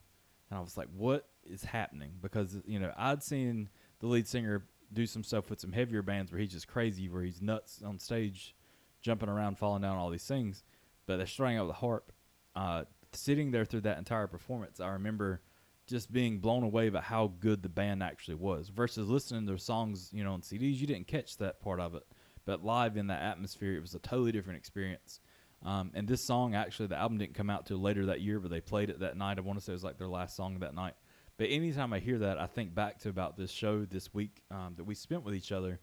And 0.48 0.58
I 0.58 0.62
was 0.62 0.76
like, 0.76 0.86
what 0.96 1.28
is 1.44 1.64
happening? 1.64 2.12
Because, 2.22 2.56
you 2.64 2.78
know, 2.78 2.92
I'd 2.96 3.24
seen 3.24 3.68
the 3.98 4.06
lead 4.06 4.28
singer 4.28 4.64
do 4.92 5.04
some 5.04 5.24
stuff 5.24 5.50
with 5.50 5.60
some 5.60 5.72
heavier 5.72 6.02
bands 6.02 6.30
where 6.30 6.40
he's 6.40 6.52
just 6.52 6.68
crazy, 6.68 7.08
where 7.08 7.24
he's 7.24 7.42
nuts 7.42 7.82
on 7.84 7.98
stage, 7.98 8.54
jumping 9.02 9.28
around, 9.28 9.58
falling 9.58 9.82
down, 9.82 9.98
all 9.98 10.10
these 10.10 10.24
things. 10.24 10.62
But 11.06 11.16
they're 11.16 11.26
starting 11.26 11.58
out 11.58 11.66
with 11.66 11.76
a 11.76 11.80
harp. 11.80 12.12
Uh, 12.54 12.84
sitting 13.12 13.50
there 13.50 13.64
through 13.64 13.82
that 13.82 13.98
entire 13.98 14.28
performance, 14.28 14.78
I 14.78 14.90
remember 14.90 15.40
just 15.86 16.12
being 16.12 16.38
blown 16.38 16.62
away 16.62 16.88
by 16.88 17.00
how 17.00 17.32
good 17.40 17.62
the 17.62 17.68
band 17.68 18.02
actually 18.02 18.34
was 18.34 18.68
versus 18.68 19.08
listening 19.08 19.42
to 19.42 19.46
their 19.46 19.58
songs, 19.58 20.10
you 20.12 20.24
know, 20.24 20.32
on 20.32 20.40
CDs. 20.40 20.76
You 20.76 20.86
didn't 20.86 21.06
catch 21.06 21.36
that 21.38 21.60
part 21.60 21.80
of 21.80 21.94
it. 21.94 22.02
But 22.44 22.64
live 22.64 22.96
in 22.96 23.08
that 23.08 23.22
atmosphere, 23.22 23.74
it 23.74 23.80
was 23.80 23.94
a 23.94 23.98
totally 23.98 24.32
different 24.32 24.58
experience. 24.58 25.20
Um, 25.64 25.90
and 25.94 26.06
this 26.06 26.22
song, 26.22 26.54
actually, 26.54 26.88
the 26.88 26.96
album 26.96 27.18
didn't 27.18 27.34
come 27.34 27.50
out 27.50 27.66
till 27.66 27.78
later 27.78 28.06
that 28.06 28.20
year, 28.20 28.38
but 28.38 28.50
they 28.50 28.60
played 28.60 28.90
it 28.90 29.00
that 29.00 29.16
night. 29.16 29.38
I 29.38 29.40
want 29.40 29.58
to 29.58 29.64
say 29.64 29.72
it 29.72 29.74
was 29.74 29.84
like 29.84 29.98
their 29.98 30.08
last 30.08 30.36
song 30.36 30.58
that 30.60 30.74
night. 30.74 30.94
But 31.38 31.48
anytime 31.50 31.92
I 31.92 31.98
hear 31.98 32.18
that, 32.18 32.38
I 32.38 32.46
think 32.46 32.74
back 32.74 32.98
to 33.00 33.08
about 33.08 33.36
this 33.36 33.50
show 33.50 33.84
this 33.84 34.14
week 34.14 34.42
um, 34.50 34.74
that 34.76 34.84
we 34.84 34.94
spent 34.94 35.24
with 35.24 35.34
each 35.34 35.52
other. 35.52 35.80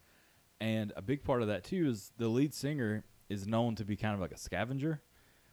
And 0.60 0.94
a 0.96 1.02
big 1.02 1.24
part 1.24 1.42
of 1.42 1.50
that, 1.50 1.64
too, 1.64 1.88
is 1.90 2.12
the 2.18 2.28
lead 2.28 2.54
singer 2.54 3.04
is 3.30 3.46
known 3.46 3.76
to 3.76 3.86
be 3.86 3.96
kind 3.96 4.14
of 4.14 4.22
like 4.22 4.32
a 4.32 4.38
scavenger, 4.38 5.02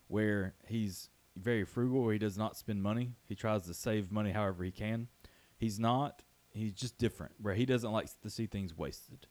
where 0.06 0.54
he's 0.66 1.10
very 1.36 1.64
frugal, 1.64 2.08
he 2.08 2.18
does 2.18 2.36
not 2.36 2.56
spend 2.56 2.82
money. 2.82 3.12
He 3.26 3.34
tries 3.34 3.66
to 3.66 3.74
save 3.74 4.10
money 4.10 4.32
however 4.32 4.64
he 4.64 4.70
can. 4.70 5.08
He's 5.56 5.78
not, 5.78 6.22
he's 6.50 6.72
just 6.72 6.98
different, 6.98 7.32
where 7.40 7.54
he 7.54 7.66
doesn't 7.66 7.92
like 7.92 8.08
to 8.22 8.30
see 8.30 8.46
things 8.46 8.76
wasted. 8.76 9.26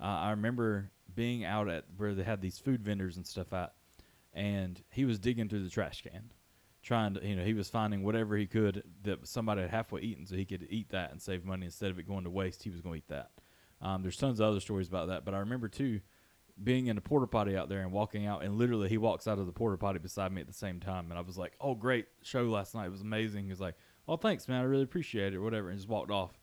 Uh, 0.00 0.04
I 0.04 0.30
remember 0.30 0.90
being 1.14 1.44
out 1.44 1.68
at 1.68 1.84
where 1.96 2.14
they 2.14 2.22
had 2.22 2.40
these 2.40 2.58
food 2.58 2.82
vendors 2.82 3.16
and 3.16 3.26
stuff 3.26 3.52
at, 3.52 3.74
and 4.34 4.82
he 4.90 5.04
was 5.04 5.18
digging 5.18 5.48
through 5.48 5.64
the 5.64 5.70
trash 5.70 6.02
can, 6.02 6.32
trying 6.82 7.14
to, 7.14 7.26
you 7.26 7.36
know, 7.36 7.44
he 7.44 7.54
was 7.54 7.70
finding 7.70 8.02
whatever 8.02 8.36
he 8.36 8.46
could 8.46 8.82
that 9.02 9.26
somebody 9.26 9.62
had 9.62 9.70
halfway 9.70 10.02
eaten, 10.02 10.26
so 10.26 10.36
he 10.36 10.44
could 10.44 10.66
eat 10.68 10.90
that 10.90 11.10
and 11.10 11.22
save 11.22 11.44
money 11.44 11.64
instead 11.64 11.90
of 11.90 11.98
it 11.98 12.06
going 12.06 12.24
to 12.24 12.30
waste. 12.30 12.62
He 12.62 12.70
was 12.70 12.80
going 12.80 12.94
to 12.94 12.98
eat 12.98 13.08
that. 13.08 13.30
Um, 13.80 14.02
there's 14.02 14.16
tons 14.16 14.40
of 14.40 14.48
other 14.48 14.60
stories 14.60 14.88
about 14.88 15.08
that, 15.08 15.24
but 15.24 15.34
I 15.34 15.38
remember 15.38 15.68
too 15.68 16.00
being 16.62 16.86
in 16.86 16.96
a 16.96 17.00
porta 17.00 17.26
potty 17.26 17.56
out 17.56 17.68
there 17.68 17.80
and 17.80 17.92
walking 17.92 18.26
out, 18.26 18.42
and 18.42 18.56
literally 18.56 18.88
he 18.88 18.98
walks 18.98 19.26
out 19.26 19.38
of 19.38 19.46
the 19.46 19.52
porta 19.52 19.76
potty 19.76 19.98
beside 19.98 20.32
me 20.32 20.40
at 20.40 20.46
the 20.46 20.52
same 20.52 20.80
time, 20.80 21.10
and 21.10 21.18
I 21.18 21.22
was 21.22 21.36
like, 21.36 21.52
"Oh, 21.60 21.74
great 21.74 22.06
show 22.22 22.44
last 22.44 22.74
night! 22.74 22.86
It 22.86 22.92
was 22.92 23.02
amazing." 23.02 23.44
He 23.44 23.50
was 23.50 23.60
like, 23.60 23.76
"Oh, 24.08 24.16
thanks, 24.16 24.48
man. 24.48 24.60
I 24.60 24.64
really 24.64 24.82
appreciate 24.84 25.34
it," 25.34 25.36
or 25.36 25.42
whatever, 25.42 25.68
and 25.68 25.78
just 25.78 25.88
walked 25.88 26.10
off. 26.10 26.38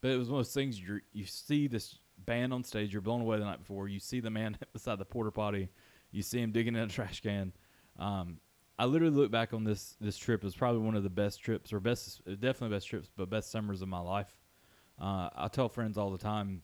But 0.00 0.10
it 0.10 0.16
was 0.18 0.28
one 0.28 0.40
of 0.40 0.46
those 0.46 0.54
things 0.54 0.78
you 0.80 1.00
you 1.12 1.24
see 1.24 1.66
this 1.66 1.98
band 2.18 2.52
on 2.52 2.64
stage, 2.64 2.92
you're 2.92 3.02
blown 3.02 3.20
away 3.20 3.38
the 3.38 3.44
night 3.44 3.60
before. 3.60 3.88
You 3.88 4.00
see 4.00 4.20
the 4.20 4.30
man 4.30 4.56
beside 4.72 4.98
the 4.98 5.04
porta 5.04 5.30
potty, 5.30 5.68
you 6.10 6.22
see 6.22 6.40
him 6.40 6.52
digging 6.52 6.74
in 6.74 6.82
a 6.82 6.88
trash 6.88 7.20
can. 7.20 7.52
Um, 7.98 8.38
I 8.78 8.86
literally 8.86 9.14
look 9.14 9.30
back 9.30 9.54
on 9.54 9.64
this 9.64 9.96
this 10.00 10.16
trip 10.16 10.44
as 10.44 10.54
probably 10.54 10.82
one 10.82 10.96
of 10.96 11.02
the 11.02 11.10
best 11.10 11.40
trips, 11.40 11.72
or 11.72 11.80
best 11.80 12.22
definitely 12.26 12.74
best 12.74 12.88
trips, 12.88 13.08
but 13.16 13.30
best 13.30 13.50
summers 13.50 13.82
of 13.82 13.88
my 13.88 14.00
life. 14.00 14.36
Uh, 15.00 15.28
I 15.34 15.48
tell 15.48 15.68
friends 15.68 15.98
all 15.98 16.10
the 16.10 16.18
time. 16.18 16.62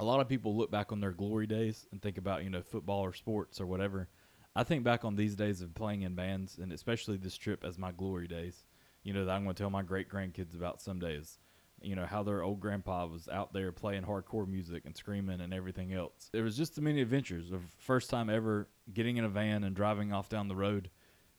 A 0.00 0.04
lot 0.04 0.20
of 0.20 0.28
people 0.28 0.56
look 0.56 0.70
back 0.70 0.92
on 0.92 1.00
their 1.00 1.12
glory 1.12 1.46
days 1.46 1.86
and 1.92 2.02
think 2.02 2.18
about 2.18 2.42
you 2.42 2.50
know 2.50 2.62
football 2.62 3.00
or 3.00 3.12
sports 3.12 3.60
or 3.60 3.66
whatever. 3.66 4.08
I 4.56 4.64
think 4.64 4.82
back 4.82 5.04
on 5.04 5.14
these 5.14 5.36
days 5.36 5.62
of 5.62 5.74
playing 5.74 6.02
in 6.02 6.14
bands 6.14 6.58
and 6.58 6.72
especially 6.72 7.16
this 7.16 7.36
trip 7.36 7.64
as 7.64 7.78
my 7.78 7.92
glory 7.92 8.26
days. 8.26 8.64
You 9.04 9.12
know 9.12 9.24
that 9.24 9.32
I'm 9.32 9.44
going 9.44 9.54
to 9.54 9.62
tell 9.62 9.70
my 9.70 9.82
great 9.82 10.08
grandkids 10.08 10.54
about 10.54 10.82
some 10.82 10.98
days 10.98 11.38
you 11.82 11.96
know 11.96 12.06
how 12.06 12.22
their 12.22 12.42
old 12.42 12.60
grandpa 12.60 13.06
was 13.06 13.28
out 13.28 13.52
there 13.52 13.72
playing 13.72 14.02
hardcore 14.02 14.46
music 14.46 14.84
and 14.84 14.96
screaming 14.96 15.40
and 15.40 15.54
everything 15.54 15.92
else. 15.92 16.28
There 16.32 16.44
was 16.44 16.56
just 16.56 16.74
too 16.74 16.82
many 16.82 17.00
adventures 17.00 17.50
of 17.52 17.62
first 17.78 18.10
time 18.10 18.28
ever 18.28 18.68
getting 18.92 19.16
in 19.16 19.24
a 19.24 19.28
van 19.28 19.64
and 19.64 19.74
driving 19.74 20.12
off 20.12 20.28
down 20.28 20.48
the 20.48 20.56
road, 20.56 20.90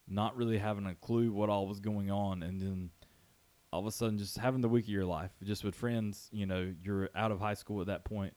not 0.08 0.36
really 0.36 0.58
having 0.58 0.86
a 0.86 0.96
clue 0.96 1.32
what 1.32 1.50
all 1.50 1.68
was 1.68 1.80
going 1.80 2.10
on, 2.10 2.44
and 2.44 2.60
then 2.60 2.90
all 3.72 3.82
of 3.82 3.86
a 3.86 3.92
sudden 3.92 4.18
just 4.18 4.38
having 4.38 4.62
the 4.62 4.70
week 4.70 4.86
of 4.86 4.90
your 4.90 5.06
life, 5.06 5.32
just 5.44 5.64
with 5.64 5.76
friends. 5.76 6.30
You 6.32 6.46
know, 6.46 6.74
you're 6.84 7.10
out 7.16 7.32
of 7.32 7.40
high 7.40 7.54
school 7.54 7.82
at 7.82 7.88
that 7.88 8.04
point, 8.04 8.34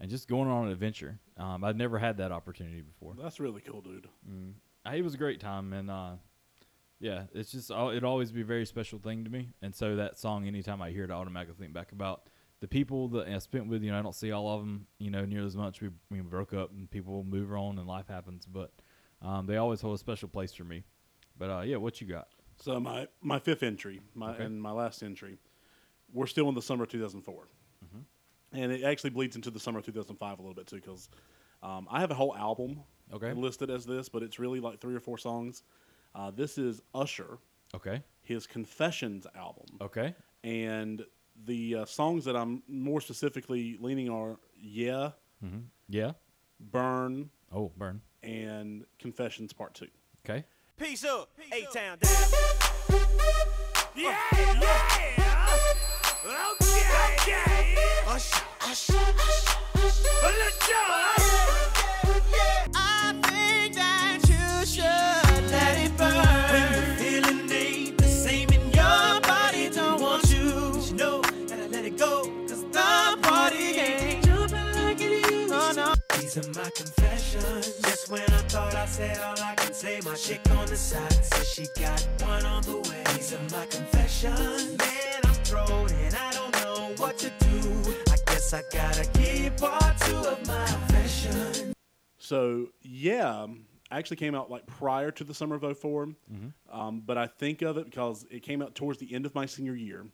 and 0.00 0.10
just 0.10 0.28
going 0.28 0.48
on 0.48 0.66
an 0.66 0.72
adventure. 0.72 1.18
Um, 1.36 1.62
I'd 1.64 1.76
never 1.76 1.98
had 1.98 2.16
that 2.18 2.32
opportunity 2.32 2.80
before. 2.80 3.14
That's 3.20 3.38
really 3.40 3.60
cool, 3.60 3.80
dude. 3.82 4.08
Uh, 4.86 4.90
It 4.90 5.02
was 5.02 5.14
a 5.14 5.18
great 5.18 5.40
time, 5.40 5.72
and 5.72 5.90
uh, 5.90 6.12
yeah, 6.98 7.24
it's 7.34 7.52
just 7.52 7.70
it 7.70 8.04
always 8.04 8.32
be 8.32 8.40
a 8.40 8.44
very 8.44 8.66
special 8.66 8.98
thing 8.98 9.24
to 9.24 9.30
me. 9.30 9.50
And 9.62 9.74
so 9.74 9.96
that 9.96 10.18
song, 10.18 10.46
anytime 10.46 10.82
I 10.82 10.90
hear 10.90 11.04
it, 11.04 11.10
I 11.10 11.14
automatically 11.14 11.54
think 11.58 11.72
back 11.72 11.92
about 11.92 12.28
the 12.60 12.68
people 12.68 13.08
that 13.08 13.28
I 13.28 13.38
spent 13.38 13.68
with. 13.68 13.82
You 13.82 13.92
know, 13.92 13.98
I 13.98 14.02
don't 14.02 14.14
see 14.14 14.32
all 14.32 14.48
of 14.54 14.60
them, 14.60 14.86
you 14.98 15.10
know, 15.10 15.24
near 15.24 15.44
as 15.44 15.56
much. 15.56 15.80
We, 15.80 15.90
we 16.10 16.20
broke 16.20 16.52
up, 16.54 16.70
and 16.72 16.90
people 16.90 17.24
move 17.24 17.52
on, 17.52 17.78
and 17.78 17.86
life 17.86 18.08
happens. 18.08 18.46
But 18.46 18.72
um, 19.22 19.46
they 19.46 19.56
always 19.56 19.80
hold 19.80 19.94
a 19.94 19.98
special 19.98 20.28
place 20.28 20.52
for 20.52 20.64
me. 20.64 20.84
But 21.38 21.50
uh, 21.50 21.60
yeah, 21.62 21.76
what 21.76 22.00
you 22.00 22.06
got? 22.06 22.28
So 22.56 22.78
my 22.78 23.08
my 23.22 23.38
fifth 23.38 23.62
entry, 23.62 24.00
my 24.14 24.32
Okay. 24.32 24.44
and 24.44 24.60
my 24.60 24.72
last 24.72 25.02
entry, 25.02 25.38
we're 26.12 26.26
still 26.26 26.48
in 26.50 26.54
the 26.54 26.60
summer 26.62 26.82
of 26.84 26.90
2004, 26.90 27.48
and 28.52 28.72
it 28.72 28.82
actually 28.84 29.10
bleeds 29.10 29.36
into 29.36 29.50
the 29.50 29.60
summer 29.60 29.78
of 29.78 29.84
2005 29.86 30.38
a 30.38 30.42
little 30.42 30.54
bit 30.54 30.66
too, 30.66 30.76
because 30.76 31.08
um, 31.62 31.86
I 31.90 32.00
have 32.00 32.10
a 32.10 32.14
whole 32.14 32.34
album 32.36 32.80
Okay. 33.12 33.32
listed 33.32 33.70
as 33.70 33.84
this, 33.84 34.08
but 34.08 34.22
it's 34.22 34.38
really 34.38 34.60
like 34.60 34.80
three 34.80 34.94
or 34.94 35.00
four 35.00 35.18
songs. 35.18 35.62
Uh, 36.14 36.30
this 36.30 36.58
is 36.58 36.80
Usher, 36.94 37.38
Okay. 37.74 38.02
his 38.22 38.46
Confessions 38.46 39.26
album, 39.36 39.66
Okay. 39.80 40.14
and 40.44 41.04
the 41.46 41.74
uh, 41.76 41.84
songs 41.86 42.24
that 42.26 42.36
I'm 42.36 42.62
more 42.68 43.00
specifically 43.00 43.76
leaning 43.80 44.08
are 44.10 44.38
Yeah, 44.60 45.12
Yeah. 45.88 46.12
Burn, 46.60 47.30
Oh, 47.52 47.72
burn. 47.76 48.00
and 48.22 48.84
Confessions 48.98 49.52
Part 49.52 49.74
Two. 49.74 49.88
Okay. 50.24 50.44
Peace 50.76 51.04
up, 51.04 51.30
A 51.52 51.62
Town 51.72 51.98
down. 51.98 52.12
Yeah, 53.96 54.16
yeah. 54.60 55.46
Okay, 55.52 56.62
okay. 56.62 56.69
Usher, 58.10 58.42
Let's 58.64 58.88
go. 60.66 60.74
I 62.74 63.14
think 63.22 63.74
that 63.76 64.18
you 64.28 64.66
should 64.66 65.50
let 65.52 65.78
it 65.78 65.96
burn. 65.96 66.26
When 66.50 66.96
feeling 66.98 67.46
the 67.96 68.08
same 68.08 68.48
your 68.50 69.20
body 69.20 69.70
don't 69.70 70.00
want 70.02 70.28
you, 70.28 70.80
you 70.88 70.94
know 70.96 71.20
gotta 71.48 71.68
let 71.68 71.84
it 71.84 71.96
go. 71.96 72.24
'Cause 72.48 72.64
the 72.72 73.16
party 73.22 73.78
ain't 73.78 74.24
jumping 74.24 74.72
like 74.74 75.00
it 75.00 75.30
used 75.30 75.78
oh. 75.78 75.94
These 76.18 76.36
are 76.38 76.48
my 76.60 76.68
confessions. 76.70 77.76
Just 77.84 78.08
when 78.10 78.22
I 78.22 78.42
thought 78.48 78.74
I 78.74 78.86
said 78.86 79.20
all 79.20 79.40
I 79.40 79.54
can 79.54 79.72
say, 79.72 80.00
my 80.04 80.16
chick 80.16 80.40
on 80.58 80.66
the 80.66 80.76
side 80.76 81.24
says 81.24 81.48
she 81.48 81.68
got 81.80 82.04
one 82.26 82.44
on 82.44 82.62
the 82.64 82.78
way. 82.90 83.04
These 83.14 83.34
are 83.34 83.56
my 83.56 83.66
confessions. 83.66 84.76
Man, 84.78 85.20
I'm 85.24 85.34
thrown 85.44 85.88
and 85.92 86.14
I 86.16 86.32
don't 86.32 86.52
know 86.60 86.92
what 86.98 87.16
to 87.18 87.30
do. 87.38 87.49
I 88.52 88.62
guess 88.62 88.72
I 88.72 88.76
gotta 88.76 89.08
keep 89.10 89.56
part 89.58 89.96
two 90.00 90.16
of 90.16 90.46
my 90.48 90.66
confession. 90.66 91.72
So 92.18 92.68
yeah, 92.82 93.46
actually 93.92 94.16
came 94.16 94.34
out 94.34 94.50
like 94.50 94.66
prior 94.66 95.12
to 95.12 95.24
the 95.24 95.34
summer 95.34 95.54
of 95.54 95.78
4 95.78 96.08
um, 96.70 97.02
but 97.06 97.16
I 97.16 97.26
think 97.26 97.62
of 97.62 97.76
it 97.76 97.84
because 97.84 98.26
it 98.30 98.42
came 98.42 98.60
out 98.62 98.74
towards 98.74 98.98
the 98.98 99.14
end 99.14 99.24
of 99.26 99.34
my 99.34 99.46
senior 99.46 99.74
year, 99.74 100.06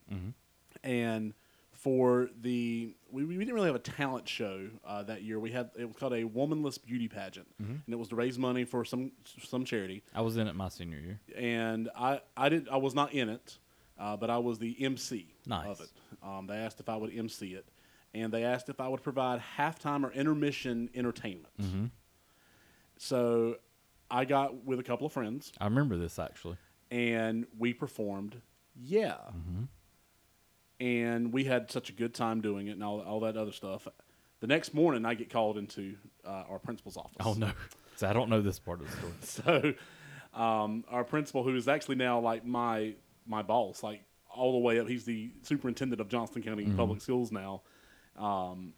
and 0.84 1.32
for 1.72 2.28
the 2.42 2.94
we, 3.10 3.24
we 3.24 3.38
didn't 3.38 3.54
really 3.54 3.68
have 3.68 3.76
a 3.76 3.78
talent 3.78 4.28
show 4.28 4.68
uh, 4.84 5.02
that 5.04 5.22
year. 5.22 5.40
We 5.40 5.52
had 5.52 5.70
it 5.78 5.86
was 5.86 5.96
called 5.96 6.12
a 6.12 6.24
womanless 6.24 6.76
beauty 6.76 7.08
pageant, 7.08 7.46
and 7.58 7.82
it 7.88 7.96
was 7.96 8.08
to 8.08 8.16
raise 8.16 8.38
money 8.38 8.64
for 8.64 8.84
some 8.84 9.12
some 9.44 9.64
charity. 9.64 10.02
I 10.14 10.20
was 10.20 10.36
in 10.36 10.46
it 10.46 10.54
my 10.54 10.68
senior 10.68 10.98
year. 10.98 11.20
And 11.36 11.88
I 11.96 12.20
I 12.36 12.50
did 12.50 12.68
I 12.68 12.76
was 12.76 12.94
not 12.94 13.14
in 13.14 13.30
it, 13.30 13.56
uh, 13.98 14.16
but 14.18 14.28
I 14.28 14.36
was 14.38 14.58
the 14.58 14.76
MC 14.84 15.28
Nice. 15.46 15.66
of 15.66 15.80
it. 15.80 15.88
Um, 16.22 16.46
they 16.46 16.56
asked 16.56 16.80
if 16.80 16.88
I 16.88 16.96
would 16.96 17.16
MC 17.16 17.54
it, 17.54 17.66
and 18.16 18.32
they 18.32 18.44
asked 18.44 18.68
if 18.68 18.80
I 18.80 18.88
would 18.88 19.02
provide 19.02 19.40
halftime 19.58 20.04
or 20.04 20.12
intermission 20.12 20.88
entertainment. 20.94 21.52
So 22.98 23.56
I 24.10 24.24
got 24.24 24.64
with 24.64 24.78
a 24.80 24.82
couple 24.82 25.06
of 25.06 25.12
friends. 25.12 25.52
I 25.60 25.64
remember 25.64 25.96
this 25.96 26.18
actually. 26.18 26.56
and 26.90 27.46
we 27.58 27.72
performed 27.74 28.40
yeah. 28.78 29.16
And 30.78 31.32
we 31.32 31.44
had 31.44 31.70
such 31.70 31.88
a 31.88 31.92
good 31.92 32.14
time 32.14 32.40
doing 32.42 32.66
it 32.66 32.72
and 32.72 32.84
all, 32.84 33.00
all 33.00 33.20
that 33.20 33.36
other 33.36 33.52
stuff. 33.52 33.88
The 34.40 34.46
next 34.46 34.74
morning 34.74 35.06
i 35.06 35.14
get 35.14 35.30
called 35.30 35.56
into 35.56 35.96
uh, 36.26 36.44
our 36.50 36.58
principal's 36.58 36.98
office. 36.98 37.16
Oh 37.20 37.32
no, 37.34 37.50
so 37.96 38.06
I 38.08 38.12
don't 38.12 38.28
know 38.28 38.42
this 38.42 38.58
part 38.58 38.80
of 38.82 38.90
the 38.90 39.26
story. 39.26 39.76
so 40.34 40.40
um, 40.40 40.84
our 40.90 41.04
principal 41.04 41.42
who 41.42 41.56
is 41.56 41.68
actually 41.68 41.96
now 41.96 42.20
like 42.20 42.44
my 42.44 42.94
my 43.26 43.42
boss 43.42 43.82
like 43.82 44.02
all 44.30 44.52
the 44.52 44.58
way 44.58 44.78
up 44.78 44.86
he's 44.86 45.04
the 45.06 45.32
superintendent 45.42 46.00
of 46.00 46.08
johnston 46.08 46.42
county 46.42 46.66
public 46.76 47.00
schools 47.00 47.32
now 47.32 47.62
um, 48.18 48.72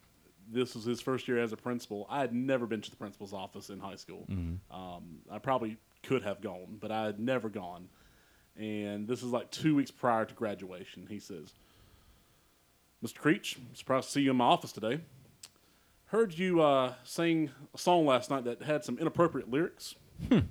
this 0.51 0.75
was 0.75 0.85
his 0.85 1.01
first 1.01 1.29
year 1.29 1.39
as 1.39 1.53
a 1.53 1.57
principal. 1.57 2.07
I 2.09 2.21
had 2.21 2.35
never 2.35 2.67
been 2.67 2.81
to 2.81 2.91
the 2.91 2.97
principal's 2.97 3.33
office 3.33 3.71
in 3.71 3.79
high 3.79 3.97
school. 3.97 4.25
Um, 4.71 5.19
i 5.31 5.39
probably 5.39 5.77
could 6.03 6.23
have 6.23 6.41
gone 6.41 6.79
but 6.81 6.91
i 6.91 7.05
had 7.05 7.19
never 7.19 7.49
gone. 7.49 7.89
And 8.57 9.07
this 9.07 9.23
is 9.23 9.31
like 9.31 9.51
two 9.51 9.75
weeks 9.75 9.91
prior 9.91 10.25
to 10.25 10.35
graduation. 10.35 11.07
He 11.09 11.19
says 11.19 11.53
mr 13.05 13.19
creech 13.19 13.59
surprised 13.75 14.07
to 14.07 14.13
see 14.13 14.21
you 14.23 14.31
in 14.31 14.37
my 14.37 14.45
office 14.47 14.73
today. 14.73 15.01
Heard 16.07 16.39
you 16.39 16.63
uh, 16.63 16.95
sing 17.05 17.51
a 17.75 17.79
song 17.79 18.07
last 18.07 18.31
night 18.31 18.45
that 18.45 18.63
had 18.63 18.83
some 18.85 18.99
inappropriate 18.99 19.51
lyrics. 19.51 19.95
I 20.31 20.43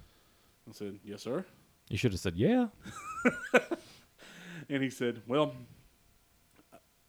said, 0.71 0.99
Yes, 1.03 1.23
sir. 1.23 1.45
You 1.89 1.97
should 1.97 2.11
have 2.11 2.21
said 2.21 2.35
yeah. 2.35 2.67
And 4.69 4.83
he 4.83 4.89
said, 4.89 5.21
Well, 5.27 5.55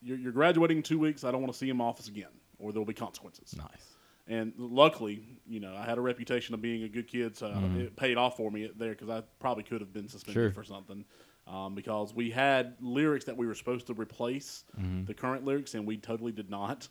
you're, 0.03 0.19
you're 0.19 0.33
graduating 0.33 0.79
in 0.79 0.83
two 0.83 0.99
weeks. 0.99 1.25
I 1.25 1.31
don't 1.31 1.41
want 1.41 1.53
to 1.53 1.59
see 1.59 1.69
him 1.69 1.77
in 1.81 1.87
office 1.87 2.09
again, 2.09 2.31
or 2.59 2.73
there 2.73 2.81
will 2.81 2.87
be 2.87 2.95
consequences. 2.95 3.55
Nice. 3.57 3.95
And 4.27 4.53
luckily, 4.59 5.23
you 5.47 5.59
know, 5.59 5.75
I 5.75 5.85
had 5.87 5.97
a 5.97 6.03
reputation 6.03 6.55
of 6.55 6.61
being 6.61 6.83
a 6.83 6.89
good 6.89 7.09
kid, 7.09 7.37
so 7.37 7.53
it 7.77 7.97
paid 7.97 8.19
off 8.19 8.37
for 8.37 8.51
me 8.51 8.71
there 8.77 8.91
because 8.91 9.09
I 9.09 9.23
probably 9.41 9.63
could 9.65 9.81
have 9.81 9.93
been 9.93 10.09
suspended 10.09 10.35
Sure. 10.35 10.51
for 10.53 10.65
something. 10.65 11.05
Um, 11.47 11.75
because 11.75 12.13
we 12.13 12.31
had 12.31 12.75
lyrics 12.79 13.25
that 13.25 13.35
we 13.35 13.47
were 13.47 13.55
supposed 13.55 13.87
to 13.87 13.95
replace 13.95 14.65
the 15.07 15.15
current 15.15 15.45
lyrics, 15.47 15.75
and 15.75 15.87
we 15.87 15.97
totally 15.97 16.33
did 16.33 16.51
not. 16.51 16.89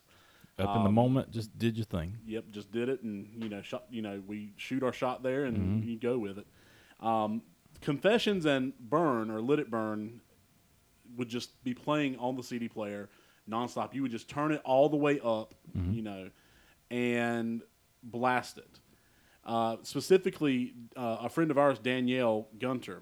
Up 0.57 0.75
in 0.77 0.83
the 0.83 0.89
moment, 0.91 1.29
just 1.29 1.55
did 1.59 1.77
your 1.77 1.85
thing. 1.85 2.17
Yep, 2.25 2.45
just 2.49 2.71
did 2.71 2.89
it, 2.89 3.03
and 3.03 3.27
you 3.43 3.47
know, 3.49 3.61
shot. 3.61 3.83
You 3.91 4.01
know, 4.01 4.23
we 4.25 4.53
shoot 4.57 4.81
our 4.81 4.91
shot 4.91 5.21
there, 5.21 5.45
and 5.45 5.83
you 5.83 5.99
go 5.99 6.17
with 6.17 6.39
it. 6.39 6.47
Um, 6.99 7.43
Confessions 7.81 8.45
and 8.47 8.73
Burn 8.79 9.29
or 9.29 9.39
Let 9.39 9.59
It 9.59 9.69
Burn 9.69 10.21
would 11.15 11.29
just 11.29 11.63
be 11.63 11.73
playing 11.73 12.17
on 12.17 12.35
the 12.35 12.43
CD 12.43 12.67
player 12.67 13.09
nonstop. 13.49 13.93
You 13.93 14.01
would 14.01 14.11
just 14.11 14.29
turn 14.29 14.51
it 14.51 14.61
all 14.65 14.89
the 14.89 14.97
way 14.97 15.19
up, 15.23 15.53
you 15.93 16.01
know, 16.01 16.29
and 16.91 17.61
blast 18.03 18.57
it. 18.57 18.79
Uh, 19.45 19.77
specifically, 19.83 20.73
uh, 20.97 21.17
a 21.21 21.29
friend 21.29 21.51
of 21.51 21.57
ours, 21.57 21.79
Danielle 21.79 22.47
Gunter, 22.59 23.01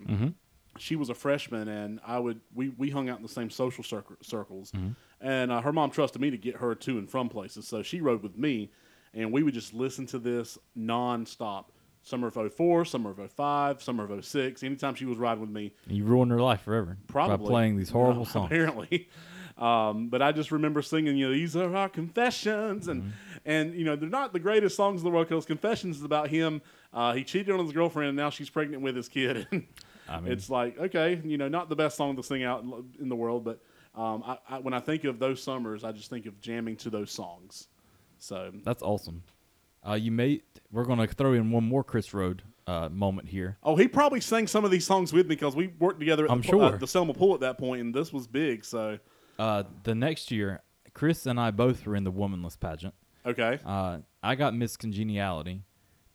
she 0.78 0.96
was 0.96 1.10
a 1.10 1.16
freshman, 1.16 1.68
and 1.68 2.00
I 2.06 2.20
would 2.20 2.42
we, 2.54 2.70
we 2.70 2.90
hung 2.92 3.10
out 3.10 3.18
in 3.18 3.24
the 3.24 3.30
same 3.30 3.50
social 3.50 3.84
circ- 3.84 4.24
circles, 4.24 4.72
and 5.22 5.52
uh, 5.52 5.62
her 5.62 5.72
mom 5.74 5.90
trusted 5.90 6.22
me 6.22 6.30
to 6.30 6.38
get 6.38 6.58
her 6.58 6.76
to 6.76 6.98
and 7.00 7.10
from 7.10 7.30
places, 7.30 7.68
so 7.68 7.82
she 7.82 8.02
rode 8.02 8.22
with 8.22 8.38
me, 8.38 8.72
and 9.14 9.32
we 9.32 9.42
would 9.42 9.54
just 9.56 9.74
listen 9.74 10.06
to 10.08 10.20
this 10.20 10.58
nonstop. 10.78 11.66
Summer 12.06 12.28
of 12.28 12.54
04, 12.54 12.86
summer 12.86 13.10
of 13.10 13.32
05, 13.32 13.82
summer 13.82 14.04
of 14.10 14.24
06. 14.24 14.62
Anytime 14.64 14.94
she 14.94 15.06
was 15.06 15.18
riding 15.18 15.42
with 15.42 15.50
me, 15.50 15.74
You 15.88 16.06
ruined 16.06 16.30
her 16.32 16.40
life 16.40 16.62
forever 16.62 16.98
probably 17.08 17.38
by 17.48 17.50
playing 17.52 17.78
these 17.78 17.90
horrible 17.90 18.22
Uh, 18.22 18.26
songs. 18.36 18.46
Apparently, 18.46 19.10
um, 19.58 20.10
but 20.10 20.22
I 20.22 20.32
just 20.32 20.52
remember 20.52 20.84
singing, 20.84 21.18
you 21.18 21.26
know, 21.28 21.34
these 21.34 21.56
are 21.56 21.76
our 21.76 21.90
confessions, 21.90 22.88
and 22.88 23.02
Mm-hmm. 23.02 23.10
and 23.46 23.74
you 23.74 23.86
know 23.86 23.96
they're 23.96 24.08
not 24.08 24.34
the 24.34 24.40
greatest 24.40 24.76
songs 24.76 25.02
in 25.02 25.06
the 25.06 25.10
world 25.12 25.28
because 25.28 25.46
confessions 25.46 25.98
is 25.98 26.04
about 26.04 26.30
him. 26.30 26.62
Uh, 26.94 27.14
he 27.14 27.24
cheated 27.24 27.54
on 27.54 27.60
his 27.66 27.74
girlfriend, 27.74 28.10
and 28.10 28.16
now 28.18 28.30
she's 28.30 28.52
pregnant 28.52 28.84
with 28.84 28.96
his 28.96 29.10
kid. 29.10 29.48
I 30.08 30.20
mean- 30.20 30.32
it's 30.32 30.48
like 30.50 30.78
okay, 30.78 31.20
you 31.26 31.38
know, 31.40 31.48
not 31.48 31.70
the 31.70 31.76
best 31.76 31.98
song 31.98 32.16
to 32.18 32.22
sing 32.24 32.44
out 32.44 32.62
in- 32.62 32.86
in 33.00 33.10
the 33.10 33.16
world, 33.16 33.44
but 33.44 33.60
um, 33.96 34.22
I, 34.28 34.38
I, 34.48 34.60
when 34.60 34.76
I 34.76 34.80
think 34.80 35.06
of 35.06 35.18
those 35.18 35.42
summers, 35.42 35.84
I 35.84 35.92
just 35.92 36.12
think 36.12 36.28
of 36.28 36.40
jamming 36.40 36.76
to 36.78 36.92
those 36.92 37.10
songs. 37.10 37.68
So 38.20 38.52
That's 38.64 38.84
awesome. 38.84 39.24
Uh, 39.88 39.94
you 39.94 40.12
may. 40.12 40.42
We're 40.72 40.86
gonna 40.86 41.08
throw 41.08 41.34
in 41.34 41.52
one 41.52 41.64
more 41.64 41.84
Chris 41.84 42.14
Road 42.14 42.42
uh, 42.68 42.90
moment 42.90 43.28
here. 43.30 43.58
Oh, 43.64 43.76
he 43.76 43.88
probably 43.88 44.20
sang 44.20 44.48
some 44.48 44.66
of 44.66 44.72
these 44.72 44.86
songs 44.86 45.14
with 45.14 45.28
me 45.28 45.36
because 45.36 45.56
we 45.56 45.68
worked 45.80 46.00
together 46.00 46.26
at 46.26 46.32
I'm 46.32 46.42
the, 46.42 46.48
sure. 46.48 46.64
uh, 46.64 46.78
the 46.78 46.88
Selma 46.88 47.14
Pool 47.14 47.34
at 47.36 47.40
that 47.42 47.58
point, 47.58 47.82
and 47.82 47.94
this 47.94 48.12
was 48.12 48.28
big. 48.28 48.66
So, 48.66 48.98
Uh, 49.38 49.64
the 49.84 49.94
next 49.96 50.32
year, 50.32 50.62
Chris 50.94 51.26
and 51.26 51.40
I 51.40 51.52
both 51.52 51.86
were 51.86 51.96
in 51.96 52.04
the 52.04 52.12
womanless 52.12 52.58
pageant. 52.60 52.94
okay. 53.26 53.60
Uh, 53.66 54.00
I 54.24 54.36
got 54.36 54.56
Miss 54.56 54.76
Congeniality, 54.76 55.62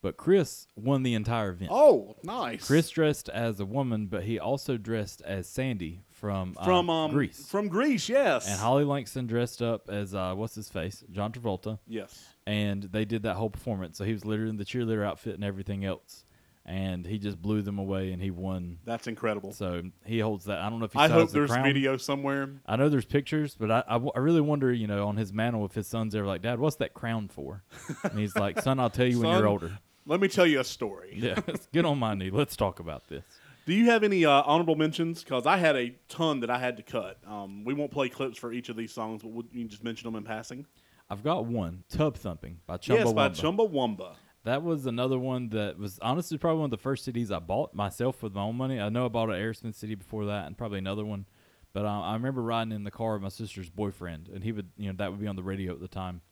but 0.03 0.17
Chris 0.17 0.67
won 0.75 1.03
the 1.05 1.15
entire 1.15 1.51
event. 1.51 1.71
oh, 1.73 2.17
nice. 2.25 2.67
Chris 2.67 2.91
dressed 2.91 3.29
as 3.29 3.61
a 3.61 3.65
woman, 3.67 4.07
but 4.07 4.25
he 4.25 4.39
also 4.39 4.77
dressed 4.77 5.23
as 5.23 5.47
Sandy 5.49 6.03
from 6.21 6.55
uh, 6.59 6.65
from 6.65 6.91
um, 6.91 7.11
Grease. 7.11 7.47
From 7.49 7.69
Grease, 7.69 8.09
yes. 8.09 8.47
and 8.47 8.61
Holly 8.61 8.85
Langston 8.85 9.27
dressed 9.27 9.63
up 9.63 9.89
as 9.89 10.15
uh, 10.15 10.35
what's 10.35 10.55
his 10.55 10.69
face, 10.69 11.03
John 11.11 11.33
Travolta, 11.33 11.79
yes. 11.89 12.25
and 12.47 12.83
they 12.83 13.05
did 13.05 13.23
that 13.23 13.35
whole 13.35 13.51
performance. 13.51 13.97
So 13.97 14.05
he 14.05 14.13
was 14.13 14.25
literally 14.25 14.51
in 14.51 14.57
the 14.57 14.65
cheerleader 14.65 15.05
outfit 15.05 15.35
and 15.35 15.43
everything 15.43 15.85
else, 15.85 16.25
and 16.67 17.07
he 17.07 17.19
just 17.19 17.41
blew 17.41 17.63
them 17.63 17.79
away, 17.79 18.13
and 18.13 18.23
he 18.23 18.31
won. 18.31 18.79
That's 18.85 19.07
incredible. 19.07 19.53
So 19.53 19.83
he 20.05 20.21
holds 20.21 20.45
that. 20.45 20.59
I 20.59 20.69
don't 20.69 20.79
know 20.79 20.85
if 20.85 20.93
he 20.93 20.99
I 20.99 21.09
hope 21.09 21.29
the 21.29 21.39
there's 21.39 21.51
crown. 21.51 21.65
video 21.65 21.97
somewhere. 21.97 22.51
I 22.67 22.77
know 22.77 22.91
there's 22.91 23.07
pictures, 23.07 23.57
but 23.59 23.71
I, 23.71 23.83
I, 23.89 23.95
w- 23.95 24.13
I 24.15 24.19
really 24.19 24.43
wonder, 24.43 24.71
you 24.73 24.87
know, 24.87 25.09
on 25.09 25.17
his 25.17 25.33
mantle 25.33 25.65
if 25.65 25.75
his 25.75 25.87
son's 25.87 26.15
ever 26.15 26.27
like, 26.27 26.43
Dad, 26.43 26.59
what's 26.59 26.77
that 26.77 26.93
crown 26.93 27.29
for? 27.29 27.65
And 28.05 28.19
he's 28.19 28.37
like, 28.37 28.61
Son, 28.61 28.79
I'll 28.79 28.91
tell 28.91 29.07
you 29.07 29.21
when 29.21 29.39
you're 29.39 29.49
older. 29.49 29.79
Let 30.07 30.21
me 30.21 30.29
tell 30.29 30.47
you 30.47 30.61
a 30.61 30.65
story. 30.65 31.15
Yeah, 31.17 31.39
get 31.73 31.85
on 31.85 31.99
my 31.99 32.15
knee. 32.15 32.31
Let's 32.31 32.57
talk 32.57 32.81
about 32.81 33.09
this. 33.09 33.25
Do 33.71 33.77
you 33.77 33.85
have 33.85 34.03
any 34.03 34.25
uh, 34.25 34.43
honorable 34.47 34.75
mentions? 34.75 35.23
Because 35.23 35.47
I 35.47 35.57
had 35.57 35.77
a 35.77 35.95
ton 36.09 36.41
that 36.41 36.51
I 36.51 36.59
had 36.59 36.77
to 36.79 36.83
cut. 36.83 37.19
Um, 37.25 37.63
we 37.63 37.73
won't 37.73 37.93
play 37.93 38.09
clips 38.09 38.37
for 38.37 38.53
each 38.53 38.69
of 38.69 38.75
these 38.75 38.93
songs, 38.93 39.23
but 39.23 39.31
would 39.31 39.47
you 39.53 39.65
just 39.69 39.85
mention 39.85 40.07
them 40.09 40.17
in 40.17 40.25
passing? 40.25 40.67
I've 41.09 41.23
got 41.23 41.47
one, 41.47 41.85
Tub 41.89 42.17
Thumping 42.17 42.59
by 42.67 42.79
Chumbawamba. 42.79 43.05
yes, 43.05 43.13
by 43.13 43.29
Chumbawamba. 43.29 44.17
That 44.43 44.65
was 44.65 44.87
another 44.87 45.21
one 45.21 45.51
that 45.51 45.79
was 45.79 46.01
honestly 46.03 46.37
probably 46.37 46.63
one 46.63 46.65
of 46.65 46.71
the 46.73 46.79
first 46.79 47.07
CDs 47.07 47.31
I 47.31 47.39
bought 47.39 47.73
myself 47.73 48.25
with 48.25 48.35
my 48.35 48.43
own 48.43 48.57
money. 48.57 48.81
I 48.81 48.89
know 48.89 49.05
I 49.05 49.09
bought 49.09 49.31
an 49.31 49.37
Aerosmith 49.37 49.77
CD 49.77 49.95
before 49.95 50.25
that, 50.25 50.49
and 50.49 50.59
probably 50.59 50.81
another 50.81 51.05
one. 51.05 51.27
But 51.73 51.87
I 51.87 52.15
remember 52.15 52.43
riding 52.43 52.73
in 52.73 52.83
the 52.83 52.91
car 52.91 53.13
with 53.13 53.23
my 53.23 53.29
sister's 53.29 53.71
boyfriend, 53.71 54.31
and 54.35 54.43
he 54.43 54.51
would, 54.51 54.71
you 54.79 54.89
know, 54.89 54.97
that 54.99 55.13
would 55.13 55.21
be 55.21 55.29
on 55.29 55.37
the 55.37 55.45
radio 55.45 55.73
at 55.75 55.81
the 55.81 55.87
time. 55.87 56.23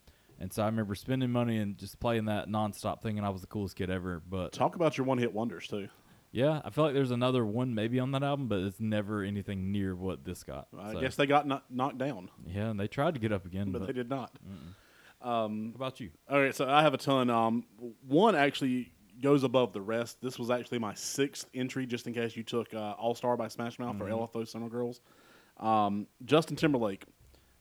And 0.41 0.53
so 0.53 0.64
I 0.64 0.66
remember 0.66 0.97
spending 0.97 1.30
money 1.30 1.59
and 1.59 1.78
just 1.78 2.01
playing 2.01 2.24
that 2.24 2.49
nonstop, 2.49 3.01
thinking 3.01 3.22
I 3.22 3.28
was 3.28 3.43
the 3.43 3.47
coolest 3.47 3.76
kid 3.76 3.91
ever. 3.91 4.20
But 4.28 4.53
Talk 4.53 4.74
about 4.74 4.99
your 4.99 5.07
one 5.07 5.18
hit 5.18 5.32
wonders, 5.32 5.68
too. 5.68 5.89
Yeah, 6.33 6.61
I 6.64 6.70
feel 6.70 6.85
like 6.85 6.95
there's 6.95 7.11
another 7.11 7.45
one 7.45 7.74
maybe 7.74 7.99
on 8.01 8.11
that 8.12 8.22
album, 8.22 8.49
but 8.49 8.61
it's 8.61 8.81
never 8.81 9.22
anything 9.22 9.72
near 9.72 9.95
what 9.95 10.24
this 10.24 10.43
got. 10.45 10.68
I 10.79 10.93
So, 10.93 11.01
guess 11.01 11.16
they 11.16 11.26
got 11.26 11.47
kno- 11.47 11.62
knocked 11.70 11.99
down, 11.99 12.31
yeah, 12.47 12.68
and 12.70 12.79
they 12.79 12.89
tried 12.89 13.14
to 13.14 13.20
get 13.20 13.33
up 13.33 13.45
again. 13.47 13.72
but 13.72 13.81
But, 13.81 13.87
they 13.87 13.93
did 13.95 14.11
not. 14.11 14.33
What 15.20 15.72
about 15.74 16.01
you? 16.01 16.11
All 16.31 16.41
right, 16.41 16.55
so 16.55 16.68
I 16.68 16.83
have 16.83 16.95
a 16.95 16.99
ton. 16.99 17.31
Um, 17.31 17.64
one 18.07 18.35
actually 18.35 18.93
goes 19.20 19.43
above 19.43 19.72
the 19.72 19.81
rest. 19.81 20.20
This 20.20 20.39
was 20.39 20.51
actually 20.51 20.79
my 20.79 20.95
sixth 20.95 21.47
entry, 21.55 21.87
just 21.87 22.07
in 22.07 22.14
case 22.14 22.37
you 22.37 22.43
took 22.45 22.72
uh, 22.72 22.93
All 22.93 23.14
Star 23.14 23.37
by 23.37 23.49
Smash 23.49 23.79
Mouth 23.79 23.99
for 23.99 24.05
LFO 24.07 24.47
Summer 24.47 24.68
Girls. 24.68 25.01
Um, 25.59 26.07
Justin 26.24 26.55
Timberlake 26.57 27.05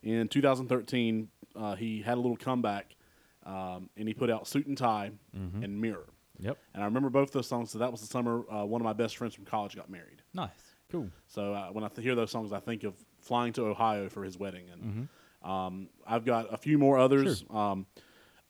in 0.04 0.28
2013, 0.28 1.30
uh, 1.56 1.76
he 1.76 2.02
had 2.04 2.16
a 2.18 2.22
little 2.22 2.38
comeback, 2.38 2.96
um, 3.44 3.90
and 3.98 4.08
he 4.08 4.14
put 4.14 4.30
out 4.30 4.48
Suit 4.48 4.68
and 4.68 4.78
Tie 4.78 5.12
and 5.34 5.82
Mirror. 5.82 6.06
Yep. 6.40 6.58
And 6.74 6.84
I 6.84 6.86
remember 6.86 7.10
both 7.10 7.32
those 7.32 7.48
songs. 7.48 7.72
So 7.72 7.80
that 7.80 7.92
was 7.92 8.02
the 8.02 8.08
summer 8.08 8.44
uh, 8.52 8.66
one 8.66 8.82
of 8.82 8.86
my 8.86 8.94
best 8.94 9.18
friends 9.18 9.34
from 9.36 9.46
college 9.46 9.76
got 9.76 9.90
married. 9.90 10.22
Nice. 10.34 10.50
Cool. 10.92 11.10
So 11.28 11.54
uh, 11.54 11.70
when 11.70 11.84
I 11.84 11.88
th- 11.90 12.04
hear 12.04 12.16
those 12.16 12.32
songs, 12.32 12.54
I 12.54 12.60
think 12.60 12.84
of 12.84 12.94
flying 13.20 13.54
to 13.54 13.64
Ohio 13.66 14.08
for 14.10 14.24
his 14.24 14.38
wedding. 14.38 14.66
And 14.72 15.10
um, 15.44 15.90
I've 16.06 16.24
got 16.26 16.54
a 16.54 16.58
few 16.58 16.78
more 16.78 16.98
others. 16.98 17.44
Um, 17.50 17.86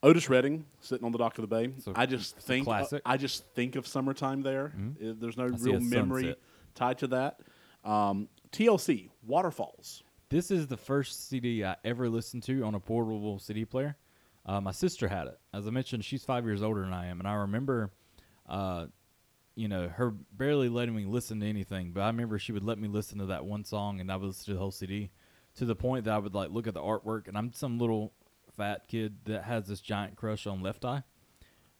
Otis 0.03 0.29
Redding 0.29 0.65
sitting 0.79 1.05
on 1.05 1.11
the 1.11 1.17
dock 1.17 1.37
of 1.39 1.41
the 1.41 1.47
bay. 1.47 1.71
So 1.79 1.93
I 1.95 2.05
just 2.05 2.37
think 2.37 2.65
classic. 2.65 3.01
I 3.05 3.17
just 3.17 3.45
think 3.55 3.75
of 3.75 3.87
summertime 3.87 4.41
there. 4.43 4.71
Uh, 4.77 5.13
There's 5.19 5.37
no 5.37 5.47
see 5.55 5.71
real 5.71 5.79
memory 5.79 6.23
sunset. 6.23 6.39
tied 6.75 6.97
to 6.99 7.07
that. 7.07 7.39
Um, 7.83 8.27
TLC 8.51 9.09
Waterfalls. 9.25 10.03
This 10.29 10.51
is 10.51 10.67
the 10.67 10.77
first 10.77 11.27
CD 11.29 11.63
I 11.63 11.77
ever 11.83 12.09
listened 12.09 12.43
to 12.43 12.63
on 12.63 12.75
a 12.75 12.79
portable 12.79 13.39
CD 13.39 13.65
player. 13.65 13.95
Uh, 14.47 14.61
my 14.61 14.71
sister 14.71 15.07
had 15.09 15.27
it. 15.27 15.37
As 15.53 15.67
I 15.67 15.71
mentioned, 15.71 16.05
she's 16.05 16.23
five 16.23 16.45
years 16.45 16.63
older 16.63 16.81
than 16.81 16.93
I 16.93 17.07
am, 17.07 17.19
and 17.19 17.27
I 17.27 17.33
remember, 17.33 17.91
uh, 18.47 18.85
you 19.55 19.67
know, 19.67 19.89
her 19.89 20.11
barely 20.11 20.69
letting 20.69 20.95
me 20.95 21.05
listen 21.05 21.39
to 21.41 21.45
anything. 21.47 21.91
But 21.91 22.01
I 22.01 22.07
remember 22.07 22.39
she 22.39 22.53
would 22.53 22.63
let 22.63 22.79
me 22.79 22.87
listen 22.87 23.17
to 23.19 23.25
that 23.27 23.45
one 23.45 23.65
song, 23.65 23.99
and 23.99 24.11
I 24.11 24.15
would 24.15 24.27
listen 24.27 24.45
to 24.45 24.53
the 24.53 24.59
whole 24.59 24.71
CD. 24.71 25.11
to 25.55 25.65
the 25.65 25.75
point 25.75 26.05
that 26.05 26.13
I 26.13 26.17
would 26.19 26.35
like 26.35 26.51
look 26.51 26.67
at 26.67 26.73
the 26.75 26.81
artwork, 26.81 27.27
and 27.27 27.37
I'm 27.37 27.51
some 27.51 27.77
little 27.79 28.13
fat 28.55 28.87
kid 28.87 29.17
that 29.25 29.43
has 29.43 29.67
this 29.67 29.81
giant 29.81 30.15
crush 30.15 30.47
on 30.47 30.61
Left 30.61 30.85
Eye. 30.85 31.03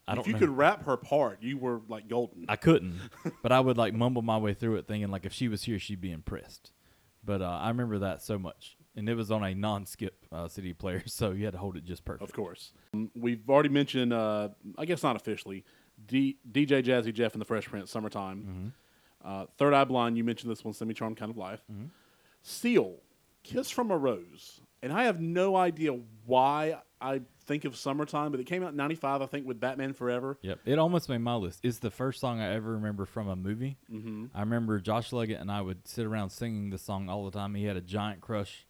I 0.08 0.16
don't 0.16 0.22
if 0.22 0.28
you 0.28 0.34
know. 0.34 0.40
could 0.40 0.50
rap 0.50 0.86
her 0.86 0.96
part, 0.98 1.44
you 1.44 1.58
were 1.58 1.82
like 1.88 2.08
golden. 2.08 2.46
I 2.48 2.56
couldn't, 2.56 3.00
but 3.44 3.52
I 3.52 3.60
would 3.60 3.78
like 3.78 3.94
mumble 3.94 4.22
my 4.22 4.38
way 4.38 4.54
through 4.54 4.78
it, 4.78 4.88
thinking 4.88 5.12
like 5.12 5.26
if 5.26 5.34
she 5.34 5.48
was 5.48 5.64
here, 5.64 5.80
she'd 5.80 6.02
be 6.02 6.12
impressed. 6.12 6.72
But 7.24 7.42
uh, 7.42 7.60
I 7.62 7.68
remember 7.68 8.00
that 8.00 8.22
so 8.22 8.40
much, 8.40 8.77
and 8.98 9.08
it 9.08 9.16
was 9.16 9.32
on 9.32 9.44
a 9.44 9.54
non-skip 9.56 10.26
uh, 10.32 10.48
CD 10.50 10.74
player, 10.74 11.04
so 11.06 11.32
you 11.32 11.46
had 11.46 11.54
to 11.54 11.60
hold 11.60 11.78
it 11.78 11.86
just 11.86 12.04
perfect. 12.04 12.30
Of 12.30 12.36
course. 12.36 12.74
Um, 12.94 13.10
We've 13.16 13.50
already 13.50 13.70
mentioned, 13.70 14.12
uh, 14.12 14.50
I 14.78 14.86
guess 14.86 15.04
not 15.04 15.16
officially, 15.16 15.64
D- 16.06 16.38
DJ 16.52 16.84
Jazzy 16.84 17.14
Jeff 17.14 17.34
and 17.34 17.42
the 17.42 17.46
Fresh 17.46 17.68
Prince, 17.68 17.92
Summertime. 17.92 18.74
Uh, 19.24 19.46
Third 19.58 19.74
Eye 19.74 19.84
Blind, 19.86 20.18
you 20.18 20.24
mentioned 20.24 20.52
this 20.52 20.64
one, 20.64 20.74
Semi 20.74 20.94
Charmed 20.94 21.18
Kind 21.18 21.32
of 21.32 21.38
Life. 21.38 21.62
Seal, 22.42 22.98
Kiss 23.44 23.70
from 23.70 23.92
a 23.92 23.98
Rose. 23.98 24.62
And 24.84 24.94
I 24.94 25.06
have 25.06 25.20
no 25.20 25.56
idea 25.56 25.98
why 26.26 26.80
I 27.02 27.22
think 27.46 27.66
of 27.66 27.76
Summertime, 27.76 28.32
but 28.32 28.40
it 28.40 28.46
came 28.46 28.64
out 28.64 28.72
in 28.72 28.76
95, 28.76 29.22
I 29.22 29.26
think, 29.26 29.48
with 29.48 29.60
Batman 29.60 29.94
Forever. 29.94 30.38
Yep, 30.42 30.60
it 30.66 30.78
almost 30.78 31.10
made 31.10 31.18
my 31.20 31.36
list. 31.36 31.62
It's 31.64 31.80
the 31.80 31.90
first 31.90 32.20
song 32.20 32.40
I 32.40 32.54
ever 32.54 32.74
remember 32.74 33.06
from 33.06 33.28
a 33.28 33.36
movie. 33.36 33.78
Mm-hmm. 33.92 34.26
I 34.36 34.42
remember 34.42 34.80
Josh 34.80 35.12
Leggett 35.12 35.40
and 35.42 35.52
I 35.52 35.62
would 35.62 35.88
sit 35.88 36.06
around 36.06 36.30
singing 36.30 36.70
the 36.70 36.78
song 36.78 37.10
all 37.10 37.26
the 37.26 37.32
time. 37.32 37.56
He 37.56 37.66
had 37.66 37.76
a 37.76 37.82
giant 37.82 38.22
crush. 38.22 38.67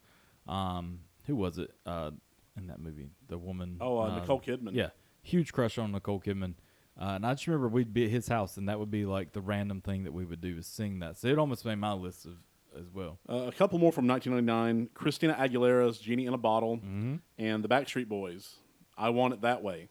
Um, 0.48 1.00
who 1.26 1.36
was 1.36 1.58
it 1.58 1.70
uh, 1.86 2.10
in 2.56 2.66
that 2.68 2.80
movie? 2.80 3.10
The 3.28 3.38
woman. 3.38 3.76
Oh, 3.80 3.98
uh, 3.98 4.18
Nicole 4.18 4.40
Kidman. 4.40 4.70
Yeah, 4.74 4.88
huge 5.22 5.52
crush 5.52 5.78
on 5.78 5.92
Nicole 5.92 6.20
Kidman. 6.20 6.54
Uh, 7.00 7.12
and 7.14 7.24
I 7.26 7.34
just 7.34 7.46
remember 7.46 7.68
we'd 7.68 7.92
be 7.94 8.04
at 8.06 8.10
his 8.10 8.26
house, 8.28 8.56
and 8.56 8.68
that 8.68 8.78
would 8.80 8.90
be 8.90 9.04
like 9.06 9.32
the 9.32 9.40
random 9.40 9.80
thing 9.80 10.04
that 10.04 10.12
we 10.12 10.24
would 10.24 10.40
do 10.40 10.56
is 10.58 10.66
sing 10.66 10.98
that. 11.00 11.16
So 11.18 11.28
it 11.28 11.38
almost 11.38 11.64
made 11.64 11.76
my 11.76 11.92
list 11.92 12.24
of, 12.26 12.32
as 12.76 12.86
well. 12.92 13.18
Uh, 13.28 13.44
a 13.46 13.52
couple 13.52 13.78
more 13.78 13.92
from 13.92 14.08
1999 14.08 14.90
Christina 14.94 15.34
Aguilera's 15.34 15.98
Genie 15.98 16.26
in 16.26 16.34
a 16.34 16.38
Bottle 16.38 16.78
Mm-hmm. 16.78 17.16
and 17.38 17.62
the 17.62 17.68
Backstreet 17.68 18.08
Boys. 18.08 18.56
I 18.96 19.10
Want 19.10 19.32
It 19.34 19.42
That 19.42 19.62
Way. 19.62 19.90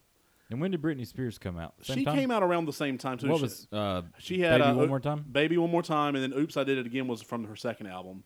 And 0.50 0.60
when 0.60 0.72
did 0.72 0.82
Britney 0.82 1.08
Spears 1.08 1.38
come 1.38 1.58
out? 1.58 1.76
Same 1.82 1.98
she 2.00 2.04
time? 2.06 2.16
came 2.18 2.32
out 2.32 2.44
around 2.44 2.66
the 2.66 2.74
same 2.74 2.98
time, 2.98 3.18
too. 3.18 3.30
What 3.30 3.38
She- 3.38 3.44
was 3.44 3.68
uh, 3.72 4.02
She 4.18 4.40
had 4.42 4.60
Baby 4.60 4.64
uh, 4.72 4.76
one 4.76 4.90
more 4.90 5.00
time? 5.00 5.24
Baby 5.32 5.58
One 5.58 5.72
More 5.72 5.84
Time, 5.84 6.16
and 6.16 6.24
then 6.24 6.38
Oops, 6.38 6.58
I 6.58 6.66
Did 6.66 6.78
It 6.78 6.86
Again 6.86 7.08
was 7.08 7.22
from 7.22 7.46
her 7.46 7.56
second 7.56 7.88
album. 7.88 8.24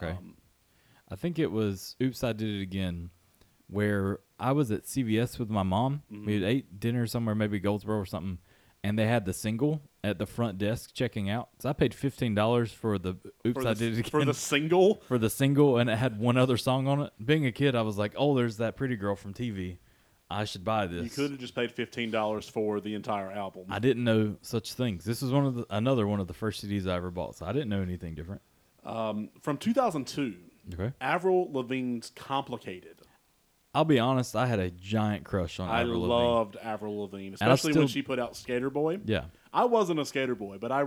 Okay. 0.00 0.12
Um, 0.12 0.34
I 1.10 1.16
think 1.16 1.38
it 1.38 1.50
was 1.50 1.96
Oops, 2.02 2.22
I 2.22 2.32
Did 2.32 2.48
It 2.48 2.62
Again, 2.62 3.10
where 3.68 4.20
I 4.38 4.52
was 4.52 4.70
at 4.70 4.84
CVS 4.84 5.38
with 5.38 5.50
my 5.50 5.62
mom. 5.62 6.02
Mm-hmm. 6.12 6.24
We 6.26 6.34
had 6.34 6.42
ate 6.44 6.80
dinner 6.80 7.06
somewhere, 7.06 7.34
maybe 7.34 7.58
Goldsboro 7.58 7.98
or 7.98 8.06
something, 8.06 8.38
and 8.84 8.98
they 8.98 9.06
had 9.06 9.24
the 9.24 9.32
single 9.32 9.82
at 10.02 10.18
the 10.18 10.26
front 10.26 10.58
desk 10.58 10.90
checking 10.94 11.28
out. 11.28 11.48
So 11.58 11.68
I 11.68 11.72
paid 11.72 11.94
fifteen 11.94 12.34
dollars 12.34 12.72
for 12.72 12.98
the 12.98 13.16
Oops, 13.46 13.60
For 13.62 13.68
I 13.68 13.74
the, 13.74 13.74
Did 13.74 13.92
It 13.94 13.98
Again 14.00 14.10
for 14.10 14.24
the 14.24 14.34
single, 14.34 14.94
for 15.08 15.18
the 15.18 15.30
single, 15.30 15.78
and 15.78 15.90
it 15.90 15.98
had 15.98 16.18
one 16.18 16.36
other 16.36 16.56
song 16.56 16.86
on 16.86 17.02
it. 17.02 17.12
Being 17.24 17.46
a 17.46 17.52
kid, 17.52 17.74
I 17.74 17.82
was 17.82 17.98
like, 17.98 18.14
"Oh, 18.16 18.36
there's 18.36 18.58
that 18.58 18.76
pretty 18.76 18.96
girl 18.96 19.16
from 19.16 19.34
TV. 19.34 19.78
I 20.30 20.44
should 20.44 20.64
buy 20.64 20.86
this." 20.86 21.02
you 21.02 21.10
could 21.10 21.32
have 21.32 21.40
just 21.40 21.54
paid 21.54 21.72
fifteen 21.72 22.10
dollars 22.10 22.48
for 22.48 22.80
the 22.80 22.94
entire 22.94 23.32
album. 23.32 23.64
I 23.68 23.80
didn't 23.80 24.04
know 24.04 24.36
such 24.42 24.74
things. 24.74 25.04
This 25.04 25.22
was 25.22 25.32
one 25.32 25.44
of 25.44 25.54
the 25.56 25.66
another 25.70 26.06
one 26.06 26.20
of 26.20 26.28
the 26.28 26.34
first 26.34 26.64
CDs 26.64 26.86
I 26.86 26.94
ever 26.96 27.10
bought, 27.10 27.36
so 27.36 27.46
I 27.46 27.52
didn't 27.52 27.68
know 27.68 27.82
anything 27.82 28.14
different. 28.14 28.42
Um, 28.84 29.28
From 29.42 29.58
2002, 29.58 30.34
Okay. 30.74 30.92
Avril 31.00 31.50
Lavigne's 31.52 32.10
"Complicated." 32.16 32.96
I'll 33.74 33.84
be 33.84 34.00
honest, 34.00 34.34
I 34.34 34.46
had 34.46 34.58
a 34.58 34.70
giant 34.70 35.24
crush 35.24 35.60
on 35.60 35.68
I 35.68 35.82
Avril 35.82 36.00
Lavigne. 36.00 36.12
loved 36.12 36.56
Avril 36.60 37.00
Lavigne, 37.02 37.34
especially 37.34 37.72
when 37.74 37.86
she 37.86 38.02
put 38.02 38.18
out 38.18 38.36
Skater 38.36 38.68
Boy. 38.70 38.98
Yeah. 39.04 39.26
I 39.52 39.64
wasn't 39.66 40.00
a 40.00 40.04
Skater 40.04 40.34
Boy, 40.34 40.58
but 40.58 40.72
I, 40.72 40.84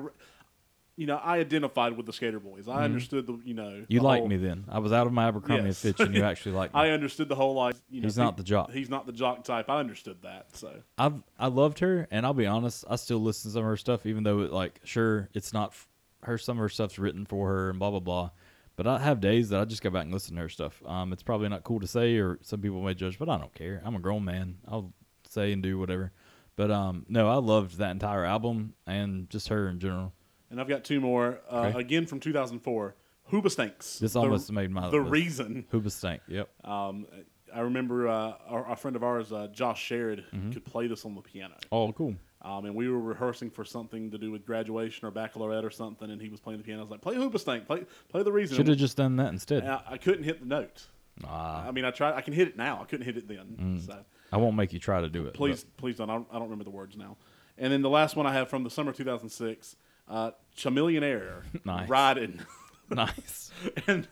you 0.98 1.08
know, 1.08 1.16
I 1.16 1.38
identified 1.40 1.96
with 1.96 2.06
the 2.06 2.12
Skater 2.12 2.42
Boys. 2.42 2.68
I 2.68 2.84
understood 2.84 3.26
the, 3.26 3.40
you 3.46 3.54
know, 3.54 3.64
Mm-hmm. 3.64 3.86
You 3.88 4.00
the 4.02 4.06
liked 4.06 4.20
whole- 4.20 4.28
me 4.28 4.36
then. 4.36 4.66
I 4.68 4.80
was 4.80 4.92
out 4.92 5.08
of 5.08 5.14
my 5.14 5.28
Abercrombie 5.30 5.64
Yes. 5.68 5.84
and 5.86 5.96
Fitch, 5.96 6.06
and 6.06 6.14
you 6.14 6.24
actually 6.26 6.56
liked 6.56 6.74
me. 6.74 6.82
I 6.82 6.90
understood 6.90 7.30
the 7.30 7.36
whole 7.36 7.54
like. 7.56 7.76
You 7.90 8.02
know, 8.02 8.06
He's 8.06 8.18
not 8.18 8.36
the 8.36 8.44
jock. 8.44 8.72
He's 8.72 8.90
not 8.90 9.06
the 9.06 9.14
jock 9.14 9.46
type. 9.46 9.70
I 9.70 9.80
understood 9.80 10.18
that. 10.24 10.48
So 10.58 10.74
I've 10.98 11.24
I 11.40 11.48
loved 11.48 11.80
her, 11.80 12.06
and 12.12 12.26
I'll 12.26 12.34
be 12.34 12.46
honest, 12.48 12.84
I 12.90 12.98
still 12.98 13.20
listen 13.20 13.50
to 13.50 13.54
some 13.54 13.64
of 13.64 13.70
her 13.70 13.78
stuff, 13.78 14.06
even 14.06 14.24
though 14.24 14.42
it 14.42 14.52
like 14.52 14.82
sure 14.84 15.30
it's 15.34 15.54
not 15.54 15.70
f- 15.70 15.88
her. 16.24 16.38
Some 16.38 16.58
of 16.58 16.62
her 16.62 16.70
stuff's 16.70 17.00
written 17.00 17.26
for 17.26 17.48
her 17.48 17.70
and 17.70 17.80
blah 17.80 17.92
blah 17.92 18.02
blah. 18.02 18.30
But 18.76 18.88
I 18.88 18.98
have 19.00 19.20
days 19.22 19.50
that 19.50 19.60
I 19.60 19.66
just 19.66 19.84
go 19.84 19.90
back 19.92 20.04
and 20.04 20.12
listen 20.14 20.36
to 20.36 20.42
her 20.42 20.50
stuff. 20.50 20.82
Um, 20.86 21.14
it's 21.14 21.22
probably 21.24 21.48
not 21.50 21.64
cool 21.64 21.80
to 21.80 21.88
say, 21.88 22.18
or 22.18 22.40
some 22.42 22.60
people 22.62 22.82
may 22.82 22.94
judge, 22.96 23.20
but 23.20 23.30
I 23.30 23.38
don't 23.38 23.54
care. 23.54 23.82
I'm 23.86 23.96
a 23.96 24.00
grown 24.00 24.26
man. 24.26 24.58
I'll 24.68 24.92
say 25.30 25.52
and 25.52 25.62
do 25.62 25.78
whatever. 25.78 26.12
But 26.56 26.72
um, 26.72 27.06
no, 27.08 27.30
I 27.30 27.36
loved 27.36 27.78
that 27.78 27.92
entire 27.92 28.26
album 28.26 28.74
and 28.88 29.30
just 29.30 29.48
her 29.50 29.68
in 29.70 29.80
general. 29.80 30.14
And 30.50 30.60
I've 30.62 30.68
got 30.68 30.84
two 30.84 31.00
more. 31.00 31.40
Uh, 31.50 31.66
Okay. 31.70 31.80
Again 31.80 32.06
from 32.08 32.20
2004. 32.20 32.96
Hoobastanks. 33.32 34.00
This 34.00 34.14
The- 34.14 34.20
almost 34.20 34.52
made 34.52 34.70
my 34.72 34.90
The 34.90 34.98
list. 34.98 35.12
reason. 35.12 35.66
Hoobastank. 35.72 36.20
Yep. 36.28 36.50
Um, 36.66 37.08
I 37.54 37.62
remember 37.62 38.08
uh, 38.08 38.34
our, 38.48 38.72
a 38.72 38.76
friend 38.76 38.96
of 38.96 39.04
ours, 39.04 39.32
uh, 39.32 39.48
Josh 39.52 39.88
Sherrod, 39.90 40.24
Mm-hmm. 40.34 40.52
could 40.52 40.66
play 40.66 40.88
this 40.88 41.06
on 41.06 41.14
the 41.16 41.22
piano. 41.22 41.56
Oh, 41.72 41.92
cool. 41.94 42.16
Um, 42.44 42.66
and 42.66 42.76
we 42.76 42.90
were 42.90 43.00
rehearsing 43.00 43.50
for 43.50 43.64
something 43.64 44.12
to 44.12 44.18
do 44.18 44.30
with 44.30 44.46
graduation 44.46 45.08
or 45.08 45.12
baccalaureate 45.12 45.64
or 45.64 45.70
something, 45.70 46.10
and 46.12 46.22
he 46.22 46.28
was 46.28 46.42
playing 46.42 46.60
the 46.60 46.64
piano. 46.66 46.82
I 46.82 46.84
was 46.84 46.92
like, 46.92 47.02
"Play 47.02 47.16
Hoobastank, 47.16 47.66
play, 47.68 47.86
play 48.10 48.22
the 48.24 48.32
reason." 48.34 48.58
Should 48.58 48.68
have 48.68 48.78
just 48.78 48.98
done 48.98 49.16
that 49.16 49.32
instead. 49.32 49.66
I, 49.66 49.82
I 49.92 49.98
couldn't 49.98 50.24
hit 50.26 50.42
the 50.42 50.46
note. 50.46 50.88
Ah, 51.26 51.66
I 51.68 51.72
mean, 51.72 51.86
I 51.86 51.92
tried. 51.92 52.16
I 52.16 52.22
can 52.22 52.34
hit 52.34 52.48
it 52.50 52.58
now. 52.58 52.82
I 52.82 52.86
couldn't 52.86 53.06
hit 53.06 53.16
it 53.18 53.28
then. 53.28 53.82
So 53.86 53.98
I 54.32 54.38
won't 54.38 54.56
make 54.58 54.74
you 54.74 54.80
try 54.80 55.00
to 55.00 55.08
do 55.10 55.26
it. 55.26 55.34
please, 55.36 55.64
please 55.78 55.98
don't. 55.98 56.10
I 56.10 56.16
don't, 56.16 56.28
I 56.32 56.34
don't 56.34 56.44
remember 56.44 56.66
the 56.66 56.70
words 56.72 56.98
now. 56.98 57.18
And 57.58 57.72
then 57.72 57.82
the 57.82 57.90
last 57.90 58.16
one 58.16 58.26
I 58.26 58.34
have 58.34 58.50
from 58.50 58.64
the 58.64 58.70
summer 58.70 58.92
2006, 58.92 59.76
uh, 60.10 60.32
Chamillionaire, 60.58 61.44
Nice. 61.66 61.88
riding, 61.88 62.40
nice. 62.90 63.52
and 63.88 64.08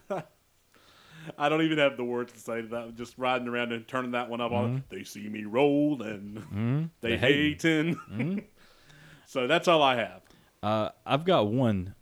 I 1.37 1.49
don't 1.49 1.61
even 1.61 1.77
have 1.77 1.97
the 1.97 2.03
words 2.03 2.33
to 2.33 2.39
say 2.39 2.61
to 2.61 2.67
that. 2.69 2.95
Just 2.95 3.17
riding 3.17 3.47
around 3.47 3.71
and 3.71 3.87
turning 3.87 4.11
that 4.11 4.29
one 4.29 4.41
up 4.41 4.51
on. 4.51 4.83
They 4.89 5.03
see 5.03 5.27
me 5.29 5.43
rolling, 5.45 6.89
they, 7.01 7.11
They 7.11 7.17
hating. 7.17 7.97
hating. 8.11 8.43
so 9.25 9.47
that's 9.47 9.67
all 9.67 9.81
I 9.81 9.95
have. 9.95 10.21
Uh, 10.63 10.89
I've 11.05 11.25
got 11.25 11.47
one 11.47 11.95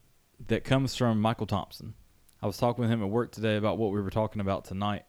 that 0.48 0.64
comes 0.64 0.96
from 0.96 1.20
Michael 1.22 1.48
Thompson. 1.48 1.94
I 2.42 2.48
was 2.48 2.58
talking 2.58 2.82
with 2.82 2.90
him 2.92 3.02
at 3.04 3.10
work 3.10 3.32
today 3.32 3.58
about 3.58 3.78
what 3.78 3.92
we 3.92 4.02
were 4.02 4.10
talking 4.10 4.42
about 4.42 4.66
tonight. 4.66 5.04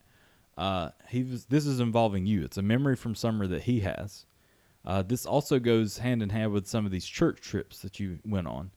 Uh, 0.58 0.90
he 1.08 1.22
was. 1.22 1.46
This 1.46 1.66
is 1.66 1.80
involving 1.80 2.26
you. 2.26 2.42
It's 2.44 2.58
a 2.58 2.62
memory 2.62 2.96
from 2.96 3.14
summer 3.14 3.46
that 3.46 3.62
he 3.62 3.80
has. 3.80 4.26
Uh, 4.84 5.02
this 5.02 5.24
also 5.26 5.58
goes 5.58 5.98
hand 5.98 6.22
in 6.22 6.30
hand 6.30 6.52
with 6.52 6.66
some 6.66 6.84
of 6.86 6.92
these 6.92 7.04
church 7.06 7.40
trips 7.40 7.80
that 7.80 8.00
you 8.00 8.18
went 8.24 8.46
on. 8.46 8.70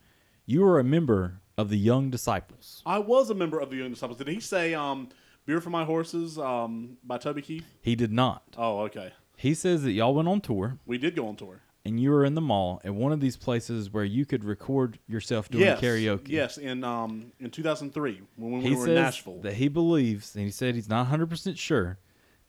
You 0.45 0.61
were 0.61 0.79
a 0.79 0.83
member 0.83 1.39
of 1.57 1.69
the 1.69 1.77
Young 1.77 2.09
Disciples. 2.09 2.81
I 2.85 2.99
was 2.99 3.29
a 3.29 3.35
member 3.35 3.59
of 3.59 3.69
the 3.69 3.77
Young 3.77 3.91
Disciples. 3.91 4.17
Did 4.17 4.27
he 4.27 4.39
say 4.39 4.73
um, 4.73 5.09
"Beer 5.45 5.61
for 5.61 5.69
My 5.69 5.83
Horses" 5.85 6.37
um, 6.37 6.97
by 7.03 7.17
Toby 7.17 7.41
Keith? 7.41 7.65
He 7.81 7.95
did 7.95 8.11
not. 8.11 8.43
Oh, 8.57 8.81
okay. 8.81 9.13
He 9.37 9.53
says 9.53 9.83
that 9.83 9.91
y'all 9.91 10.13
went 10.13 10.27
on 10.27 10.41
tour 10.41 10.77
We 10.85 10.97
did 10.97 11.15
go 11.15 11.27
on 11.27 11.35
tour. 11.35 11.61
and 11.85 11.99
you 11.99 12.11
were 12.11 12.23
in 12.23 12.33
the 12.35 12.41
mall 12.41 12.79
at 12.85 12.93
one 12.95 13.11
of 13.11 13.19
these 13.19 13.35
places 13.35 13.91
where 13.91 14.05
you 14.05 14.25
could 14.25 14.43
record 14.45 14.99
yourself 15.07 15.49
doing 15.49 15.63
yes, 15.65 15.81
karaoke. 15.81 16.29
Yes, 16.29 16.57
in 16.57 16.83
um, 16.83 17.31
in 17.39 17.49
2003 17.51 18.21
when 18.37 18.51
we 18.53 18.61
he 18.61 18.69
were 18.75 18.77
says 18.85 18.87
in 18.87 18.93
Nashville. 18.95 19.41
that 19.41 19.55
he 19.55 19.67
believes, 19.67 20.35
and 20.35 20.45
he 20.45 20.51
said 20.51 20.75
he's 20.75 20.87
not 20.89 21.07
100% 21.09 21.57
sure, 21.57 21.97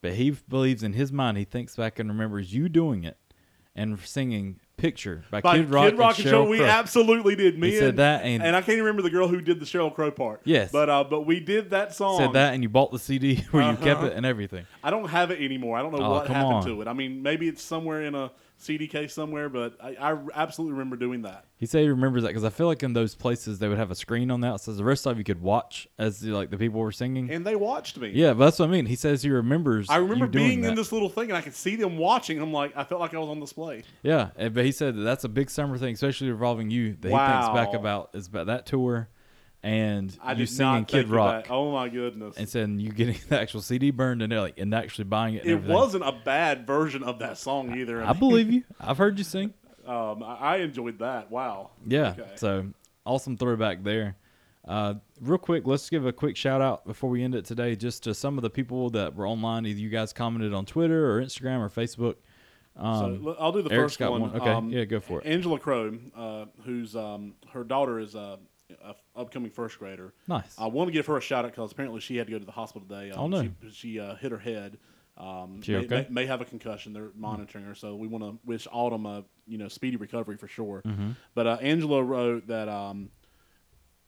but 0.03 0.13
he 0.15 0.31
believes 0.31 0.83
in 0.83 0.93
his 0.93 1.11
mind, 1.11 1.39
he 1.39 1.45
thinks 1.45 1.75
back 1.77 1.99
and 1.99 2.09
remembers 2.11 2.53
you 2.55 2.69
doing 2.69 3.03
it 3.05 3.17
and 3.75 3.99
singing 4.01 4.61
Picture 4.77 5.25
by, 5.31 5.41
By 5.41 5.59
Kid 5.59 5.71
Rock, 5.71 5.91
Kid 5.91 5.99
Rock 5.99 6.17
and 6.19 6.27
and 6.27 6.31
Show, 6.33 6.45
Sheryl 6.45 6.51
we 6.51 6.57
Crow. 6.59 6.67
absolutely 6.67 7.37
did. 7.37 7.59
Me 7.59 7.71
He 7.71 7.79
said 7.79 7.97
that 7.97 8.25
and- 8.25 8.43
I 8.43 8.61
can't 8.61 8.71
even 8.71 8.81
remember 8.85 9.03
the 9.03 9.11
girl 9.11 9.29
who 9.29 9.41
did 9.41 9.61
the 9.61 9.65
Sheryl 9.65 9.95
Crow 9.95 10.11
part. 10.11 10.41
Yes. 10.45 10.73
but 10.73 10.91
uh, 10.91 11.05
but 11.05 11.23
we 11.23 11.39
did 11.41 11.71
that 11.71 11.95
song. 11.95 12.19
said 12.19 12.33
that, 12.33 12.55
and 12.55 12.63
you 12.63 12.69
bought 12.69 12.91
the 12.91 12.99
CD 12.99 13.37
where 13.53 13.71
you 13.71 13.77
kept 13.77 13.99
Uh-huh. 14.01 14.07
it 14.09 14.13
and 14.17 14.27
everything. 14.27 14.67
I 14.83 14.91
don't 14.91 15.09
have 15.09 15.31
it 15.31 15.41
anymore. 15.41 15.79
I 15.79 15.83
don't 15.83 15.93
know 15.93 16.05
Oh, 16.05 16.11
what 16.11 16.27
happened 16.27 16.55
on. 16.55 16.65
to 16.67 16.83
it. 16.83 16.89
I 16.89 16.93
mean, 16.93 17.23
maybe 17.23 17.49
it's 17.49 17.63
somewhere 17.63 18.03
in 18.03 18.15
a 18.17 18.33
CD 18.65 18.87
case 18.87 19.13
somewhere, 19.13 19.49
but 19.49 19.77
I, 19.83 19.97
I 20.13 20.17
absolutely 20.35 20.73
remember 20.73 20.97
doing 20.97 21.23
that. 21.23 21.45
He 21.57 21.67
said 21.67 21.83
he 21.83 21.89
remembers 21.89 22.23
that 22.23 22.29
because 22.29 22.45
I 22.45 22.51
feel 22.51 22.67
like 22.67 22.83
in 22.83 22.93
those 22.93 23.15
places 23.15 23.59
they 23.59 23.69
would 23.69 23.79
have 23.79 23.91
a 23.91 23.95
screen 23.95 24.31
on 24.31 24.41
the 24.41 24.49
outside. 24.49 24.77
The 24.77 24.85
rest 24.85 25.07
of 25.07 25.19
you 25.19 25.25
could 25.25 25.41
watch 25.41 25.89
as 25.99 26.21
the, 26.21 26.33
like 26.33 26.51
the 26.51 26.59
people 26.59 26.81
were 26.81 26.93
singing. 26.93 27.31
And 27.31 27.47
they 27.47 27.57
watched 27.57 27.97
me. 27.97 28.11
yeah, 28.11 28.33
but 28.33 28.47
that's 28.47 28.59
what 28.59 28.69
I 28.69 28.73
mean. 28.73 28.87
He 28.87 28.97
says 28.97 29.23
he 29.23 29.31
remembers. 29.31 29.89
I 29.89 29.97
remember 29.97 30.27
being 30.27 30.65
in 30.65 30.75
this 30.75 30.93
little 30.93 31.09
thing, 31.09 31.25
and 31.25 31.37
I 31.37 31.41
could 31.41 31.55
see 31.55 31.77
them 31.77 31.97
watching. 31.97 32.41
I'm 32.41 32.53
like, 32.53 32.77
I 32.77 32.85
felt 32.85 33.01
like 33.01 33.15
I 33.15 33.19
was 33.19 33.29
on 33.29 33.41
display. 33.41 33.85
Yeah, 34.03 34.31
eh, 34.37 34.49
but 34.49 34.65
he 34.65 34.73
said 34.73 34.97
that 34.97 35.03
that's 35.03 35.25
a 35.25 35.29
big 35.29 35.51
summer 35.51 35.79
thing, 35.79 35.95
especially 35.95 36.29
involving 36.29 36.71
you. 36.71 36.97
That 37.01 37.11
he 37.11 37.17
thinks 37.17 37.49
back 37.49 37.75
about 37.75 38.11
is 38.15 38.27
about 38.27 38.47
that 38.47 38.67
tour, 38.67 39.09
and 39.65 40.17
I 40.23 40.33
you 40.35 40.45
singing 40.45 40.85
Kid 40.85 41.09
Rock. 41.09 41.47
Oh 41.49 41.73
my 41.73 41.89
goodness! 41.89 42.37
and 42.37 42.47
saying 42.49 42.81
you 42.81 42.93
getting 42.93 43.17
the 43.29 43.41
actual 43.41 43.63
CD 43.63 43.91
burned 43.91 44.23
and 44.23 44.33
like 44.33 44.59
and 44.59 44.75
actually 44.75 45.05
buying 45.05 45.35
it. 45.35 45.47
It 45.47 45.53
everything. 45.53 45.75
wasn't 45.75 46.05
a 46.05 46.13
bad 46.13 46.67
version 46.67 47.03
of 47.03 47.19
that 47.21 47.39
song 47.39 47.77
either. 47.77 48.05
I 48.05 48.13
believe 48.13 48.53
you. 48.53 48.63
I've 48.79 48.99
heard 48.99 49.19
you 49.19 49.25
sing. 49.25 49.53
Um, 49.87 50.23
I, 50.23 50.37
I 50.37 50.57
enjoyed 50.61 51.01
that. 51.01 51.31
Wow. 51.31 51.73
Yeah. 51.87 52.15
Okay. 52.19 52.31
So 52.37 52.69
awesome 53.05 53.37
throwback 53.37 53.83
there. 53.85 54.17
Uh, 54.67 54.95
real 55.21 55.37
quick, 55.37 55.67
let's 55.67 55.91
give 55.91 56.07
a 56.07 56.13
quick 56.13 56.39
shout 56.39 56.63
out 56.63 56.87
before 56.87 57.11
we 57.11 57.23
end 57.23 57.35
it 57.35 57.45
today, 57.45 57.77
just 57.77 58.03
to 58.05 58.15
some 58.15 58.39
of 58.39 58.43
the 58.43 58.49
people 58.49 58.89
that 58.89 59.15
were 59.15 59.29
online. 59.29 59.67
Either 59.67 59.79
you 59.79 59.91
guys 59.91 60.15
commented 60.15 60.55
on 60.55 60.65
Twitter 60.65 61.15
or 61.15 61.21
Instagram 61.23 61.61
or 61.61 61.69
Facebook. 61.69 62.15
Um, 62.77 63.23
so 63.25 63.37
I'll 63.39 63.53
do 63.53 63.61
the 63.61 63.73
Eric's 63.73 63.97
first 63.97 64.11
one. 64.11 64.23
one. 64.23 64.37
Okay. 64.37 64.51
Um, 64.51 64.71
Yeah, 64.71 64.85
go 64.85 65.01
for 65.01 65.21
it. 65.21 65.27
Angela 65.27 65.59
Crow, 65.59 65.93
uh, 66.17 66.47
who's 66.65 66.97
um, 66.97 67.35
her 67.53 67.63
daughter 67.63 67.99
is 68.01 68.17
uh, 68.17 68.39
a 68.83 68.95
upcoming 69.17 69.51
first 69.51 69.79
grader. 69.79 70.13
Nice. 70.29 70.55
I 70.59 70.67
want 70.67 70.89
to 70.89 70.93
give 70.93 71.07
her 71.07 71.17
a 71.17 71.21
shout 71.21 71.45
out 71.45 71.53
because 71.53 71.73
apparently 71.73 72.01
she 72.01 72.17
had 72.17 72.27
to 72.27 72.33
go 72.33 72.39
to 72.39 72.45
the 72.45 72.53
hospital 72.53 72.87
today. 72.89 73.11
Um, 73.11 73.21
Oh, 73.21 73.27
no. 73.29 73.43
She, 73.43 73.71
she 73.73 74.01
uh, 74.01 74.17
hit 74.17 74.33
her 74.33 74.39
head. 74.39 74.79
Um, 75.17 75.63
She 75.63 75.73
may, 75.73 75.79
okay? 75.79 76.07
may, 76.09 76.23
may 76.23 76.27
have 76.27 76.41
a 76.41 76.45
concussion. 76.45 76.93
They're 76.93 77.11
monitoring 77.15 77.65
her, 77.65 77.75
so 77.77 77.95
we 77.95 78.09
want 78.09 78.25
to 78.25 78.39
wish 78.45 78.67
Autumn 78.73 79.07
a 79.07 79.25
you 79.47 79.59
know 79.59 79.69
speedy 79.69 79.97
recovery 79.97 80.37
for 80.37 80.49
sure. 80.49 80.83
Mm-hmm. 80.85 81.11
But 81.35 81.47
uh, 81.47 81.59
Angela 81.61 82.03
wrote 82.03 82.49
that 82.49 82.69
um, 82.69 83.11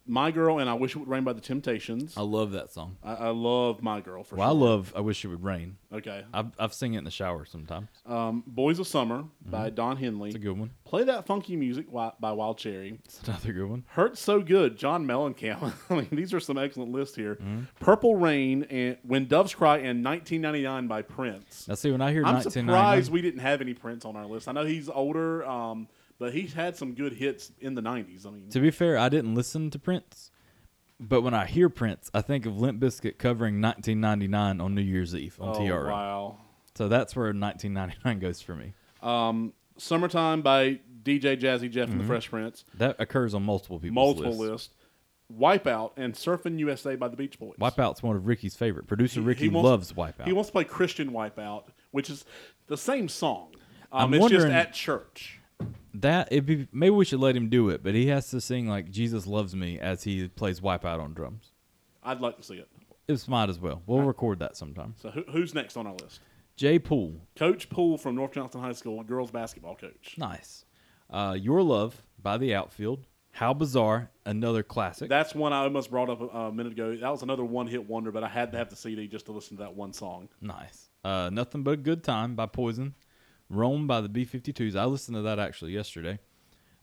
"My 0.06 0.30
Girl" 0.30 0.58
and 0.58 0.68
"I 0.70 0.74
Wish 0.74 0.94
It 0.94 0.98
Would 0.98 1.08
Rain" 1.08 1.24
by 1.24 1.32
the 1.32 1.40
Temptations. 1.40 2.16
I 2.16 2.22
love 2.22 2.52
that 2.52 2.72
song. 2.72 2.96
I, 3.02 3.14
I 3.14 3.28
love 3.28 3.82
"My 3.82 4.00
Girl" 4.00 4.22
for 4.24 4.36
Well, 4.36 4.48
I 4.48 4.52
love 4.52 4.92
I 4.96 5.00
Wish 5.00 5.24
It 5.24 5.28
Would 5.28 5.42
Rain. 5.44 5.76
Okay. 5.92 6.24
I've, 6.34 6.46
I've 6.58 6.74
sing 6.74 6.94
it 6.94 6.98
in 6.98 7.04
the 7.04 7.10
shower 7.10 7.44
sometimes. 7.44 7.88
Um, 8.06 8.42
"Boys 8.46 8.78
of 8.78 8.86
Summer" 8.86 9.24
by 9.44 9.70
Don 9.70 9.96
Henley. 9.96 10.28
It's 10.30 10.36
a 10.36 10.40
good 10.40 10.58
one. 10.58 10.70
Play 10.84 11.04
that 11.04 11.26
funky 11.26 11.56
music 11.56 11.86
wi- 11.86 12.12
by 12.20 12.32
Wild 12.32 12.58
Cherry. 12.58 12.98
It's 13.04 13.22
another 13.26 13.52
good 13.52 13.68
one. 13.68 13.84
Hurts 13.88 14.20
so 14.20 14.40
good, 14.42 14.76
John 14.76 15.06
Mellencamp. 15.06 15.72
I 15.90 15.94
mean, 15.94 16.08
these 16.12 16.32
are 16.34 16.40
some 16.40 16.58
excellent 16.58 16.92
lists 16.92 17.16
here. 17.16 17.36
Mm-hmm. 17.36 17.60
Purple 17.80 18.16
Rain 18.16 18.64
and 18.64 18.96
When 19.02 19.26
Doves 19.26 19.54
Cry 19.54 19.76
and 19.78 20.04
1999 20.04 20.86
by 20.86 21.02
Prince. 21.02 21.66
Now, 21.68 21.74
see, 21.74 21.90
when 21.90 22.00
I 22.00 22.12
hear 22.12 22.24
I'm 22.24 22.34
1999, 22.34 22.66
surprised 22.66 23.12
we 23.12 23.22
didn't 23.22 23.40
have 23.40 23.60
any 23.60 23.74
Prince 23.74 24.04
on 24.04 24.16
our 24.16 24.26
list. 24.26 24.48
I 24.48 24.52
know 24.52 24.64
he's 24.64 24.88
older, 24.88 25.44
um, 25.46 25.88
but 26.18 26.32
he's 26.34 26.52
had 26.54 26.76
some 26.76 26.94
good 26.94 27.12
hits 27.14 27.52
in 27.60 27.74
the 27.74 27.82
90s. 27.82 28.26
I 28.26 28.30
mean, 28.30 28.48
to 28.50 28.60
be 28.60 28.70
fair, 28.70 28.96
I 28.98 29.08
didn't 29.08 29.34
listen 29.34 29.70
to 29.70 29.78
Prince, 29.78 30.30
but 30.98 31.22
when 31.22 31.34
I 31.34 31.46
hear 31.46 31.68
Prince, 31.68 32.10
I 32.14 32.22
think 32.22 32.46
of 32.46 32.58
Limp 32.58 32.80
Bizkit 32.80 33.18
covering 33.18 33.60
1999 33.60 34.60
on 34.60 34.74
New 34.74 34.80
Year's 34.82 35.14
Eve 35.14 35.36
on 35.40 35.56
oh, 35.56 35.58
TRL. 35.60 35.86
wow. 35.86 36.38
So 36.74 36.88
that's 36.88 37.14
where 37.16 37.26
1999 37.32 38.18
goes 38.18 38.40
for 38.40 38.54
me. 38.54 38.72
Summertime 39.78 40.40
by 40.42 40.80
DJ 41.02 41.38
Jazzy 41.38 41.70
Jeff 41.70 41.84
Mm-hmm. 41.88 41.92
and 41.92 42.00
the 42.00 42.04
Fresh 42.06 42.30
Prince. 42.30 42.64
That 42.74 42.96
occurs 42.98 43.34
on 43.34 43.42
multiple 43.42 43.78
people's 43.78 43.94
Multiple 43.94 44.30
lists. 44.38 44.50
lists. 44.50 44.68
Wipeout 45.32 45.90
and 45.96 46.14
Surfing 46.14 46.58
USA 46.60 46.94
by 46.96 47.08
the 47.08 47.16
Beach 47.16 47.38
Boys. 47.38 47.56
Wipeout's 47.60 48.02
one 48.02 48.14
of 48.16 48.26
Ricky's 48.26 48.54
favorite. 48.54 48.86
Producer 48.86 49.20
He- 49.20 49.26
Ricky 49.26 49.42
he 49.44 49.48
wants- 49.48 49.64
loves 49.68 49.92
Wipeout. 49.92 50.24
He 50.24 50.32
wants 50.32 50.48
to 50.48 50.52
play 50.52 50.64
Christian 50.64 51.10
Wipeout, 51.10 51.64
which 51.90 52.08
is 52.08 52.24
the 52.68 52.76
same 52.76 53.08
song. 53.08 53.54
I'm 53.92 54.06
Um, 54.06 54.14
it's 54.14 54.28
just 54.30 54.46
at 54.46 54.72
church. 54.72 55.35
That 56.00 56.28
it'd 56.30 56.46
be 56.46 56.68
maybe 56.72 56.90
we 56.90 57.04
should 57.04 57.20
let 57.20 57.36
him 57.36 57.48
do 57.48 57.68
it, 57.70 57.82
but 57.82 57.94
he 57.94 58.06
has 58.08 58.28
to 58.30 58.40
sing 58.40 58.68
like 58.68 58.90
Jesus 58.90 59.26
loves 59.26 59.54
me 59.54 59.78
as 59.78 60.02
he 60.04 60.28
plays 60.28 60.60
Wipeout 60.60 61.00
on 61.00 61.14
drums. 61.14 61.52
I'd 62.02 62.20
like 62.20 62.36
to 62.36 62.42
see 62.42 62.54
it. 62.54 62.68
It's 63.08 63.28
might 63.28 63.48
as 63.48 63.58
well. 63.58 63.82
We'll 63.86 64.02
record 64.02 64.40
that 64.40 64.56
sometime. 64.56 64.94
So 65.00 65.10
who, 65.10 65.22
who's 65.30 65.54
next 65.54 65.76
on 65.76 65.86
our 65.86 65.94
list? 65.94 66.20
Jay 66.56 66.78
Poole, 66.78 67.20
Coach 67.36 67.68
Poole 67.68 67.98
from 67.98 68.14
North 68.14 68.32
Johnston 68.32 68.60
High 68.60 68.72
School, 68.72 69.02
girls 69.04 69.30
basketball 69.30 69.76
coach. 69.76 70.14
nice. 70.16 70.64
Uh, 71.08 71.36
Your 71.38 71.62
Love 71.62 72.02
by 72.20 72.36
the 72.38 72.54
Outfield. 72.54 73.06
How 73.32 73.52
bizarre, 73.52 74.10
another 74.24 74.62
classic. 74.62 75.10
That's 75.10 75.34
one 75.34 75.52
I 75.52 75.58
almost 75.64 75.90
brought 75.90 76.08
up 76.08 76.20
a, 76.22 76.26
a 76.38 76.52
minute 76.52 76.72
ago. 76.72 76.96
That 76.96 77.10
was 77.10 77.22
another 77.22 77.44
one-hit 77.44 77.86
wonder, 77.86 78.10
but 78.10 78.24
I 78.24 78.28
had 78.28 78.50
to 78.52 78.58
have 78.58 78.70
the 78.70 78.76
CD 78.76 79.06
just 79.06 79.26
to 79.26 79.32
listen 79.32 79.58
to 79.58 79.62
that 79.64 79.74
one 79.74 79.92
song. 79.92 80.30
Nice. 80.40 80.88
Uh, 81.04 81.28
Nothing 81.30 81.62
But 81.62 81.72
a 81.72 81.76
Good 81.76 82.02
Time 82.02 82.34
by 82.34 82.46
Poison. 82.46 82.94
Rome 83.48 83.86
by 83.86 84.00
the 84.00 84.08
B 84.08 84.24
52s. 84.26 84.76
I 84.76 84.84
listened 84.84 85.16
to 85.16 85.22
that 85.22 85.38
actually 85.38 85.72
yesterday. 85.72 86.18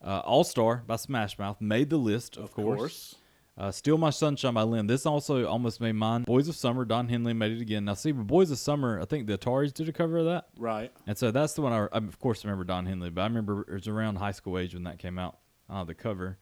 Uh, 0.04 0.20
All 0.20 0.44
Star 0.44 0.84
by 0.86 0.96
Smash 0.98 1.38
Mouth 1.40 1.62
made 1.62 1.90
the 1.90 1.98
list, 1.98 2.38
of, 2.38 2.46
Of 2.46 2.54
course. 2.54 2.78
course. 2.80 3.16
Uh, 3.56 3.70
Steal 3.72 4.00
My 4.00 4.10
Sunshine 4.10 4.56
by 4.56 4.64
Len. 4.64 4.88
This 4.88 5.06
also 5.06 5.46
almost 5.46 5.80
made 5.80 5.92
mine. 5.94 6.24
Boys 6.24 6.48
of 6.48 6.56
Summer, 6.56 6.86
Don 6.86 7.08
Henley 7.08 7.34
made 7.34 7.52
it 7.52 7.62
again. 7.62 7.86
Now, 7.86 7.94
see, 7.94 8.12
but 8.12 8.26
Boys 8.26 8.50
of 8.50 8.58
Summer, 8.58 9.00
I 9.00 9.06
think 9.06 9.28
the 9.28 9.38
Ataris 9.38 9.72
did 9.72 9.88
a 9.88 9.94
cover 9.94 10.18
of 10.18 10.26
that. 10.26 10.48
Right. 10.58 10.92
And 11.06 11.16
so 11.16 11.30
that's 11.30 11.54
the 11.54 11.62
one 11.62 11.72
I, 11.72 11.84
I 11.94 11.98
of 12.00 12.18
course, 12.20 12.44
remember 12.44 12.64
Don 12.64 12.88
Henley, 12.88 13.12
but 13.12 13.22
I 13.22 13.26
remember 13.26 13.62
it 13.62 13.74
was 13.74 13.88
around 13.88 14.16
high 14.16 14.32
school 14.32 14.58
age 14.58 14.74
when 14.74 14.84
that 14.86 14.98
came 14.98 15.20
out. 15.20 15.38
Uh, 15.70 15.84
the 15.84 15.94
cover. 15.94 16.40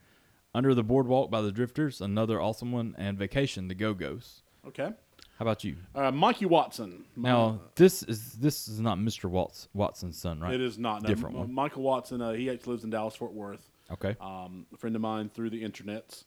Under 0.55 0.73
the 0.73 0.83
Boardwalk 0.83 1.29
by 1.29 1.41
the 1.41 1.51
Drifters, 1.51 1.99
another 2.01 2.39
awesome 2.41 2.71
one. 2.71 2.95
And 2.97 3.17
Vacation, 3.17 3.67
the 3.67 3.75
Go 3.75 3.93
Go's. 3.93 4.43
Okay. 4.65 4.91
How 5.41 5.45
about 5.45 5.63
you? 5.63 5.75
Uh, 5.95 6.11
Mikey 6.11 6.45
Watson. 6.45 7.03
Now, 7.15 7.61
this 7.73 8.03
is 8.03 8.33
this 8.33 8.67
is 8.67 8.79
not 8.79 8.99
Mr. 8.99 9.27
Watts, 9.27 9.69
Watson's 9.73 10.15
son, 10.15 10.39
right? 10.39 10.53
It 10.53 10.61
is 10.61 10.77
not. 10.77 11.01
No, 11.01 11.07
Different 11.09 11.33
M- 11.33 11.39
one. 11.41 11.51
Michael 11.51 11.81
Watson, 11.81 12.21
uh, 12.21 12.33
he 12.33 12.47
actually 12.47 12.73
lives 12.73 12.83
in 12.83 12.91
Dallas, 12.91 13.15
Fort 13.15 13.33
Worth. 13.33 13.67
Okay. 13.91 14.15
Um, 14.21 14.67
a 14.71 14.77
friend 14.77 14.95
of 14.95 15.01
mine 15.01 15.31
through 15.33 15.49
the 15.49 15.63
internets. 15.63 16.25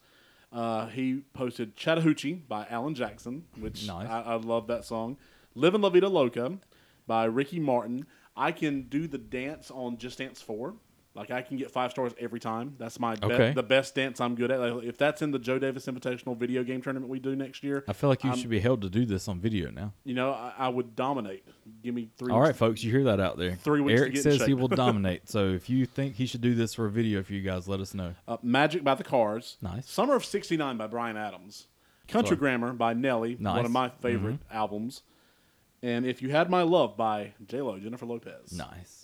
Uh, 0.53 0.89
he 0.89 1.23
posted 1.33 1.77
Chattahoochee 1.77 2.33
by 2.49 2.67
Alan 2.69 2.97
Jackson, 2.97 3.45
which 3.61 3.87
Nice. 3.87 4.09
I, 4.09 4.23
I 4.23 4.35
love 4.35 4.67
that 4.67 4.85
song. 4.85 5.17
Livin' 5.55 5.81
La 5.81 5.91
Vida 5.91 6.09
Loca 6.09 6.59
by 7.07 7.25
Ricky 7.27 7.61
Martin. 7.61 8.07
I 8.37 8.51
can 8.51 8.83
do 8.89 9.07
the 9.07 9.19
dance 9.19 9.71
on 9.71 9.97
Just 9.97 10.19
Dance 10.19 10.43
4. 10.43 10.75
Like, 11.17 11.31
I 11.31 11.43
can 11.43 11.57
get 11.57 11.71
five 11.71 11.93
stars 11.93 12.13
every 12.19 12.41
time. 12.41 12.75
That's 12.77 12.99
my 12.99 13.15
be- 13.15 13.27
Okay. 13.27 13.53
the 13.53 13.63
best 13.63 13.95
dance 13.95 14.21
I'm 14.21 14.35
good 14.35 14.51
at. 14.51 14.59
Like, 14.59 14.83
if 14.83 14.99
that's 14.99 15.23
in 15.23 15.31
the 15.31 15.39
Joe 15.39 15.61
Davis 15.61 15.87
Invitational 15.87 16.37
video 16.37 16.65
game 16.65 16.83
tournament 16.83 17.09
we 17.09 17.21
do 17.21 17.37
next 17.37 17.63
year, 17.63 17.85
I 17.87 17.93
feel 17.93 18.11
like 18.11 18.25
you 18.25 18.37
should 18.37 18.51
be 18.51 18.59
held 18.59 18.83
to 18.83 18.91
do 18.91 19.07
this 19.07 19.29
on 19.29 19.39
video 19.39 19.71
now. 19.71 19.93
you 20.03 20.15
know, 20.15 20.33
I, 20.33 20.53
I 20.59 20.69
would 20.69 20.97
dominate. 20.97 21.47
Give 21.85 21.95
me 21.95 22.09
three. 22.19 22.33
All 22.33 22.41
right, 22.41 22.57
folks, 22.57 22.83
you 22.83 22.91
hear 22.91 23.05
that 23.05 23.21
out 23.21 23.39
there? 23.39 23.55
Three 23.55 23.81
weeks 23.81 23.99
to 23.99 24.03
Eric 24.03 24.15
get 24.15 24.27
in 24.27 24.33
says 24.33 24.41
he 24.41 24.47
shape. 24.53 24.59
will 24.59 24.67
dominate. 24.85 25.29
So 25.29 25.51
if 25.51 25.71
you 25.71 25.87
think 25.87 26.17
he 26.17 26.27
should 26.27 26.41
do 26.41 26.57
this 26.57 26.75
for 26.75 26.87
a 26.87 26.91
video 26.91 27.23
for 27.23 27.33
you 27.33 27.43
guys, 27.43 27.69
let 27.69 27.79
us 27.79 27.95
know. 27.95 28.15
Uh, 28.27 28.39
Magic 28.43 28.83
by 28.83 28.97
the 28.97 29.05
Cars. 29.05 29.57
Nice. 29.63 29.89
Summer 29.89 30.17
of 30.17 30.25
'69 30.25 30.77
by 30.77 30.89
Bryan 30.89 31.17
Adams. 31.17 31.69
Country. 32.09 32.37
Grammar 32.37 32.73
by 32.73 32.93
Nelly, 32.93 33.37
one 33.37 33.43
Nice. 33.45 33.57
Mm-hmm. 33.59 33.65
of 33.67 33.71
my 33.71 33.89
favorite 34.03 34.39
albums. 34.51 35.03
And 35.81 36.05
If 36.07 36.23
You 36.23 36.31
Had 36.31 36.51
My 36.51 36.63
Love 36.63 36.97
by 36.97 37.35
J 37.47 37.61
Lo, 37.63 37.79
Jennifer 37.79 38.05
Lopez. 38.07 38.53
Nice. 38.53 39.04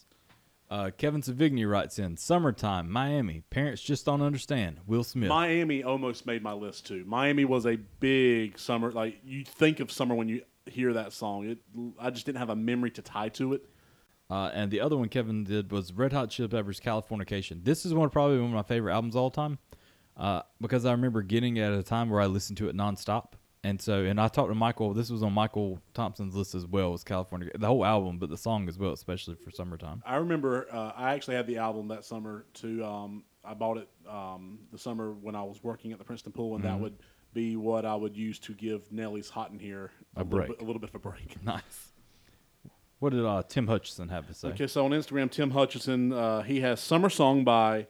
Uh, 0.70 0.90
Kevin 0.96 1.20
Savigny 1.20 1.68
writes 1.68 1.98
in 1.98 2.16
Summertime, 2.16 2.88
Miami. 2.88 3.42
Parents 3.50 3.82
just 3.82 4.06
don't 4.06 4.22
understand. 4.22 4.78
Will 4.86 5.02
Smith. 5.02 5.28
Miami 5.28 5.82
almost 5.82 6.26
made 6.26 6.44
my 6.44 6.52
list 6.52 6.86
too. 6.86 7.04
Miami 7.06 7.44
was 7.44 7.66
a 7.66 7.76
big 7.98 8.56
summer. 8.56 8.92
Like 8.92 9.18
you 9.24 9.44
think 9.44 9.80
of 9.80 9.90
summer 9.90 10.14
when 10.14 10.28
you 10.28 10.42
hear 10.66 10.92
that 10.92 11.12
song. 11.12 11.50
It, 11.50 11.58
I 11.98 12.10
just 12.10 12.24
didn't 12.24 12.38
have 12.38 12.50
a 12.50 12.56
memory 12.56 12.92
to 12.92 13.02
tie 13.02 13.30
to 13.30 13.54
it. 13.54 13.66
Uh, 14.30 14.50
and 14.54 14.70
the 14.70 14.80
other 14.80 14.96
one 14.96 15.08
Kevin 15.08 15.42
did 15.42 15.72
was 15.72 15.92
Red 15.92 16.12
Hot 16.12 16.30
Chili 16.30 16.48
Peppers 16.48 16.78
Californication. 16.78 17.64
This 17.64 17.84
is 17.84 17.92
one 17.92 18.08
probably 18.10 18.38
one 18.38 18.50
of 18.50 18.54
my 18.54 18.62
favorite 18.62 18.92
albums 18.92 19.16
of 19.16 19.22
all 19.22 19.30
time 19.32 19.58
uh, 20.16 20.42
because 20.60 20.84
I 20.84 20.92
remember 20.92 21.22
getting 21.22 21.56
it 21.56 21.62
at 21.62 21.72
a 21.72 21.82
time 21.82 22.10
where 22.10 22.20
I 22.20 22.26
listened 22.26 22.58
to 22.58 22.68
it 22.68 22.76
nonstop. 22.76 23.32
And 23.62 23.80
so, 23.80 24.04
and 24.04 24.18
I 24.18 24.28
talked 24.28 24.48
to 24.48 24.54
Michael. 24.54 24.94
This 24.94 25.11
was 25.11 25.22
on 25.22 25.34
Michael 25.34 25.80
Thompson's 25.92 26.34
list 26.34 26.54
as 26.54 26.66
well 26.66 26.94
as 26.94 27.04
California, 27.04 27.50
the 27.58 27.66
whole 27.66 27.84
album, 27.84 28.18
but 28.18 28.30
the 28.30 28.38
song 28.38 28.68
as 28.70 28.78
well, 28.78 28.92
especially 28.92 29.34
for 29.34 29.50
summertime. 29.50 30.02
I 30.06 30.16
remember 30.16 30.66
uh, 30.72 30.92
I 30.96 31.12
actually 31.12 31.36
had 31.36 31.46
the 31.46 31.58
album 31.58 31.88
that 31.88 32.04
summer 32.06 32.46
too. 32.54 32.82
Um, 32.82 33.24
I 33.44 33.52
bought 33.52 33.76
it 33.76 33.88
um, 34.08 34.61
the 34.72 34.78
summer 34.78 35.12
when 35.12 35.34
I 35.34 35.42
was 35.42 35.62
working 35.62 35.92
at 35.92 35.98
the 35.98 36.04
Princeton 36.04 36.32
Pool, 36.32 36.54
and 36.54 36.64
that 36.64 36.72
Mm-hmm. 36.72 36.82
would 36.84 36.98
be 37.34 37.56
what 37.56 37.84
I 37.84 37.94
would 37.94 38.16
use 38.16 38.38
to 38.40 38.54
give 38.54 38.90
Nelly's 38.90 39.28
"Hot 39.28 39.50
in 39.50 39.58
Here" 39.58 39.90
A 40.16 40.20
little 40.24 40.38
break. 40.38 40.48
bit, 40.48 40.61
a 40.62 40.64
little 40.64 40.80
bit 40.80 40.88
of 40.90 40.94
a 40.94 40.98
break. 40.98 41.36
Nice. 41.44 41.88
What 42.98 43.12
did 43.12 43.24
uh, 43.24 43.42
Tim 43.48 43.66
Hutchison 43.66 44.08
have 44.08 44.26
to 44.26 44.34
say? 44.34 44.48
Okay, 44.48 44.66
so 44.66 44.84
on 44.84 44.90
Instagram, 44.90 45.30
Tim 45.30 45.50
Hutchison, 45.50 46.12
uh, 46.12 46.42
he 46.42 46.61
has 46.61 46.80
"Summer 46.80 47.08
Song" 47.11 47.44
by 47.44 47.86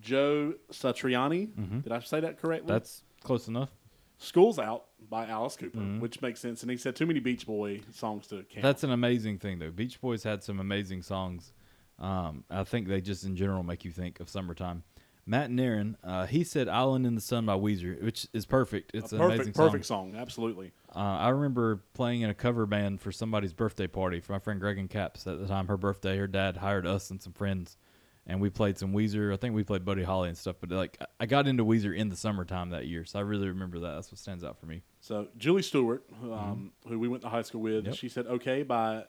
Joe 0.00 0.54
Satriani. 0.72 1.82
Did 1.82 1.92
I 1.92 2.00
say 2.00 2.20
that 2.20 2.40
correctly? 2.40 2.66
Mm-hmm. 2.66 2.72
That's 2.72 3.02
close 3.22 3.48
enough. 3.48 3.70
"School's 4.18 4.58
Out" 4.58 4.84
by 5.08 5.26
Alice 5.26 5.56
Cooper, 5.56 5.78
which 5.78 6.20
makes 6.22 6.40
sense. 6.40 6.62
And 6.62 6.70
he 6.70 6.76
said 6.76 6.96
too 6.96 7.06
many 7.06 7.20
Beach 7.20 7.46
Boy 7.46 7.80
songs 7.92 8.26
to 8.28 8.44
count. 8.44 8.62
That's 8.62 8.84
an 8.84 8.90
amazing 8.90 9.38
thing, 9.38 9.58
though. 9.58 9.70
Beach 9.70 10.00
Boys 10.00 10.22
had 10.22 10.42
some 10.42 10.60
amazing 10.60 11.02
songs. 11.02 11.52
Um, 11.98 12.44
I 12.50 12.64
think 12.64 12.88
they 12.88 13.00
just 13.00 13.24
in 13.24 13.36
general 13.36 13.62
make 13.62 13.84
you 13.84 13.90
think 13.90 14.20
of 14.20 14.28
summertime. 14.28 14.82
Matt 15.28 15.50
Nairn, 15.50 15.96
uh, 16.04 16.26
he 16.26 16.44
said 16.44 16.68
"Island 16.68 17.04
in 17.04 17.16
the 17.16 17.20
Sun" 17.20 17.46
by 17.46 17.54
Weezer, 17.54 18.00
which 18.00 18.28
is 18.32 18.46
perfect. 18.46 18.92
It's 18.94 19.12
an 19.12 19.20
amazing 19.20 19.52
perfect, 19.52 19.56
song. 19.56 19.66
perfect 19.66 19.86
song. 19.86 20.14
Absolutely. 20.14 20.72
Uh, 20.94 20.98
I 20.98 21.30
remember 21.30 21.82
playing 21.94 22.20
in 22.20 22.30
a 22.30 22.34
cover 22.34 22.64
band 22.64 23.00
for 23.00 23.10
somebody's 23.10 23.52
birthday 23.52 23.88
party 23.88 24.20
for 24.20 24.32
my 24.32 24.38
friend 24.38 24.60
Greg 24.60 24.78
and 24.78 24.88
Caps 24.88 25.26
at 25.26 25.40
the 25.40 25.48
time. 25.48 25.66
Her 25.66 25.76
birthday, 25.76 26.16
her 26.16 26.28
dad 26.28 26.58
hired 26.58 26.86
us 26.86 27.10
and 27.10 27.20
some 27.20 27.32
friends, 27.32 27.76
and 28.26 28.40
we 28.40 28.50
played 28.50 28.76
some 28.78 28.92
Weezer. 28.92 29.32
I 29.32 29.36
think 29.36 29.54
we 29.54 29.62
played 29.64 29.84
Buddy 29.84 30.02
Holly 30.02 30.28
and 30.28 30.36
stuff. 30.38 30.56
But 30.60 30.70
like, 30.70 30.98
I- 31.20 31.26
got 31.26 31.46
into 31.46 31.64
Weezer 31.64 31.96
in 31.96 32.08
the 32.08 32.16
summertime 32.16 32.70
that 32.70 32.86
year, 32.86 33.04
so 33.04 33.18
I 33.18 33.22
really 33.22 33.48
remember 33.48 33.78
that. 33.80 33.94
That's 33.94 34.10
what 34.10 34.18
stands 34.18 34.42
out 34.44 34.58
for 34.58 34.66
me. 34.66 34.82
So 35.00 35.28
Julie 35.38 35.62
Stewart, 35.62 36.04
um, 36.22 36.72
who 36.88 36.98
we 36.98 37.08
went 37.08 37.22
to 37.22 37.28
high 37.28 37.42
school 37.42 37.60
with, 37.62 37.74
Mm-hmm. 37.84 37.86
Yep. 37.86 37.94
she 37.96 38.08
said 38.08 38.26
"Okay" 38.26 38.62
by 38.62 39.04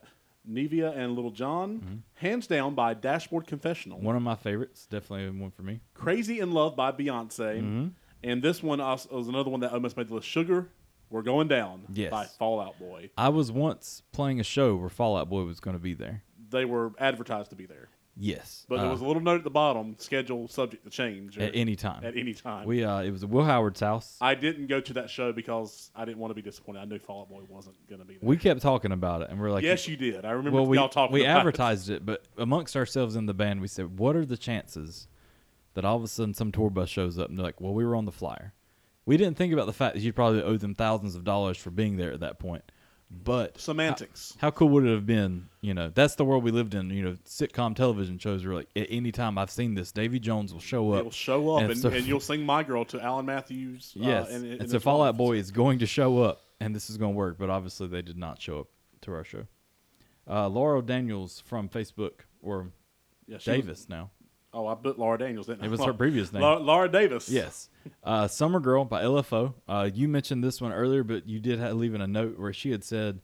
Nivea 0.50 0.96
and 0.98 1.16
Lil 1.16 1.32
Jon, 1.32 2.04
hands 2.16 2.48
down 2.48 2.74
by 2.76 2.94
Dashboard 2.94 3.48
Confessional, 3.48 3.98
Mm-hmm. 3.98 4.06
One 4.08 4.16
of 4.16 4.22
my 4.22 4.36
favorites, 4.36 4.86
definitely 4.86 5.40
one 5.40 5.52
for 5.52 5.64
me. 5.64 5.82
"Crazy 5.94 6.40
in 6.40 6.52
Love" 6.52 6.76
by 6.76 6.92
Beyonce, 6.92 7.60
Mm-hmm. 7.60 7.88
and 8.24 8.42
this 8.42 8.64
one 8.64 8.80
was 8.80 9.28
another 9.28 9.50
one 9.50 9.60
that 9.62 9.74
almost 9.74 9.98
made 9.98 10.08
the 10.08 10.16
list. 10.16 10.28
"Sugar, 10.28 10.70
We're 11.10 11.22
Going 11.24 11.48
Down" 11.48 11.84
Yes. 11.92 12.12
by 12.12 12.26
Fallout 12.26 12.80
Boy. 12.80 13.10
I 13.18 13.30
was 13.30 13.52
once 13.52 14.04
playing 14.14 14.40
a 14.40 14.44
show 14.44 14.76
where 14.76 14.90
Fallout 14.90 15.30
Boy 15.30 15.44
was 15.44 15.60
going 15.60 15.76
to 15.76 15.82
be 15.84 15.94
there. 15.94 16.24
They 16.50 16.64
were 16.66 16.94
advertised 16.98 17.50
to 17.50 17.56
be 17.58 17.66
there, 17.66 17.90
Yes, 18.20 18.66
but 18.68 18.78
there 18.78 18.88
uh, 18.88 18.92
was 18.92 19.02
a 19.02 19.06
little 19.06 19.22
note 19.22 19.38
at 19.38 19.44
the 19.44 19.52
bottom: 19.52 19.96
schedule 20.00 20.48
subject 20.48 20.84
to 20.86 20.90
change 20.90 21.38
at 21.38 21.56
any 21.56 21.76
time. 21.76 22.04
At 22.04 22.18
any 22.18 22.34
time. 22.34 22.66
We 22.66 22.84
uh, 22.84 23.02
it 23.02 23.12
was 23.12 23.24
Will 23.24 23.44
Howard's 23.44 23.80
house. 23.80 24.18
I 24.20 24.34
didn't 24.34 24.68
go 24.68 24.82
to 24.82 24.94
that 24.94 25.10
show 25.10 25.32
because 25.32 25.92
I 25.96 26.04
didn't 26.06 26.18
want 26.18 26.32
to 26.32 26.36
be 26.36 26.42
disappointed. 26.42 26.80
I 26.80 26.86
knew 26.86 26.98
Fallout 26.98 27.30
Boy 27.30 27.42
wasn't 27.48 27.76
going 27.88 28.02
to 28.02 28.06
be 28.06 28.16
there. 28.16 28.28
we 28.28 28.38
kept 28.38 28.62
talking 28.62 28.92
about 28.92 29.22
it, 29.22 29.30
and 29.30 29.40
we're 29.40 29.52
like, 29.52 29.64
yes, 29.64 29.88
you 29.88 29.98
did. 29.98 30.26
I 30.26 30.32
remember 30.32 30.58
well, 30.58 30.66
we 30.66 30.78
y'all 30.78 30.90
talking. 30.90 31.14
we 31.14 31.22
about 31.22 31.30
it. 31.30 31.34
We 31.34 31.40
advertised 31.40 31.90
it, 31.92 32.06
but 32.06 32.26
amongst 32.38 32.76
ourselves 32.76 33.16
in 33.16 33.28
the 33.28 33.36
band, 33.36 33.62
we 33.62 33.68
said, 33.68 34.00
what 34.00 34.16
are 34.16 34.26
the 34.26 34.38
chances 34.38 35.08
that 35.76 35.86
all 35.86 35.98
of 35.98 36.04
a 36.04 36.08
sudden 36.08 36.34
some 36.34 36.52
tour 36.52 36.72
bus 36.72 36.90
shows 36.90 37.20
up 37.20 37.30
and 37.30 37.38
they're 37.38 37.46
like, 37.46 37.62
"Well, 37.62 37.74
we 37.74 37.86
were 37.86 37.96
on 37.96 38.06
the 38.06 38.12
flyer." 38.12 38.54
We 39.06 39.16
didn't 39.16 39.38
think 39.38 39.54
about 39.54 39.68
the 39.68 39.74
fact 39.74 39.94
that 39.94 40.02
you'd 40.02 40.16
probably 40.16 40.42
owe 40.42 40.58
them 40.58 40.74
thousands 40.74 41.16
of 41.16 41.24
dollars 41.24 41.56
for 41.58 41.70
being 41.70 41.98
there 41.98 42.12
at 42.12 42.20
that 42.22 42.40
point. 42.40 42.64
But 43.10 43.58
Semantics. 43.60 44.36
how 44.40 44.52
cool 44.52 44.68
would 44.70 44.86
it 44.86 44.92
have 44.92 45.06
been? 45.06 45.48
You 45.62 45.74
know, 45.74 45.90
that's 45.94 46.16
the 46.16 46.26
world 46.26 46.44
we 46.44 46.52
lived 46.52 46.76
in. 46.76 46.90
You 46.90 47.04
know, 47.04 47.12
sitcom 47.26 47.74
television 47.74 48.18
shows 48.20 48.44
were 48.44 48.54
like, 48.54 48.68
at 48.76 48.88
any 48.90 49.14
time 49.14 49.38
I've 49.38 49.50
seen 49.50 49.76
this, 49.76 49.94
Davy 49.94 50.20
Jones 50.20 50.52
will 50.54 50.60
show 50.60 50.92
up. 50.92 51.00
It 51.00 51.04
will 51.06 51.12
show 51.12 51.56
up, 51.56 51.62
and, 51.64 51.78
so- 51.78 51.90
and 51.90 52.06
you'll 52.06 52.20
sing 52.20 52.46
"My 52.46 52.64
Girl" 52.64 52.84
to 52.86 53.02
Alan 53.02 53.26
Matthews. 53.26 53.94
uh, 53.98 54.04
yes, 54.04 54.30
and, 54.30 54.44
and, 54.46 54.62
and 54.62 54.70
so 54.70 54.76
his 54.76 54.84
Fall 54.84 55.04
Out. 55.04 55.16
Boy 55.16 55.38
is 55.38 55.52
going 55.52 55.80
to 55.80 55.86
show 55.86 56.22
up, 56.22 56.42
and 56.60 56.76
this 56.76 56.90
is 56.90 56.98
going 56.98 57.14
to 57.14 57.18
work. 57.18 57.38
But 57.38 57.50
obviously, 57.50 57.88
they 57.88 58.02
did 58.02 58.18
not 58.18 58.42
show 58.42 58.60
up 58.60 58.68
to 59.02 59.14
our 59.14 59.24
show. 59.24 59.46
Uh, 60.30 60.50
Laura 60.50 60.82
Daniels 60.82 61.42
from 61.46 61.70
Facebook, 61.70 62.22
or 62.42 62.72
Yeah, 63.26 63.38
she 63.38 63.52
was- 63.52 63.60
Davis 63.62 63.90
now. 63.90 64.12
Oh, 64.54 64.68
I 64.68 64.76
put 64.76 64.98
Laura 64.98 65.18
Daniels. 65.18 65.48
Didn't 65.48 65.64
I? 65.64 65.66
It 65.66 65.72
was 65.72 65.84
her 65.84 65.94
previous 66.06 66.32
name. 66.32 66.42
Laura, 66.42 66.60
Laura 66.60 66.90
Davis. 66.90 67.30
Yes. 67.30 67.70
Uh, 68.04 68.28
Summer 68.28 68.60
Girl 68.60 68.86
by 68.86 69.04
LFO. 69.04 69.54
Uh, 69.68 69.90
you 69.94 70.08
mentioned 70.08 70.44
this 70.44 70.62
one 70.62 70.72
earlier, 70.72 71.04
but 71.04 71.28
you 71.28 71.40
did 71.40 71.60
have, 71.60 71.74
leave 71.76 71.94
in 71.94 72.02
a 72.02 72.08
note 72.08 72.40
where 72.40 72.54
she 72.54 72.72
had 72.72 72.84
said 72.84 73.22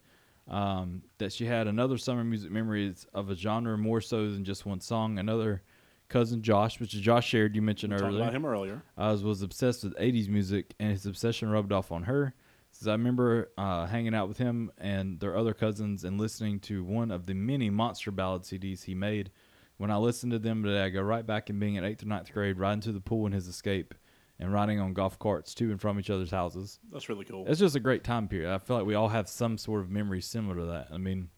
um, 0.48 1.02
that 1.18 1.32
she 1.32 1.46
had 1.46 1.66
another 1.66 1.96
summer 1.98 2.24
music 2.24 2.50
memories 2.50 3.06
of 3.14 3.30
a 3.30 3.34
genre 3.34 3.76
more 3.78 4.00
so 4.00 4.30
than 4.30 4.44
just 4.44 4.66
one 4.66 4.80
song. 4.80 5.18
Another 5.18 5.62
cousin, 6.08 6.42
Josh, 6.42 6.78
which 6.78 6.94
is 6.94 7.00
Josh 7.00 7.32
Sherrod, 7.32 7.54
you 7.54 7.62
mentioned 7.62 7.94
earlier, 7.94 8.20
about 8.22 8.34
him 8.34 8.44
earlier. 8.44 8.82
uh, 8.98 9.16
was 9.22 9.42
obsessed 9.42 9.84
with 9.84 9.96
80s 9.96 10.28
music, 10.28 10.74
and 10.78 10.90
his 10.90 11.06
obsession 11.06 11.48
rubbed 11.48 11.72
off 11.72 11.90
on 11.90 12.04
her. 12.04 12.34
Says, 12.72 12.88
I 12.88 12.92
remember 12.92 13.50
uh, 13.56 13.86
hanging 13.86 14.14
out 14.14 14.28
with 14.28 14.38
him 14.38 14.70
and 14.78 15.18
their 15.20 15.36
other 15.36 15.54
cousins 15.54 16.04
and 16.04 16.20
listening 16.20 16.58
to 16.60 16.82
one 16.84 17.10
of 17.10 17.26
the 17.26 17.34
many 17.34 17.70
monster 17.70 18.10
ballad 18.10 18.42
CDs 18.42 18.84
he 18.84 18.94
made. 18.94 19.30
When 19.76 19.90
I 19.90 19.96
listened 19.96 20.32
to 20.32 20.38
them 20.38 20.62
today, 20.62 20.82
I 20.84 20.88
go 20.88 21.02
right 21.02 21.26
back 21.26 21.50
in 21.50 21.58
being 21.58 21.74
in 21.74 21.84
8th 21.84 22.02
or 22.04 22.06
ninth 22.06 22.32
grade, 22.32 22.58
riding 22.58 22.80
to 22.82 22.92
the 22.92 23.00
pool 23.00 23.26
in 23.26 23.32
his 23.32 23.48
escape, 23.48 23.94
and 24.38 24.52
riding 24.52 24.80
on 24.80 24.92
golf 24.94 25.18
carts 25.18 25.54
to 25.54 25.70
and 25.70 25.80
from 25.80 25.98
each 25.98 26.10
other's 26.10 26.30
houses. 26.30 26.78
That's 26.92 27.08
really 27.08 27.24
cool. 27.24 27.44
It's 27.48 27.58
just 27.60 27.76
a 27.76 27.80
great 27.80 28.04
time 28.04 28.28
period. 28.28 28.52
I 28.52 28.58
feel 28.58 28.76
like 28.76 28.86
we 28.86 28.94
all 28.94 29.08
have 29.08 29.28
some 29.28 29.58
sort 29.58 29.80
of 29.80 29.90
memory 29.90 30.20
similar 30.20 30.56
to 30.56 30.66
that. 30.66 30.88
I 30.92 30.98
mean, 30.98 31.28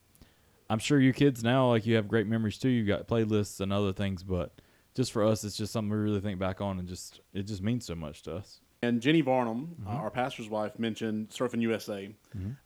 I'm 0.69 0.79
sure 0.79 1.01
you 1.01 1.13
kids 1.13 1.43
now, 1.43 1.69
like 1.71 1.87
you 1.87 1.97
have 1.97 2.09
great 2.09 2.27
memories 2.27 2.59
too. 2.59 2.69
You 2.69 2.85
got 2.85 3.07
playlists 3.09 3.61
and 3.61 3.73
other 3.73 3.93
things, 3.93 4.23
but 4.23 4.53
just 4.95 5.13
for 5.13 5.25
us, 5.25 5.45
it's 5.45 5.57
just 5.57 5.73
something 5.73 5.91
we 5.91 5.97
really 5.97 6.21
think 6.21 6.39
back 6.39 6.61
on, 6.61 6.79
and 6.79 6.89
just 6.89 7.21
it 7.33 7.43
just 7.45 7.63
means 7.63 7.87
so 7.87 7.95
much 7.95 8.23
to 8.25 8.35
us. 8.37 8.61
And 8.83 9.01
Jenny 9.01 9.23
Varnum, 9.23 9.69
Mm-hmm. 9.81 9.89
uh, 9.89 9.93
our 9.93 10.11
pastor's 10.11 10.49
wife, 10.51 10.79
mentioned 10.79 11.31
Surfing 11.31 11.63
USA. 11.63 12.15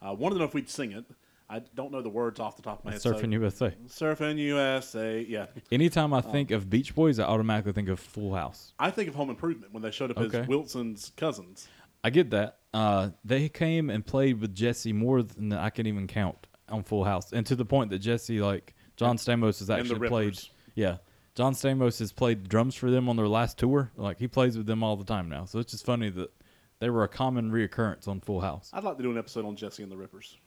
Uh, 0.05 0.15
wanted 0.15 0.35
to 0.35 0.39
know 0.41 0.45
if 0.47 0.55
we'd 0.55 0.69
sing 0.69 0.93
it. 0.93 1.05
I 1.53 1.59
don't 1.75 1.91
know 1.91 2.01
the 2.01 2.09
words 2.09 2.39
off 2.39 2.55
the 2.57 2.63
top 2.63 2.79
of 2.79 2.85
my 2.85 2.93
head. 2.93 3.03
so- 3.03 3.13
Surfing 3.13 3.33
USA. 3.33 3.75
Surfing 3.89 4.39
USA. 4.39 5.21
Yeah. 5.29 5.47
Anytime. 5.73 6.13
I 6.15 6.21
think 6.21 6.53
of 6.53 6.71
Beach 6.71 6.95
Boys, 6.95 7.19
I 7.19 7.25
automatically 7.25 7.73
think 7.73 7.89
of 7.89 7.99
Full 7.99 8.35
House. 8.35 8.73
I 8.79 8.91
think 8.93 9.09
of 9.09 9.17
Home 9.17 9.31
Improvement 9.31 9.73
when 9.73 9.83
they 9.83 9.91
showed 9.91 10.11
up 10.13 10.19
Okay. 10.19 10.41
as 10.41 10.47
Wilson's 10.49 11.11
cousins. 11.17 11.67
I 12.05 12.11
get 12.11 12.31
that. 12.31 12.59
Uh, 12.73 13.11
they 13.25 13.49
came 13.49 13.91
and 13.91 14.07
played 14.07 14.41
with 14.41 14.55
Jesse 14.55 14.93
more 14.93 15.23
than 15.23 15.53
I 15.53 15.71
can 15.71 15.87
even 15.89 16.07
count 16.07 16.47
on 16.69 16.85
Full 16.85 17.03
House, 17.05 17.33
and 17.33 17.45
to 17.47 17.57
the 17.57 17.65
point 17.65 17.91
that 17.91 17.99
Jesse, 17.99 18.41
like 18.41 18.75
John 18.97 19.17
Stamos, 19.17 19.59
has 19.59 19.69
actually 19.71 20.09
played. 20.09 20.39
Yeah, 20.77 20.99
John 21.35 21.53
Stamos 21.55 21.99
has 21.99 22.13
played 22.13 22.49
drums 22.49 22.77
for 22.77 22.91
them 22.93 23.09
on 23.09 23.17
their 23.17 23.27
last 23.29 23.59
tour. 23.59 23.91
Like 23.97 24.19
he 24.21 24.29
plays 24.29 24.57
with 24.57 24.67
them 24.67 24.85
all 24.85 24.97
the 24.97 25.05
time 25.05 25.29
now. 25.29 25.47
So 25.47 25.59
it's 25.59 25.73
just 25.73 25.85
funny 25.85 26.11
that 26.11 26.31
they 26.79 26.89
were 26.91 27.03
a 27.03 27.09
common 27.09 27.51
reoccurrence 27.51 28.07
on 28.07 28.21
Full 28.21 28.41
House. 28.41 28.71
I'd 28.73 28.85
like 28.85 28.97
to 28.99 29.03
do 29.03 29.11
an 29.11 29.19
episode 29.19 29.45
on 29.45 29.57
Jesse 29.57 29.83
and 29.83 29.91
the 29.91 29.97
Rippers. 29.97 30.39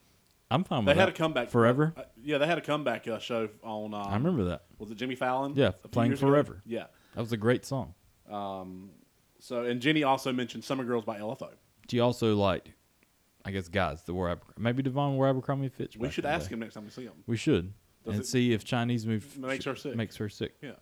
I'm 0.54 0.64
fine 0.64 0.84
They 0.84 0.90
with 0.92 0.98
had 0.98 1.08
that. 1.08 1.14
a 1.14 1.18
comeback 1.18 1.50
forever. 1.50 1.92
Uh, 1.96 2.02
yeah, 2.22 2.38
they 2.38 2.46
had 2.46 2.58
a 2.58 2.60
comeback 2.62 3.08
uh, 3.08 3.18
show 3.18 3.48
on. 3.62 3.92
Um, 3.92 4.00
I 4.00 4.14
remember 4.14 4.44
that. 4.44 4.62
Was 4.78 4.90
it 4.90 4.94
Jimmy 4.96 5.14
Fallon? 5.16 5.54
Yeah, 5.56 5.68
a 5.68 5.72
few 5.72 5.88
playing 5.90 6.10
years 6.12 6.20
ago? 6.20 6.28
Forever. 6.30 6.62
Yeah. 6.64 6.86
That 7.14 7.20
was 7.20 7.32
a 7.32 7.36
great 7.36 7.64
song. 7.64 7.94
So, 9.40 9.64
and 9.64 9.80
Jenny 9.80 10.02
also 10.02 10.32
mentioned 10.32 10.64
"Summer 10.64 10.84
Girls" 10.84 11.04
by 11.04 11.18
LFO. 11.18 11.50
She 11.90 12.00
also 12.00 12.34
liked, 12.34 12.70
I 13.44 13.50
guess, 13.50 13.68
guys 13.68 14.02
that 14.04 14.14
wore 14.14 14.38
maybe 14.56 14.82
Devon 14.82 15.16
wore 15.16 15.28
Abercrombie 15.28 15.66
and 15.66 15.74
Fitch. 15.74 15.96
We 15.96 16.06
back 16.06 16.12
should 16.14 16.24
in 16.24 16.30
the 16.30 16.34
ask 16.34 16.48
day. 16.48 16.54
him 16.54 16.60
next 16.60 16.74
time 16.74 16.84
we 16.84 16.90
see 16.90 17.04
him. 17.04 17.12
We 17.26 17.36
should 17.36 17.72
and 18.06 18.20
it- 18.20 18.26
see 18.26 18.52
if 18.52 18.64
Chinese 18.64 19.06
move 19.06 19.36
Makes 19.38 19.64
her 19.66 19.76
sick. 19.76 19.94
Makes 19.96 20.16
her 20.16 20.28
sick. 20.28 20.54
Yeah. 20.62 20.72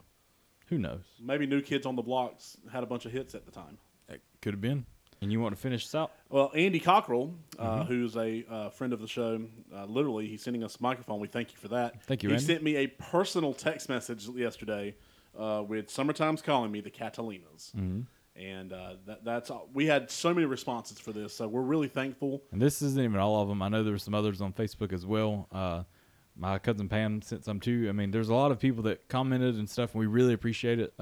Who 0.69 0.79
knows? 0.79 1.03
Maybe 1.21 1.47
New 1.47 1.61
Kids 1.61 1.87
on 1.87 1.97
the 1.97 2.03
Blocks 2.03 2.57
had 2.73 2.83
a 2.83 2.87
bunch 2.87 3.05
of 3.05 3.13
hits 3.13 3.35
at 3.35 3.45
the 3.45 3.51
time. 3.51 3.79
It 4.09 4.23
could 4.41 4.55
have 4.55 4.61
been. 4.61 4.87
And 5.23 5.31
you 5.33 5.41
want 5.41 5.55
to 5.55 5.61
finish 5.61 5.85
this 5.87 5.95
out? 5.95 6.11
Well, 6.29 6.51
Andy 6.55 6.81
Cockrell, 6.81 7.33
uh, 7.59 7.65
Mm-hmm. 7.65 7.83
who's 7.93 8.17
a 8.17 8.45
uh, 8.51 8.71
friend 8.71 8.93
of 8.93 9.01
the 9.01 9.07
show, 9.07 9.41
uh, 9.75 9.85
literally, 9.87 10.27
he's 10.27 10.43
sending 10.43 10.65
us 10.65 10.77
a 10.79 10.83
microphone. 10.83 11.21
We 11.21 11.29
thank 11.29 11.53
you 11.53 11.59
for 11.59 11.69
that. 11.69 12.03
Thank 12.05 12.23
you, 12.25 12.29
He 12.31 12.35
Andy. 12.35 12.45
sent 12.45 12.63
me 12.63 12.77
a 12.77 12.89
personal 12.89 13.55
text 13.55 13.89
message 13.89 14.27
yesterday 14.29 14.95
uh, 15.39 15.63
with 15.67 15.89
"Summertime's 15.91 16.43
calling 16.43 16.73
me," 16.73 16.81
the 16.81 16.91
Catalinas, 16.91 17.73
Mm-hmm. 17.77 18.01
and 18.35 18.73
uh, 18.73 18.95
that, 19.07 19.25
that's 19.25 19.51
all. 19.51 19.69
we 19.73 19.87
had 19.87 20.11
so 20.11 20.35
many 20.35 20.45
responses 20.45 20.99
for 20.99 21.13
this, 21.13 21.35
so 21.37 21.47
we're 21.47 21.63
really 21.63 21.89
thankful. 21.89 22.43
And 22.51 22.61
this 22.61 22.83
isn't 22.83 23.01
even 23.03 23.19
all 23.21 23.41
of 23.41 23.49
them. 23.49 23.63
I 23.63 23.69
know 23.69 23.85
there 23.85 23.93
were 23.93 23.99
some 23.99 24.15
others 24.15 24.41
on 24.41 24.53
Facebook 24.53 24.93
as 24.93 25.07
well. 25.07 25.47
Uh, 25.53 25.85
my 26.37 26.59
cousin 26.59 26.89
Pam 26.89 27.23
sent 27.23 27.45
some 27.45 27.61
too. 27.61 27.87
I 27.89 27.93
mean, 27.93 28.11
there's 28.11 28.29
a 28.31 28.35
lot 28.35 28.51
of 28.51 28.59
people 28.59 28.83
that 28.85 29.07
commented 29.09 29.55
and 29.55 29.71
stuff, 29.71 29.93
and 29.95 30.01
we 30.01 30.07
really 30.07 30.33
appreciate 30.35 30.81
it. 30.81 30.93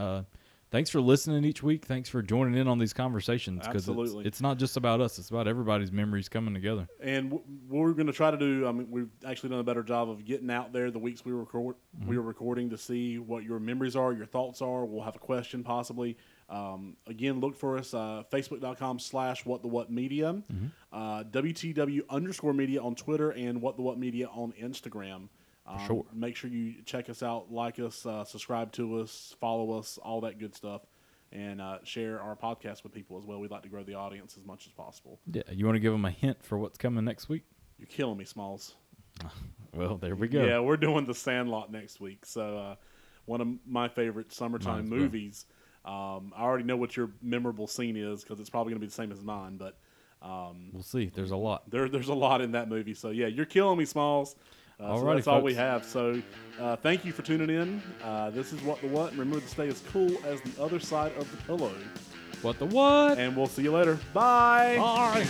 Thanks 0.71 0.89
for 0.89 1.01
listening 1.01 1.45
each 1.45 1.64
week. 1.64 1.85
Thanks 1.85 2.09
for 2.09 2.23
joining 2.23 2.55
in 2.55 2.68
on 2.68 2.79
these 2.79 2.93
conversations 2.93 3.66
because 3.66 3.89
it's, 3.89 3.99
Absolutely. 3.99 4.25
it's 4.25 4.41
not 4.41 4.57
just 4.57 4.77
about 4.77 5.01
us; 5.01 5.18
it's 5.18 5.29
about 5.29 5.49
everybody's 5.49 5.91
memories 5.91 6.29
coming 6.29 6.55
together. 6.55 6.89
And 7.01 7.31
w- 7.31 7.45
we're 7.68 7.93
going 7.93 8.07
to 8.07 8.12
try 8.12 8.31
to 8.31 8.37
do. 8.37 8.68
I 8.68 8.73
mean, 8.73 8.87
we've 8.89 9.11
actually 9.27 9.51
done 9.51 9.59
a 9.59 9.64
better 9.64 9.83
job 9.83 10.09
of 10.09 10.25
getting 10.25 10.49
out 10.49 10.73
there 10.73 10.93
the 10.93 11.01
weeks 11.01 11.25
we 11.25 11.33
record. 11.33 11.75
We 12.07 12.16
were 12.16 12.23
recording 12.23 12.71
to 12.71 12.79
see 12.79 13.18
what 13.18 13.43
your 13.43 13.59
memories 13.59 13.97
are, 13.97 14.12
your 14.12 14.27
thoughts 14.27 14.62
are. 14.62 14.85
We'll 14.85 15.03
have 15.03 15.16
a 15.16 15.21
question 15.21 15.64
possibly. 15.64 16.16
Um, 16.49 16.97
again, 17.09 17.41
look 17.41 17.57
for 17.57 17.77
us 17.77 17.93
uh, 17.93 18.23
facebook.com 18.33 19.01
slash 19.01 19.45
what 19.45 19.62
the 19.62 19.68
what 19.68 19.91
media, 19.91 20.41
uh, 20.93 21.25
WTW 21.25 22.03
underscore 22.09 22.53
media 22.53 22.81
on 22.81 22.95
Twitter, 22.95 23.31
and 23.31 23.61
what 23.61 23.77
the 23.77 23.83
what 23.83 23.99
media 23.99 24.29
on 24.33 24.53
Instagram. 24.61 25.29
Um, 25.67 25.87
sure. 25.87 26.05
Make 26.13 26.37
sure 26.37 26.51
you 26.51 26.83
check 26.85 27.09
us 27.11 27.23
out, 27.23 27.53
like 27.53 27.79
us, 27.79 28.05
uh, 28.07 28.25
subscribe 28.25 28.73
to 28.73 29.01
us, 29.01 29.35
follow 29.41 29.79
us, 29.79 29.99
all 30.03 30.23
that 30.23 30.39
good 30.39 30.55
stuff, 30.55 30.83
and 31.33 31.61
uh, 31.61 31.79
share 31.85 32.21
our 32.21 32.35
podcast 32.35 32.83
with 32.83 32.93
people 32.93 33.19
as 33.19 33.25
well. 33.25 33.39
We'd 33.39 33.51
like 33.51 33.63
to 33.63 33.69
grow 33.69 33.85
the 33.85 33.95
audience 33.95 34.37
as 34.39 34.45
much 34.45 34.67
as 34.67 34.73
possible. 34.73 35.21
Yeah, 35.33 35.43
you 35.53 35.65
want 35.67 35.77
to 35.77 35.81
give 35.81 35.93
them 35.93 36.05
a 36.05 36.11
hint 36.11 36.43
for 36.43 36.59
what's 36.59 36.79
coming 36.79 37.05
next 37.05 37.29
week? 37.29 37.45
You're 37.79 37.87
killing 37.89 38.19
me, 38.19 38.25
Smalls. 38.25 38.75
Well, 39.73 39.99
there 39.99 40.17
we 40.17 40.27
go. 40.27 40.45
Yeah, 40.45 40.59
we're 40.59 40.77
doing 40.77 41.07
The 41.07 41.15
Sandlot 41.15 41.71
next 41.71 42.01
week. 42.01 42.27
So, 42.27 42.59
uh, 42.59 42.75
one 43.27 43.41
of 43.41 43.47
my 43.65 43.87
favorite 43.87 44.33
summertime 44.33 44.91
well. 44.91 44.99
movies. 44.99 45.47
Um, 45.85 46.33
I 46.37 46.43
already 46.43 46.65
know 46.65 46.77
what 46.77 46.97
your 46.97 47.11
memorable 47.23 47.69
scene 47.69 47.97
is 47.97 48.25
because 48.25 48.41
it's 48.41 48.51
probably 48.51 48.73
going 48.73 48.81
to 48.81 48.85
be 48.85 48.89
the 48.89 48.93
same 48.95 49.13
as 49.13 49.23
mine. 49.23 49.59
But 49.59 49.79
We'll 50.73 50.83
see. 50.83 51.11
There's 51.15 51.31
a 51.31 51.37
lot. 51.37 51.71
there, 51.71 51.89
there's 51.89 52.09
a 52.09 52.15
lot 52.15 52.41
in 52.41 52.51
that 52.53 52.69
movie. 52.69 52.95
So, 52.95 53.11
yeah, 53.11 53.29
you're 53.29 53.47
killing 53.47 53.79
me, 53.79 53.85
Smalls. 53.85 54.35
Uh, 54.81 54.97
so 54.97 55.05
Alrighty, 55.05 55.14
that's 55.16 55.26
all 55.26 55.43
we 55.43 55.55
have. 55.55 55.85
So, 55.85 56.22
uh, 56.59 56.76
thank 56.76 57.05
you 57.05 57.12
for 57.12 57.22
tuning 57.22 57.51
in. 57.51 57.83
Uh, 58.03 58.31
this 58.31 58.53
is 58.53 58.62
What 58.62 58.81
the 58.81 58.89
What. 58.89 59.11
And 59.11 59.18
remember 59.18 59.41
to 59.45 59.49
stay 59.49 59.68
as 59.68 59.83
cool 59.93 60.11
as 60.24 60.41
the 60.41 60.62
other 60.62 60.81
side 60.81 61.12
of 61.18 61.31
the 61.31 61.37
pillow. 61.45 61.72
What 62.43 62.59
the 62.59 62.66
what? 62.66 63.18
And 63.18 63.37
we'll 63.37 63.47
see 63.47 63.62
you 63.62 63.72
later. 63.72 63.99
Bye. 64.14 64.76
All 64.76 65.11
right. 65.11 65.26